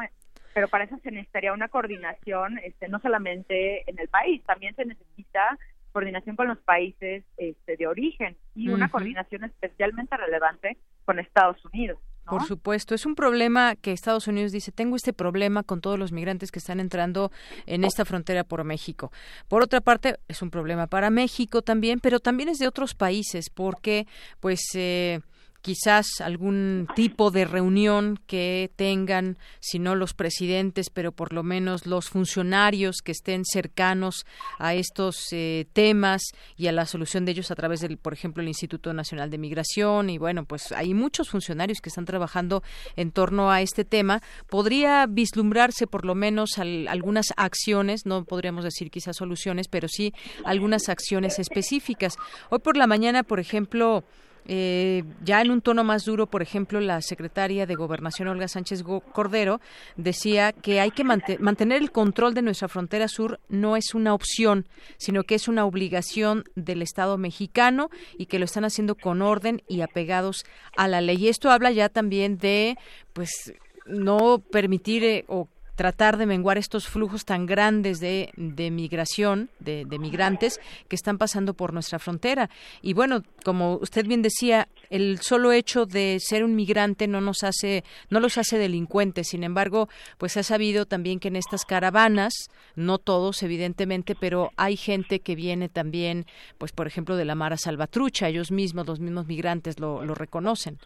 [0.54, 4.86] Pero para eso se necesitaría una coordinación, este, no solamente en el país, también se
[4.86, 5.58] necesita
[5.92, 12.00] coordinación con los países este, de origen y una coordinación especialmente relevante con Estados Unidos.
[12.26, 16.11] Por supuesto, es un problema que Estados Unidos dice, tengo este problema con todos los
[16.11, 17.31] migrantes que están entrando
[17.65, 19.11] en esta frontera por México.
[19.48, 23.49] Por otra parte, es un problema para México también, pero también es de otros países,
[23.49, 24.07] porque
[24.39, 25.19] pues eh,
[25.62, 31.86] quizás algún tipo de reunión que tengan, si no los presidentes, pero por lo menos
[31.86, 34.26] los funcionarios que estén cercanos
[34.58, 36.24] a estos eh, temas
[36.58, 39.38] y a la solución de ellos a través del, por ejemplo, el Instituto Nacional de
[39.38, 40.10] Migración.
[40.10, 42.64] Y bueno, pues hay muchos funcionarios que están trabajando
[42.96, 44.22] en torno a este tema.
[44.50, 50.14] Podría vislumbrarse por lo menos algunas acciones, no podríamos decir quizás soluciones, pero sí
[50.44, 52.16] algunas acciones específicas.
[52.50, 54.04] Hoy por la mañana, por ejemplo,
[54.47, 58.84] eh, ya en un tono más duro, por ejemplo, la secretaria de Gobernación, Olga Sánchez
[59.11, 59.61] Cordero,
[59.97, 64.68] decía que hay que mantener el control de nuestra frontera sur no es una opción,
[64.97, 69.61] sino que es una obligación del Estado mexicano y que lo están haciendo con orden
[69.68, 70.45] y apegados
[70.76, 71.18] a la ley.
[71.18, 72.77] Y esto habla ya también de,
[73.13, 73.53] pues,
[73.85, 79.85] no permitir eh, o tratar de menguar estos flujos tan grandes de, de migración, de,
[79.99, 82.49] migrantes que están pasando por nuestra frontera.
[82.81, 87.43] Y bueno, como usted bien decía, el solo hecho de ser un migrante no nos
[87.43, 89.30] hace, no los hace delincuentes.
[89.30, 92.34] Sin embargo, pues ha sabido también que en estas caravanas,
[92.76, 96.26] no todos evidentemente, pero hay gente que viene también,
[96.57, 100.80] pues por ejemplo de la Mara Salvatrucha, ellos mismos, los mismos migrantes lo, lo reconocen.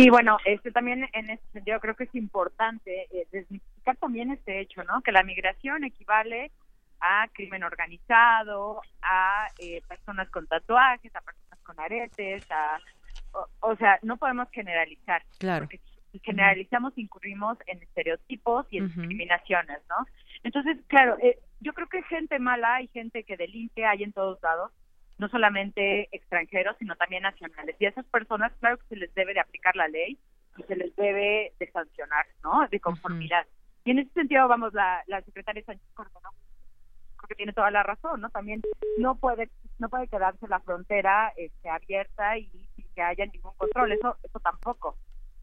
[0.00, 4.60] Sí, bueno, este también en este sentido creo que es importante eh, desmitificar también este
[4.60, 5.02] hecho, ¿no?
[5.02, 6.52] Que la migración equivale
[7.00, 12.78] a crimen organizado, a eh, personas con tatuajes, a personas con aretes, a,
[13.60, 15.22] o, sea, no podemos generalizar.
[15.38, 15.66] Claro.
[15.66, 15.80] Porque
[16.12, 20.06] si generalizamos incurrimos en estereotipos y en discriminaciones, ¿no?
[20.44, 24.42] Entonces, claro, eh, yo creo que gente mala y gente que delinque hay en todos
[24.42, 24.72] lados
[25.20, 27.76] no solamente extranjeros, sino también nacionales.
[27.78, 30.18] Y a esas personas, claro que se les debe de aplicar la ley
[30.56, 32.66] y se les debe de sancionar, ¿no?
[32.68, 33.46] De conformidad.
[33.84, 38.22] Y en ese sentido, vamos, la, la secretaria Sánchez creo que tiene toda la razón,
[38.22, 38.30] ¿no?
[38.30, 38.62] También
[38.98, 43.92] no puede no puede quedarse la frontera este, abierta y sin que haya ningún control.
[43.92, 44.96] Eso eso tampoco,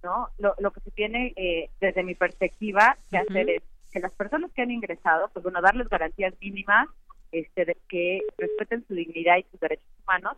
[0.04, 0.30] ¿no?
[0.40, 4.52] Lo, lo que se tiene eh, desde mi perspectiva que hacer es que las personas
[4.54, 6.90] que han ingresado, pues bueno, darles garantías mínimas
[7.32, 10.38] este, de que respeten su dignidad y sus derechos humanos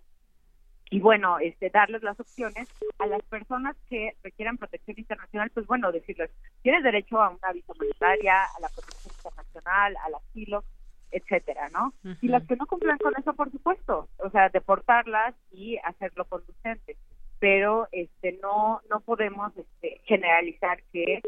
[0.92, 2.68] y bueno, este, darles las opciones
[2.98, 6.32] a las personas que requieran protección internacional, pues bueno, decirles,
[6.64, 10.64] tienes derecho a una visa humanitaria, a la protección internacional, al asilo,
[11.12, 11.94] etcétera, ¿no?
[12.22, 16.98] Y las que no cumplan con eso, por supuesto, o sea, deportarlas y hacerlo conducente,
[17.40, 21.22] pero este no no podemos este, generalizar que,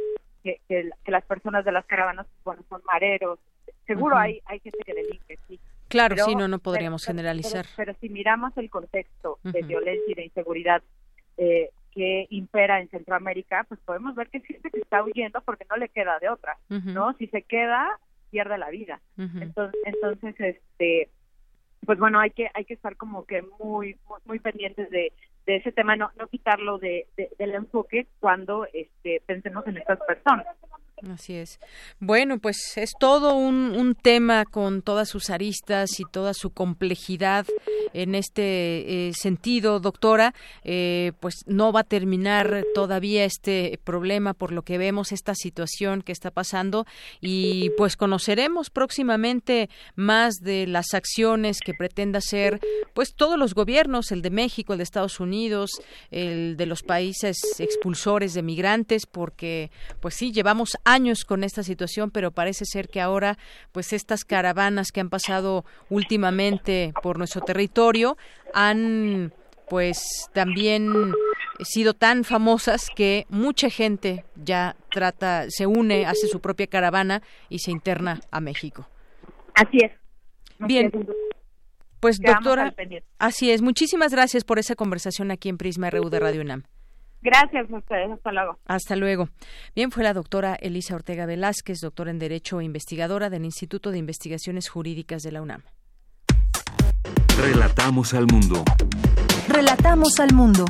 [0.43, 3.39] que, que, las personas de las caravanas, bueno, son mareros,
[3.85, 5.59] Seguro hay, hay gente que delinque, sí.
[5.87, 7.65] Claro, sí, no, no podríamos generalizar.
[7.75, 10.81] Pero, si miramos el contexto de violencia y de inseguridad
[11.37, 15.75] eh, que impera en Centroamérica, pues podemos ver que gente que está huyendo porque no
[15.75, 17.13] le queda de otra, ¿no?
[17.17, 17.99] Si se queda,
[18.29, 19.01] pierde la vida.
[19.17, 21.09] Entonces, entonces, este,
[21.85, 25.11] pues bueno, hay que hay que estar como que muy muy, pendientes de,
[25.45, 27.07] de ese tema, no no quitarlo de,
[27.37, 30.47] del enfoque cuando este pensemos en estas personas.
[31.09, 31.59] Así es.
[31.99, 37.47] Bueno, pues es todo un, un, tema con todas sus aristas y toda su complejidad
[37.93, 40.33] en este eh, sentido, doctora.
[40.63, 46.01] Eh, pues no va a terminar todavía este problema por lo que vemos, esta situación
[46.01, 46.85] que está pasando
[47.19, 52.59] y pues conoceremos próximamente más de las acciones que pretenda hacer
[52.93, 55.71] pues todos los gobiernos, el de México, el de Estados Unidos,
[56.11, 60.77] el de los países expulsores de migrantes, porque pues sí, llevamos
[61.25, 63.37] con esta situación, pero parece ser que ahora,
[63.71, 68.17] pues estas caravanas que han pasado últimamente por nuestro territorio
[68.53, 69.33] han
[69.69, 71.13] pues también
[71.63, 77.59] sido tan famosas que mucha gente ya trata, se une, hace su propia caravana y
[77.59, 78.89] se interna a México.
[79.55, 79.91] Así es.
[80.59, 80.91] Bien.
[82.01, 82.73] Pues doctora,
[83.17, 83.61] así es.
[83.61, 86.63] Muchísimas gracias por esa conversación aquí en Prisma RU de Radio UNAM.
[87.21, 88.11] Gracias a ustedes.
[88.11, 88.59] Hasta luego.
[88.65, 89.29] Hasta luego.
[89.75, 93.99] Bien, fue la doctora Elisa Ortega Velázquez, doctora en Derecho e investigadora del Instituto de
[93.99, 95.61] Investigaciones Jurídicas de la UNAM.
[97.39, 98.63] Relatamos al mundo.
[99.47, 100.65] Relatamos al mundo.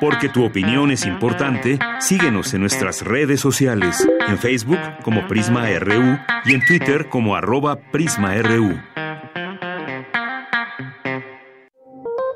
[0.00, 6.18] Porque tu opinión es importante, síguenos en nuestras redes sociales, en Facebook como Prisma RU
[6.46, 8.80] y en Twitter como arroba PrismaRU.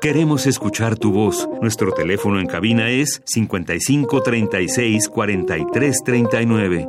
[0.05, 1.49] Queremos escuchar tu voz.
[1.63, 6.87] Nuestro teléfono en cabina es 55 36 43 39.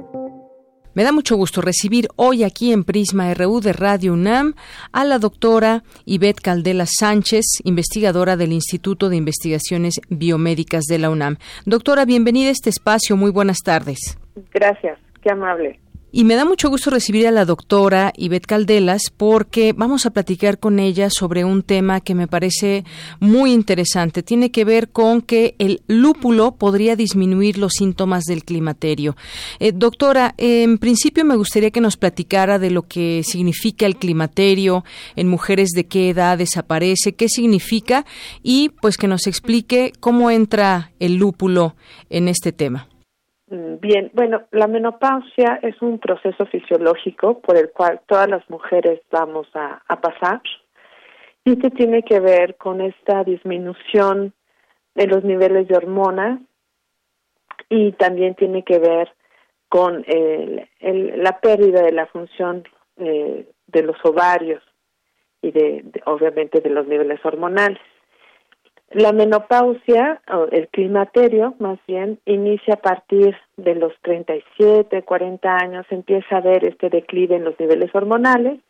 [0.92, 4.52] Me da mucho gusto recibir hoy aquí en Prisma RU de Radio UNAM
[4.92, 11.38] a la doctora Ivette Caldela Sánchez, investigadora del Instituto de Investigaciones Biomédicas de la UNAM.
[11.64, 13.16] Doctora, bienvenida a este espacio.
[13.16, 14.18] Muy buenas tardes.
[14.52, 15.80] Gracias, qué amable.
[16.12, 20.58] Y me da mucho gusto recibir a la doctora Ivette Caldelas porque vamos a platicar
[20.58, 22.84] con ella sobre un tema que me parece
[23.18, 24.22] muy interesante.
[24.22, 29.16] Tiene que ver con que el lúpulo podría disminuir los síntomas del climaterio.
[29.58, 34.84] Eh, doctora, en principio me gustaría que nos platicara de lo que significa el climaterio,
[35.16, 38.06] en mujeres de qué edad desaparece, qué significa
[38.42, 41.74] y pues que nos explique cómo entra el lúpulo
[42.08, 42.88] en este tema.
[43.48, 49.00] Mm, bien, bueno, la menopausia es un proceso fisiológico por el cual todas las mujeres
[49.10, 50.42] vamos a, pasar
[51.44, 54.32] y que tiene que ver con esta disminución
[54.94, 56.40] de los niveles de hormonas
[57.68, 59.12] y también tiene que ver
[59.68, 60.04] con
[60.80, 62.64] la pérdida de la función
[62.98, 64.62] eh, de los ovarios
[65.40, 67.80] y de, obviamente de los niveles hormonales.
[68.90, 75.86] La menopausia, o el climaterio más bien, inicia a partir de los 37, 40 años,
[75.90, 78.60] empieza a ver este declive en los niveles hormonales,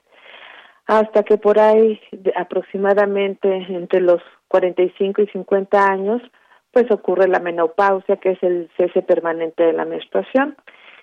[0.86, 2.00] hasta que por ahí
[2.34, 6.22] aproximadamente entre los 45 y 50 años,
[6.70, 10.56] pues ocurre la menopausia, que es el cese permanente de la menstruación.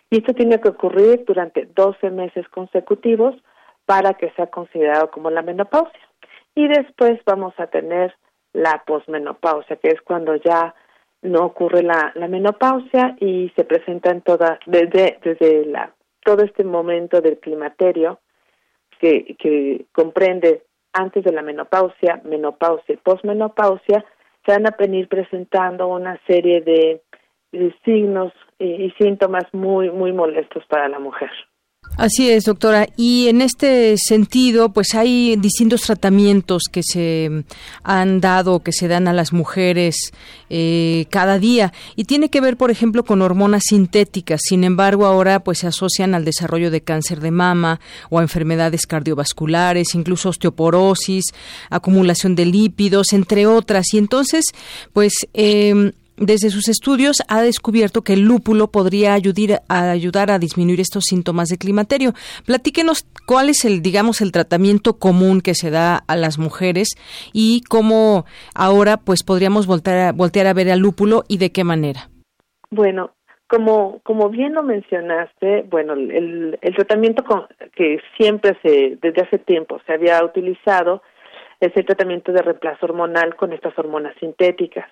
[0.10, 3.36] Y esto tiene que ocurrir durante 12 meses consecutivos
[3.86, 6.00] para que sea considerado como la menopausia.
[6.56, 8.16] Y después vamos a tener
[8.54, 10.74] la posmenopausia, que es cuando ya
[11.22, 15.94] no ocurre la, la menopausia y se presenta en toda, desde, desde la,
[16.24, 18.20] todo este momento del climaterio
[19.00, 20.64] que, que comprende
[20.94, 24.06] antes de la menopausia, menopausia y posmenopausia,
[24.46, 27.02] se van a venir presentando una serie de,
[27.86, 31.30] signos y, y síntomas muy, muy molestos para la mujer.
[31.96, 32.88] Así es, doctora.
[32.98, 37.44] Y en este sentido, pues hay distintos tratamientos que se
[37.84, 40.12] han dado, que se dan a las mujeres
[40.50, 41.72] eh, cada día.
[41.96, 44.42] Y tiene que ver, por ejemplo, con hormonas sintéticas.
[44.44, 47.80] Sin embargo, ahora pues se asocian al desarrollo de cáncer de mama
[48.10, 51.26] o a enfermedades cardiovasculares, incluso osteoporosis,
[51.70, 53.94] acumulación de lípidos, entre otras.
[53.94, 54.46] Y entonces,
[54.94, 60.40] pues eh, desde sus estudios ha descubierto que el lúpulo podría ayudar a, ayudar a
[60.40, 62.14] disminuir estos síntomas de climaterio.
[62.46, 66.90] Platíquenos cuál es el, digamos, el tratamiento común que se da a las mujeres
[67.34, 68.26] y cómo
[68.56, 72.10] ahora pues podríamos voltear a, voltear a ver al lúpulo y de qué manera.
[72.70, 73.12] Bueno,
[73.48, 77.24] como, como bien lo mencionaste, bueno, el, el tratamiento
[77.76, 81.02] que siempre se, desde hace tiempo se había utilizado
[81.60, 84.90] es el tratamiento de reemplazo hormonal con estas hormonas sintéticas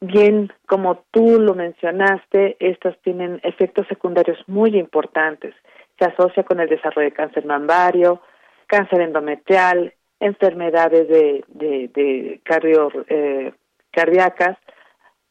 [0.00, 5.54] bien como tú lo mencionaste, estas tienen efectos secundarios muy importantes.
[5.98, 8.22] Se asocia con el desarrollo de cáncer mamario,
[8.66, 13.52] cáncer endometrial, enfermedades de, de, cardio, eh,
[13.90, 14.56] cardíacas,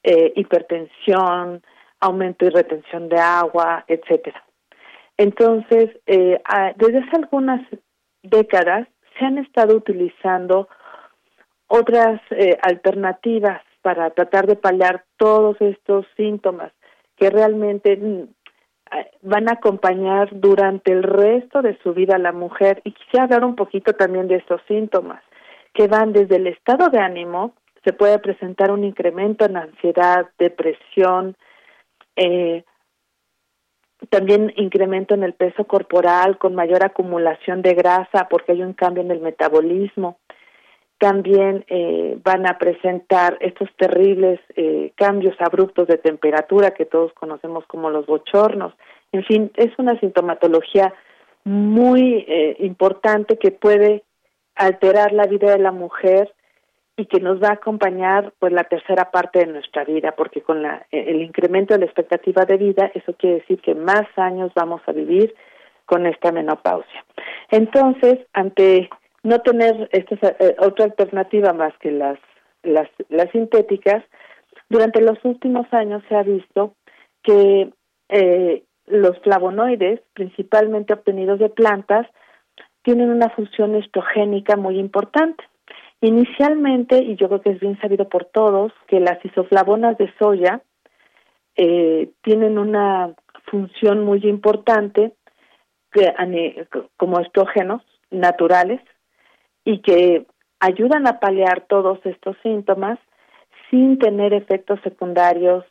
[0.04, 1.64] eh, hipertensión,
[2.00, 4.44] aumento y retención de agua, etcétera.
[5.18, 6.40] Entonces, eh,
[6.76, 7.62] desde hace algunas
[8.24, 8.88] décadas
[9.18, 10.70] se han estado utilizando
[11.68, 12.22] otras
[12.62, 16.72] alternativas para tratar de paliar todos estos síntomas
[17.16, 18.24] que realmente mm,
[19.22, 22.82] van a acompañar durante el resto de su vida a la mujer.
[22.84, 25.22] Y quisiera hablar un poquito también de estos síntomas,
[25.74, 27.54] que van desde el estado de ánimo,
[27.84, 31.36] se puede presentar un incremento en ansiedad, depresión,
[32.16, 32.64] eh,
[34.10, 39.04] también incremento en el peso corporal con mayor acumulación de grasa porque hay un cambio
[39.04, 40.20] en el metabolismo,
[41.00, 47.66] también eh, van a presentar estos terribles eh, cambios abruptos de temperatura que todos conocemos
[47.68, 48.74] como los bochornos.
[49.14, 50.94] En fin, es una sintomatología
[51.46, 54.04] muy eh, importante que puede
[54.56, 56.34] alterar la vida de la mujer
[56.98, 60.62] y que nos va a acompañar pues la tercera parte de nuestra vida, porque con
[60.62, 64.82] la, el incremento de la expectativa de vida, eso quiere decir que más años vamos
[64.86, 65.34] a vivir
[65.86, 67.06] con esta menopausia.
[67.50, 68.90] Entonces, ante
[69.24, 72.20] no tener esta eh, otra alternativa más que las,
[72.64, 74.04] las, las sintéticas,
[74.70, 76.76] durante los últimos años se ha visto
[77.24, 77.74] que
[78.10, 82.08] eh, los flavonoides, principalmente obtenidos de plantas,
[82.84, 85.44] tienen una función estrogénica muy importante.
[86.02, 90.62] Inicialmente, y yo creo que es bien sabido por todos, que las isoflavonas de soya
[91.56, 93.14] eh, tienen una
[93.52, 95.14] función muy importante
[95.92, 96.14] que,
[96.96, 97.82] como estrógenos
[98.12, 98.80] naturales
[99.66, 100.26] y que
[100.60, 103.00] ayudan a paliar todos estos síntomas
[103.70, 105.66] sin tener efectos secundarios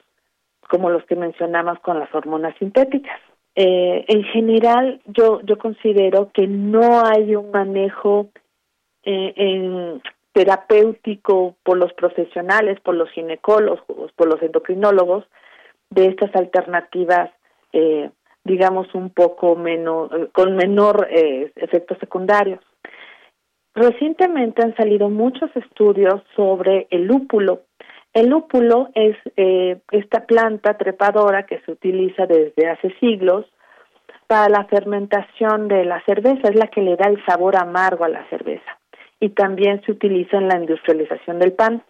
[0.69, 3.21] como los que mencionamos con las hormonas sintéticas.
[3.55, 8.29] eh, en general yo considero que no hay un manejo
[9.03, 9.99] eh,
[10.33, 15.25] terapéutico por los profesionales, por los ginecólogos, por los endocrinólogos
[15.91, 17.31] de estas alternativas,
[17.73, 18.11] eh,
[18.45, 22.61] digamos un poco menos con menor eh, efectos secundarios.
[23.79, 27.63] Recientemente han salido muchos estudios sobre el lúpulo.
[28.13, 33.47] El lúpulo es eh, esta planta trepadora que se utiliza desde hace siglos
[34.27, 38.09] para la fermentación de la cerveza, es la que le da el sabor amargo a
[38.09, 38.81] la cerveza.
[39.21, 41.85] Y también se utiliza en la industrialización del pan.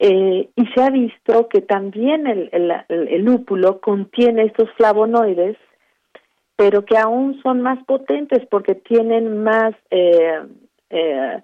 [0.00, 2.50] Eh, y se ha visto que también el,
[2.88, 5.56] el, lúpulo contiene estos flavonoides,
[6.56, 10.40] pero que aún son más potentes porque tienen más eh,
[10.90, 11.42] eh,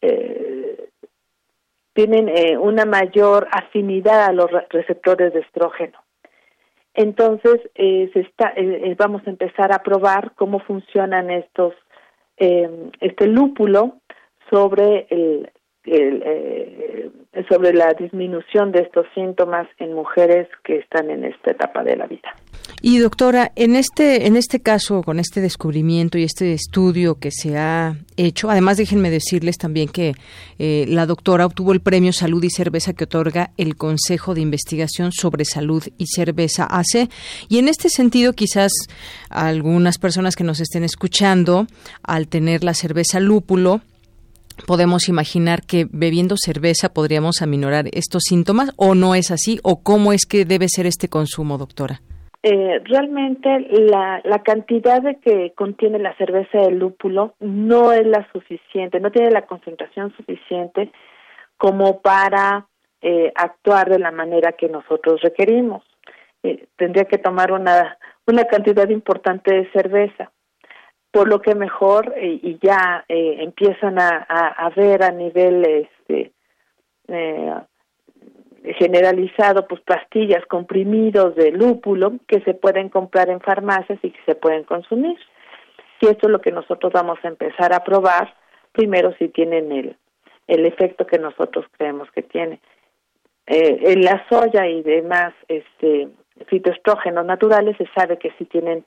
[0.00, 0.88] eh,
[1.94, 5.98] tienen eh, una mayor afinidad a los receptores de estrógeno.
[6.94, 8.52] Entonces, se está,
[8.98, 11.74] vamos a empezar a probar cómo funcionan estos,
[12.36, 13.96] este lúpulo
[14.50, 15.50] sobre el,
[17.48, 22.06] sobre la disminución de estos síntomas en mujeres que están en esta etapa de la
[22.06, 22.34] vida.
[22.84, 27.56] Y doctora, en este, en este caso, con este descubrimiento y este estudio que se
[27.56, 30.14] ha hecho, además déjenme decirles también que
[30.58, 35.12] eh, la doctora obtuvo el premio Salud y Cerveza que otorga el Consejo de Investigación
[35.12, 37.08] sobre Salud y Cerveza AC.
[37.48, 38.72] Y en este sentido, quizás
[39.30, 41.66] algunas personas que nos estén escuchando,
[42.02, 43.80] al tener la cerveza lúpulo,
[44.66, 50.12] podemos imaginar que bebiendo cerveza podríamos aminorar estos síntomas o no es así o cómo
[50.12, 52.00] es que debe ser este consumo, doctora.
[52.44, 58.26] Eh, realmente la, la cantidad de que contiene la cerveza de lúpulo no es la
[58.32, 60.90] suficiente, no tiene la concentración suficiente
[61.56, 62.66] como para
[63.00, 65.84] eh, actuar de la manera que nosotros requerimos.
[66.42, 67.96] Eh, tendría que tomar una,
[68.26, 70.32] una cantidad importante de cerveza,
[71.12, 76.32] por lo que mejor y ya empiezan a, ver a nivel este,
[78.78, 84.34] generalizado pues pastillas comprimidos de lúpulo que se pueden comprar en farmacias y que se
[84.34, 85.18] pueden consumir.
[86.00, 88.34] Y esto es lo que nosotros vamos a empezar a probar
[88.72, 89.96] primero si tienen el
[90.46, 92.60] el efecto que nosotros creemos que tiene.
[93.46, 96.08] Eh, en la soya y demás este
[96.46, 98.84] fitoestrógenos naturales se sabe que sí tienen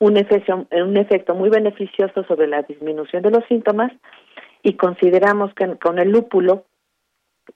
[0.00, 3.92] un efecto, un efecto muy beneficioso sobre la disminución de los síntomas
[4.62, 6.64] y consideramos que con el lúpulo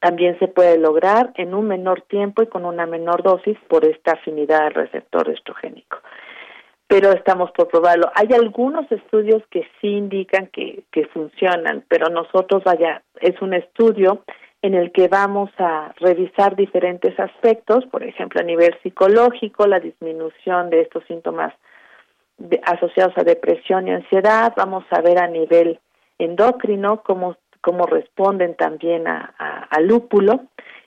[0.01, 4.13] también se puede lograr en un menor tiempo y con una menor dosis por esta
[4.13, 5.99] afinidad al receptor estrogénico.
[6.87, 8.11] Pero estamos por probarlo.
[8.15, 14.25] Hay algunos estudios que sí indican que, que funcionan, pero nosotros, vaya, es un estudio
[14.63, 20.71] en el que vamos a revisar diferentes aspectos, por ejemplo, a nivel psicológico, la disminución
[20.71, 21.53] de estos síntomas
[22.65, 25.79] asociados a depresión y ansiedad, vamos a ver a nivel
[26.19, 29.33] endocrino cómo cómo responden también a,
[29.81, 30.43] lúpulo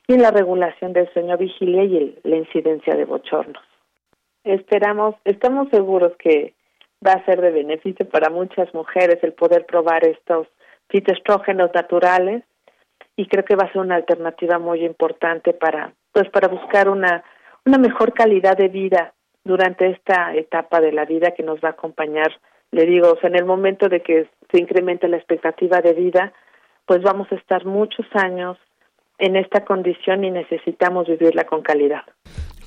[0.08, 3.64] y en la regulación del sueño vigilia y la incidencia de bochornos.
[4.44, 6.54] Esperamos, estamos seguros que
[7.06, 10.48] va a ser de beneficio para muchas mujeres el poder probar estos
[10.90, 12.44] fitoestrógenos naturales
[13.16, 17.24] y creo que va a ser una alternativa muy importante para pues para buscar una
[17.66, 19.14] una mejor calidad de vida
[19.46, 22.32] durante esta etapa de la vida que nos va a acompañar
[22.72, 26.34] le digo en el momento de que se incremente la expectativa de vida
[26.86, 28.58] pues vamos a estar muchos años
[29.18, 32.04] en esta condición y necesitamos vivirla con calidad.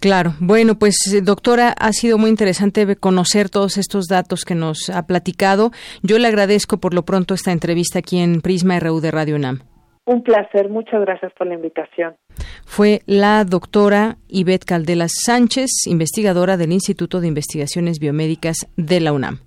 [0.01, 0.33] Claro.
[0.41, 5.07] Bueno, pues eh, doctora, ha sido muy interesante conocer todos estos datos que nos ha
[5.07, 5.73] platicado.
[6.03, 9.61] Yo le agradezco por lo pronto esta entrevista aquí en Prisma RU de Radio UNAM.
[10.09, 12.17] Un placer, muchas gracias por la invitación.
[12.65, 19.41] Fue la doctora Ivette Caldelas Sánchez, investigadora del Instituto de Investigaciones Biomédicas de la UNAM.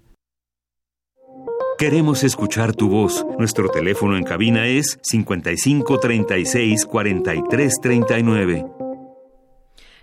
[1.79, 3.25] Queremos escuchar tu voz.
[3.39, 8.80] Nuestro teléfono en cabina es 55 36 43 39.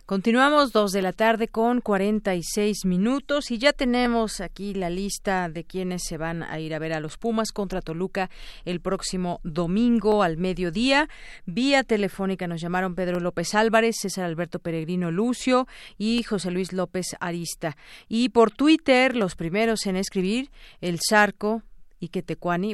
[0.09, 5.65] Continuamos dos de la tarde con 46 minutos y ya tenemos aquí la lista de
[5.65, 8.31] quienes se van a ir a ver a los Pumas contra Toluca
[8.65, 11.11] el próximo domingo al mediodía.
[11.45, 15.69] Vía telefónica nos llamaron Pedro López Álvarez, César Alberto Peregrino Lucio
[15.99, 17.77] y José Luis López Arista.
[18.09, 21.65] Y por Twitter, los primeros en escribir, el Zarco,
[22.01, 22.25] y que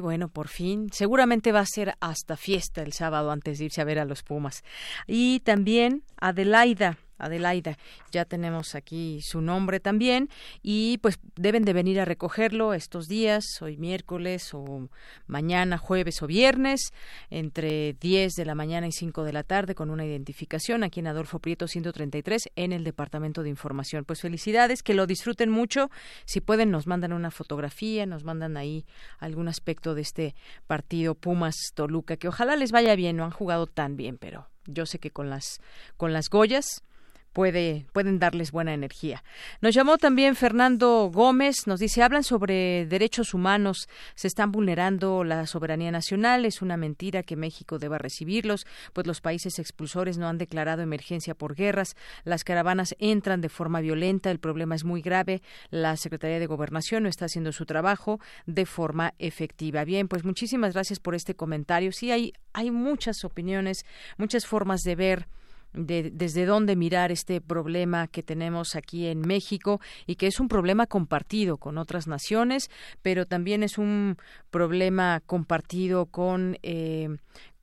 [0.00, 3.84] bueno, por fin, seguramente va a ser hasta fiesta el sábado antes de irse a
[3.84, 4.62] ver a los Pumas.
[5.08, 7.78] Y también Adelaida Adelaida.
[8.10, 10.28] Ya tenemos aquí su nombre también
[10.62, 14.88] y pues deben de venir a recogerlo estos días, hoy miércoles o
[15.26, 16.92] mañana, jueves o viernes,
[17.30, 21.08] entre 10 de la mañana y 5 de la tarde con una identificación aquí en
[21.08, 24.04] Adolfo Prieto 133 en el Departamento de Información.
[24.04, 25.90] Pues felicidades, que lo disfruten mucho.
[26.24, 28.84] Si pueden nos mandan una fotografía, nos mandan ahí
[29.18, 30.34] algún aspecto de este
[30.66, 34.86] partido Pumas Toluca que ojalá les vaya bien, no han jugado tan bien, pero yo
[34.86, 35.60] sé que con las
[35.96, 36.82] con las Goyas
[37.34, 39.22] puede, pueden darles buena energía.
[39.60, 45.46] Nos llamó también Fernando Gómez, nos dice, hablan sobre derechos humanos, se están vulnerando la
[45.46, 50.38] soberanía nacional, es una mentira que México deba recibirlos, pues los países expulsores no han
[50.38, 55.42] declarado emergencia por guerras, las caravanas entran de forma violenta, el problema es muy grave,
[55.70, 59.84] la Secretaría de Gobernación no está haciendo su trabajo de forma efectiva.
[59.84, 61.90] Bien, pues muchísimas gracias por este comentario.
[61.90, 63.84] Sí, hay, hay muchas opiniones,
[64.18, 65.26] muchas formas de ver
[65.74, 70.48] de desde dónde mirar este problema que tenemos aquí en México y que es un
[70.48, 72.70] problema compartido con otras naciones,
[73.02, 74.16] pero también es un
[74.50, 77.08] problema compartido con eh,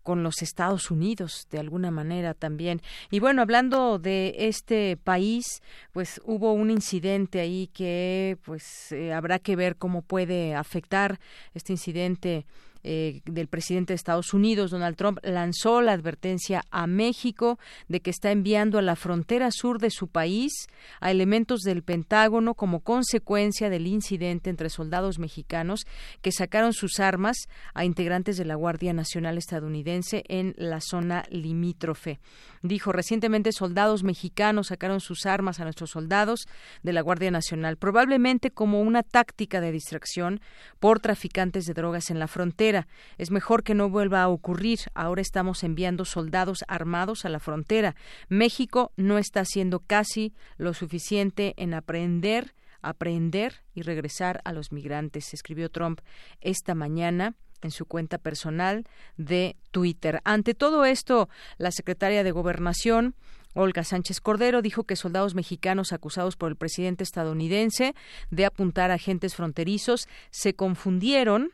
[0.03, 2.81] con los Estados Unidos de alguna manera también.
[3.09, 5.61] Y bueno, hablando de este país,
[5.91, 11.19] pues hubo un incidente ahí que pues eh, habrá que ver cómo puede afectar
[11.53, 12.45] este incidente
[12.83, 18.09] eh, del presidente de Estados Unidos, Donald Trump, lanzó la advertencia a México de que
[18.09, 20.51] está enviando a la frontera sur de su país
[20.99, 25.85] a elementos del Pentágono como consecuencia del incidente entre soldados mexicanos
[26.21, 27.37] que sacaron sus armas
[27.73, 32.19] a integrantes de la Guardia Nacional estadounidense en la zona limítrofe.
[32.63, 36.47] Dijo, recientemente soldados mexicanos sacaron sus armas a nuestros soldados
[36.83, 40.41] de la Guardia Nacional, probablemente como una táctica de distracción
[40.79, 42.70] por traficantes de drogas en la frontera.
[43.18, 44.80] Es mejor que no vuelva a ocurrir.
[44.93, 47.95] Ahora estamos enviando soldados armados a la frontera.
[48.30, 52.53] México no está haciendo casi lo suficiente en aprender
[52.84, 56.02] aprender y regresar a los migrantes, escribió Trump
[56.41, 58.85] esta mañana en su cuenta personal
[59.18, 60.19] de Twitter.
[60.23, 63.15] Ante todo esto, la secretaria de Gobernación
[63.53, 67.93] Olga Sánchez Cordero dijo que soldados mexicanos acusados por el presidente estadounidense
[68.30, 71.52] de apuntar a agentes fronterizos se confundieron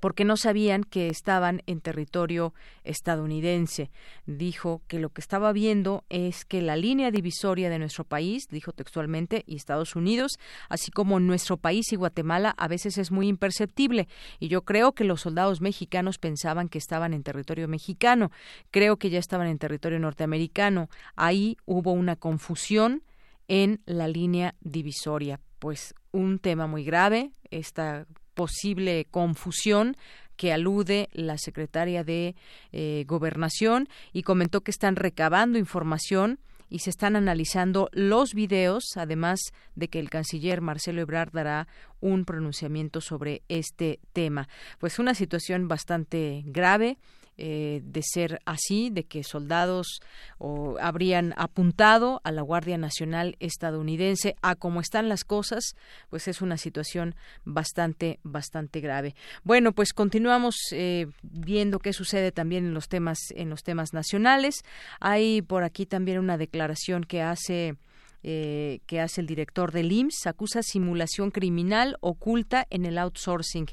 [0.00, 2.54] porque no sabían que estaban en territorio
[2.84, 3.90] estadounidense.
[4.26, 8.72] Dijo que lo que estaba viendo es que la línea divisoria de nuestro país, dijo
[8.72, 10.38] textualmente, y Estados Unidos,
[10.68, 14.08] así como nuestro país y Guatemala, a veces es muy imperceptible.
[14.38, 18.30] Y yo creo que los soldados mexicanos pensaban que estaban en territorio mexicano.
[18.70, 20.88] Creo que ya estaban en territorio norteamericano.
[21.16, 23.02] Ahí hubo una confusión
[23.48, 25.40] en la línea divisoria.
[25.58, 29.96] Pues un tema muy grave, esta posible confusión
[30.36, 32.34] que alude la secretaria de
[32.72, 36.38] eh, Gobernación y comentó que están recabando información
[36.68, 39.40] y se están analizando los videos, además
[39.76, 41.68] de que el canciller Marcelo Ebrard dará
[42.00, 44.48] un pronunciamiento sobre este tema.
[44.78, 46.98] Pues una situación bastante grave
[47.36, 50.00] eh, de ser así, de que soldados
[50.38, 55.74] o, habrían apuntado a la Guardia Nacional estadounidense a cómo están las cosas,
[56.10, 59.14] pues es una situación bastante, bastante grave.
[59.42, 64.62] Bueno, pues continuamos eh, viendo qué sucede también en los temas, en los temas nacionales.
[65.00, 67.76] Hay por aquí también una declaración que hace
[68.26, 73.66] eh, que hace el director del IMSS, acusa simulación criminal oculta en el outsourcing.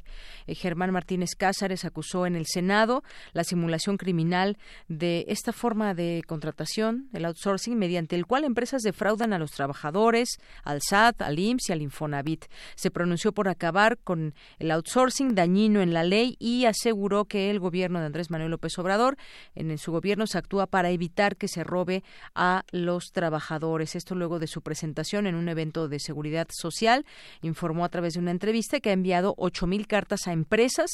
[0.46, 3.02] Eh, Germán Martínez Cázares acusó en el Senado
[3.32, 4.58] la simulación criminal
[4.88, 10.38] de esta forma de contratación, el outsourcing, mediante el cual empresas defraudan a los trabajadores,
[10.64, 12.44] al SAT, al IMSS y al Infonavit.
[12.74, 17.58] Se pronunció por acabar con el outsourcing dañino en la ley y aseguró que el
[17.58, 19.16] gobierno de Andrés Manuel López Obrador,
[19.54, 22.04] en su gobierno, se actúa para evitar que se robe
[22.34, 23.96] a los trabajadores.
[23.96, 27.06] Esto luego de su presentación en un evento de seguridad social,
[27.40, 30.90] informó a través de una entrevista que ha enviado 8.000 cartas a empresas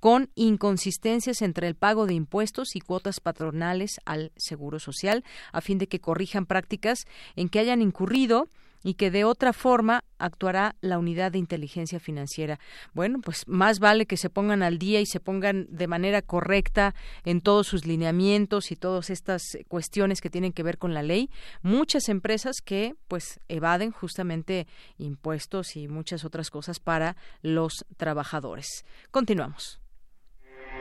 [0.00, 5.78] con inconsistencias entre el pago de impuestos y cuotas patronales al Seguro Social, a fin
[5.78, 7.00] de que corrijan prácticas
[7.34, 8.48] en que hayan incurrido
[8.82, 12.58] y que de otra forma actuará la unidad de inteligencia financiera.
[12.94, 16.94] Bueno, pues más vale que se pongan al día y se pongan de manera correcta
[17.24, 21.30] en todos sus lineamientos y todas estas cuestiones que tienen que ver con la ley.
[21.62, 24.66] Muchas empresas que pues evaden justamente
[24.98, 28.84] impuestos y muchas otras cosas para los trabajadores.
[29.10, 29.81] Continuamos.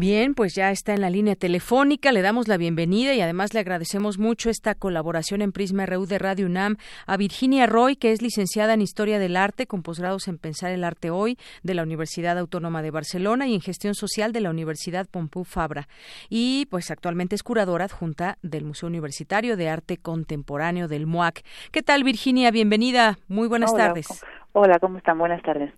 [0.00, 3.60] Bien, pues ya está en la línea telefónica, le damos la bienvenida y además le
[3.60, 8.22] agradecemos mucho esta colaboración en Prisma RU de Radio UNAM a Virginia Roy, que es
[8.22, 12.38] licenciada en Historia del Arte, con posgrados en Pensar el Arte Hoy de la Universidad
[12.38, 15.86] Autónoma de Barcelona y en Gestión Social de la Universidad Pompeu Fabra.
[16.30, 21.42] Y pues actualmente es curadora adjunta del Museo Universitario de Arte Contemporáneo del MUAC.
[21.72, 22.50] ¿Qué tal, Virginia?
[22.50, 23.18] Bienvenida.
[23.28, 24.06] Muy buenas tardes.
[24.52, 25.18] Hola, ¿cómo están?
[25.18, 25.74] Buenas tardes.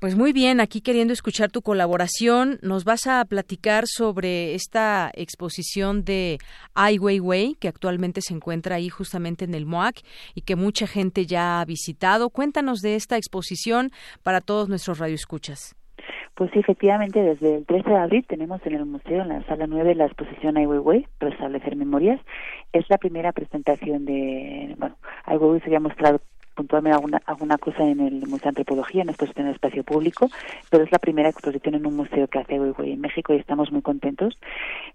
[0.00, 6.04] Pues muy bien, aquí queriendo escuchar tu colaboración, nos vas a platicar sobre esta exposición
[6.04, 6.38] de
[6.72, 9.96] Ai Weiwei, que actualmente se encuentra ahí justamente en el MOAC
[10.36, 12.30] y que mucha gente ya ha visitado.
[12.30, 13.90] Cuéntanos de esta exposición
[14.22, 15.74] para todos nuestros radioescuchas.
[16.36, 19.66] Pues sí, efectivamente, desde el 13 de abril tenemos en el museo, en la sala
[19.66, 22.20] 9, la exposición Ai Weiwei, Restablecer Memorias.
[22.72, 24.94] Es la primera presentación de, bueno,
[25.24, 26.20] Ai Weiwei se había mostrado
[26.58, 30.28] puntualmente alguna, alguna cosa en el Museo de Antropología, en exposición en el espacio público,
[30.70, 33.70] pero es la primera exposición en un museo que hace hoy en México y estamos
[33.70, 34.36] muy contentos.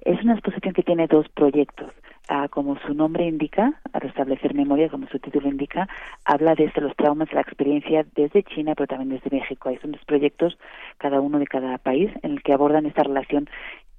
[0.01, 1.93] Es una exposición que tiene dos proyectos.
[2.29, 5.89] Ah, como su nombre indica, a restablecer memoria, como su título indica,
[6.23, 9.69] habla desde los traumas la experiencia desde China, pero también desde México.
[9.69, 10.57] Hay son dos proyectos,
[10.97, 13.49] cada uno de cada país, en el que abordan esta relación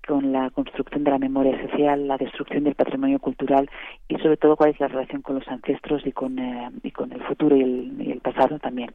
[0.06, 3.70] con la construcción de la memoria social, la destrucción del patrimonio cultural
[4.08, 7.12] y sobre todo cuál es la relación con los ancestros y con, eh, y con
[7.12, 8.92] el futuro y el, y el pasado también.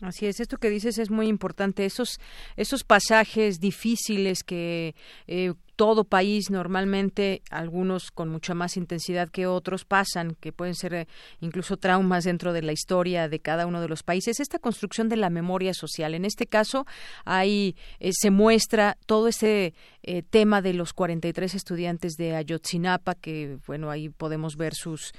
[0.00, 2.20] Así es, esto que dices es muy importante, esos,
[2.56, 4.94] esos pasajes difíciles que
[5.26, 10.92] eh, todo país normalmente, algunos con mucha más intensidad que otros, pasan, que pueden ser
[10.92, 11.06] eh,
[11.40, 14.40] incluso traumas dentro de la historia de cada uno de los países.
[14.40, 16.84] Esta construcción de la memoria social, en este caso,
[17.24, 19.72] ahí eh, se muestra todo ese
[20.02, 25.12] eh, tema de los 43 estudiantes de Ayotzinapa, que bueno, ahí podemos ver sus,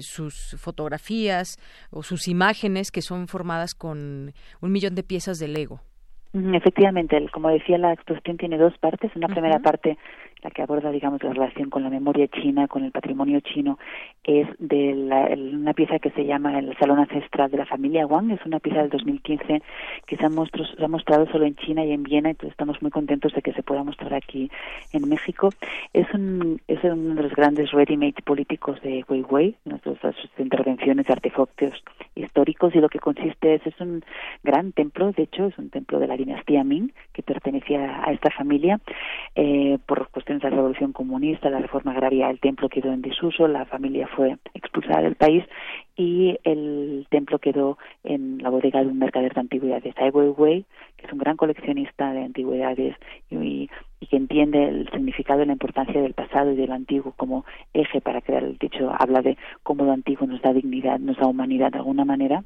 [0.00, 1.58] sus fotografías
[1.90, 4.32] o sus imágenes que son formadas con
[4.62, 5.82] un millón de piezas de Lego.
[6.54, 9.14] Efectivamente, como decía, la exposición tiene dos partes.
[9.16, 9.96] Una primera parte
[10.46, 13.80] la que aborda, digamos, la relación con la memoria china, con el patrimonio chino,
[14.22, 18.30] es de una pieza que se llama el Salón Ancestral de la familia Wang.
[18.30, 19.60] Es una pieza del 2015
[20.06, 22.80] que se ha, mostrado, se ha mostrado solo en China y en Viena, entonces estamos
[22.80, 24.48] muy contentos de que se pueda mostrar aquí
[24.92, 25.50] en México.
[25.92, 31.72] Es, un, es uno de los grandes ready-made políticos de Weiwei, nuestras sus intervenciones artefactos
[32.14, 34.04] históricos, y lo que consiste es, es un
[34.44, 38.30] gran templo, de hecho, es un templo de la dinastía Ming, que pertenecía a esta
[38.30, 38.78] familia,
[39.34, 43.64] eh, por cuestiones la revolución comunista, la reforma agraria, el templo quedó en desuso, la
[43.66, 45.44] familia fue expulsada del país
[45.96, 50.64] y el templo quedó en la bodega de un mercader de antigüedades, Ai Weiwei,
[50.96, 52.96] que es un gran coleccionista de antigüedades
[53.30, 53.68] y,
[54.08, 58.20] que entiende el significado y la importancia del pasado y del antiguo como eje para
[58.20, 61.78] crear el dicho, habla de cómo lo antiguo nos da dignidad, nos da humanidad de
[61.78, 62.44] alguna manera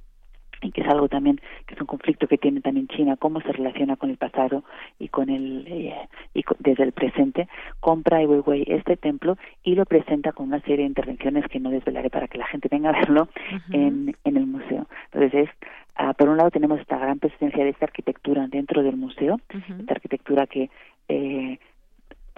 [0.60, 3.96] que es algo también que es un conflicto que tiene también China cómo se relaciona
[3.96, 4.64] con el pasado
[4.98, 7.48] y con el eh, y desde el presente
[7.80, 11.70] compra Ai Weiwei este templo y lo presenta con una serie de intervenciones que no
[11.70, 13.28] desvelaré para que la gente venga a verlo
[13.72, 14.86] en, en el museo.
[15.12, 15.50] Entonces es
[15.96, 19.40] ah, por un lado tenemos esta gran presencia de esta arquitectura dentro del museo
[19.78, 20.70] esta arquitectura que
[21.08, 21.58] eh,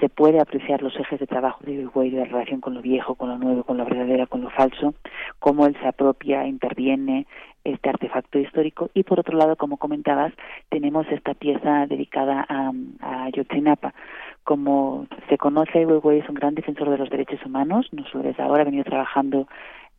[0.03, 3.29] se puede apreciar los ejes de trabajo de Weiwei de relación con lo viejo, con
[3.29, 4.95] lo nuevo, con lo verdadero, con lo falso,
[5.39, 7.29] cómo él se apropia, interviene
[7.63, 10.33] este artefacto histórico y por otro lado, como comentabas,
[10.71, 13.95] tenemos esta pieza dedicada a, a Yotzinapa.
[14.43, 18.43] Como se conoce, Weiwei es un gran defensor de los derechos humanos, no solo desde
[18.43, 19.47] ahora ha venido trabajando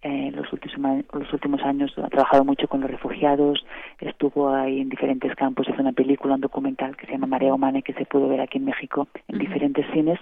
[0.04, 3.66] en los últimos, los últimos años ha trabajado mucho con los refugiados,
[4.00, 7.82] estuvo ahí en diferentes campos, hizo una película, un documental que se llama Marea Humana
[7.82, 10.20] que se pudo ver aquí en México en diferentes cines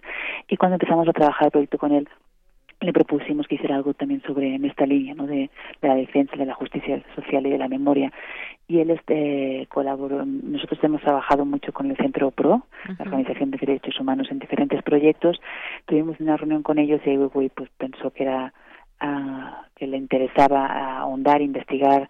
[0.48, 2.08] y cuando empezamos a trabajar el proyecto con él
[2.82, 5.28] le propusimos que hiciera algo también sobre en esta línea ¿no?
[5.28, 5.52] de,
[5.82, 8.12] la defensa de la justicia social y de la memoria.
[8.68, 12.66] Y él este colaboró nosotros hemos trabajado mucho con el Centro PRO
[12.98, 15.40] la Organización de Derechos Humanos en diferentes proyectos.
[15.86, 18.54] Tuvimos una reunión con ellos y pues pensó que era
[19.76, 22.10] que le interesaba ahondar, investigar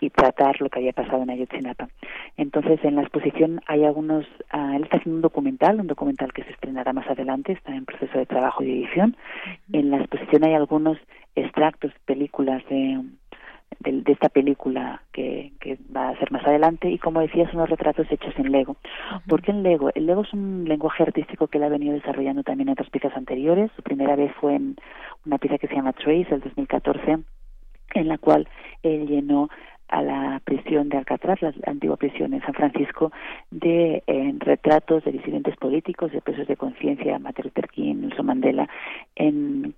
[0.00, 1.88] y tratar lo que había pasado en Ayotzinapa.
[2.36, 6.52] Entonces, en la exposición hay algunos, él está haciendo un documental, un documental que se
[6.52, 9.16] estrenará más adelante, está en proceso de trabajo y edición.
[9.72, 10.96] En la exposición hay algunos
[11.34, 13.02] extractos, películas de,
[13.80, 17.70] de, esta película que, que, va a ser más adelante y como decía son los
[17.70, 18.76] retratos hechos en Lego.
[19.28, 19.90] ¿Por qué en Lego?
[19.94, 23.16] El Lego es un lenguaje artístico que él ha venido desarrollando también en otras piezas
[23.16, 23.70] anteriores.
[23.76, 24.76] Su primera vez fue en
[25.26, 27.18] una pieza que se llama Trace, el 2014,
[27.94, 28.48] en la cual
[28.82, 29.48] él llenó
[29.88, 33.10] a la prisión de Alcatraz, la antigua prisión en San Francisco,
[33.50, 34.02] de
[34.40, 38.68] retratos de disidentes políticos, de presos de conciencia, Martin Luther King, Nelson Mandela,
[39.16, 39.74] en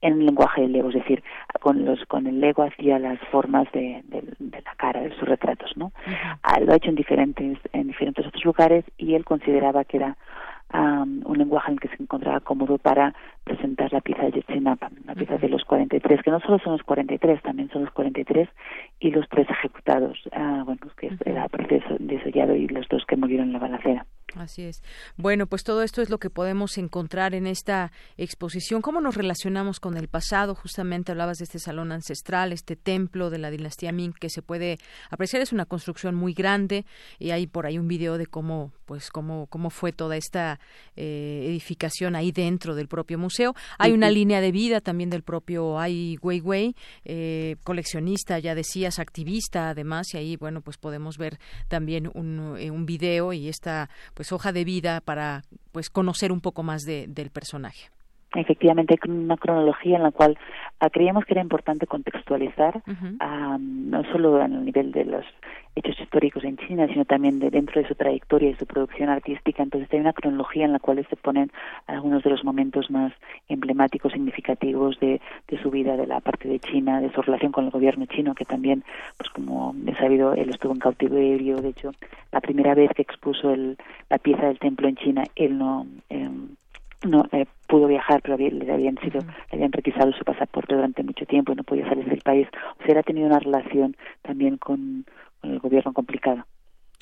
[0.00, 1.22] en el lenguaje del ego, es decir,
[1.60, 4.02] con los con el ego hacía las formas de,
[4.40, 5.92] la cara de sus retratos, ¿no?
[6.42, 10.16] Ah, lo ha hecho en diferentes en diferentes otros lugares y él consideraba que era
[10.72, 13.14] un lenguaje en el que se encontraba cómodo para
[13.44, 16.82] presentar la pieza de Yotzinapa, la pieza de los 43, que no solo son los
[16.82, 18.48] 43, también son los 43
[19.00, 23.48] y los tres ejecutados, uh, bueno, que era proceso desollado y los dos que murieron
[23.48, 24.06] en la balacera.
[24.36, 24.82] Así es.
[25.16, 28.82] Bueno, pues todo esto es lo que podemos encontrar en esta exposición.
[28.82, 30.54] ¿Cómo nos relacionamos con el pasado?
[30.54, 34.78] Justamente hablabas de este salón ancestral, este templo de la dinastía Ming que se puede
[35.08, 35.40] apreciar.
[35.40, 36.84] Es una construcción muy grande
[37.18, 40.60] y hay por ahí un video de cómo, pues, cómo, cómo fue toda esta
[40.96, 43.54] eh, edificación ahí dentro del propio museo.
[43.78, 46.76] Hay una línea de vida también del propio Ai Weiwei,
[47.06, 51.38] eh, coleccionista, ya decías, activista además, y ahí, bueno, pues podemos ver
[51.68, 56.32] también un, eh, un video y esta, pues, pues, hoja de vida para pues conocer
[56.32, 57.90] un poco más de, del personaje.
[58.36, 60.38] Efectivamente, hay una cronología en la cual
[60.80, 62.82] ah, creíamos que era importante contextualizar,
[63.58, 65.24] no solo a nivel de los
[65.76, 69.62] hechos históricos en China, sino también de dentro de su trayectoria y su producción artística.
[69.62, 71.50] Entonces hay una cronología en la cual se ponen
[71.86, 73.12] algunos de los momentos más
[73.48, 77.66] emblemáticos, significativos de, de su vida, de la parte de China, de su relación con
[77.66, 78.84] el gobierno chino, que también,
[79.18, 81.56] pues como he sabido, él estuvo en cautiverio.
[81.60, 81.92] De hecho,
[82.32, 83.76] la primera vez que expuso el,
[84.08, 85.86] la pieza del templo en China, él no...
[86.08, 86.30] Eh,
[87.04, 91.26] no eh, pudo viajar, pero le habían sido, le habían requisado su pasaporte durante mucho
[91.26, 92.48] tiempo y no podía salir del país.
[92.80, 95.04] O sea, ha tenido una relación también con,
[95.42, 96.46] el gobierno complicada.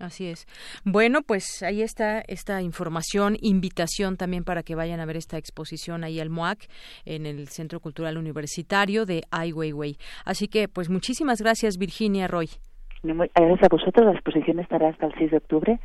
[0.00, 0.46] Así es.
[0.84, 6.02] Bueno, pues ahí está esta información, invitación también para que vayan a ver esta exposición
[6.02, 6.66] ahí al MOAC
[7.04, 9.96] en el Centro Cultural Universitario de Ai Weiwei.
[10.24, 12.48] Así que, pues muchísimas gracias, Virginia Roy.
[13.04, 14.06] Gracias a vosotros.
[14.06, 15.78] La exposición estará hasta el 6 de octubre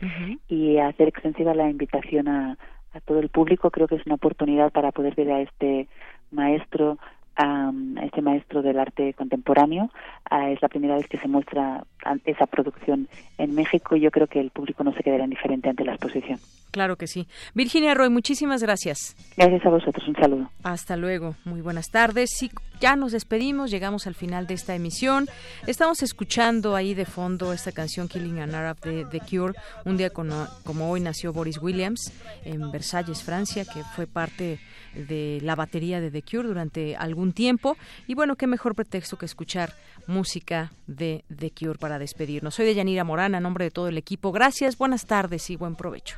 [0.47, 2.57] y hacer extensiva la invitación a,
[2.93, 3.71] a todo el público.
[3.71, 5.87] Creo que es una oportunidad para poder ver a este
[6.31, 6.97] maestro
[7.39, 7.71] a
[8.03, 9.89] este maestro del arte contemporáneo.
[10.49, 11.85] es la primera vez que se muestra
[12.25, 13.07] esa producción
[13.37, 16.37] en México y yo creo que el público no se quedará indiferente ante la exposición.
[16.71, 17.27] Claro que sí.
[17.55, 19.15] Virginia Roy, muchísimas gracias.
[19.37, 20.49] Gracias a vosotros, un saludo.
[20.63, 22.29] Hasta luego, muy buenas tardes.
[22.35, 22.51] Sí,
[22.81, 25.27] ya nos despedimos, llegamos al final de esta emisión.
[25.65, 29.53] Estamos escuchando ahí de fondo esta canción Killing an Arab de The Cure.
[29.85, 32.13] Un día como, como hoy nació Boris Williams
[32.43, 34.59] en Versalles, Francia, que fue parte
[34.93, 37.77] de la batería de The Cure durante algún tiempo.
[38.07, 39.73] Y bueno, qué mejor pretexto que escuchar
[40.07, 42.55] música de The Cure para despedirnos.
[42.55, 44.31] Soy de Yanira Morán, a nombre de todo el equipo.
[44.31, 46.17] Gracias, buenas tardes y buen provecho.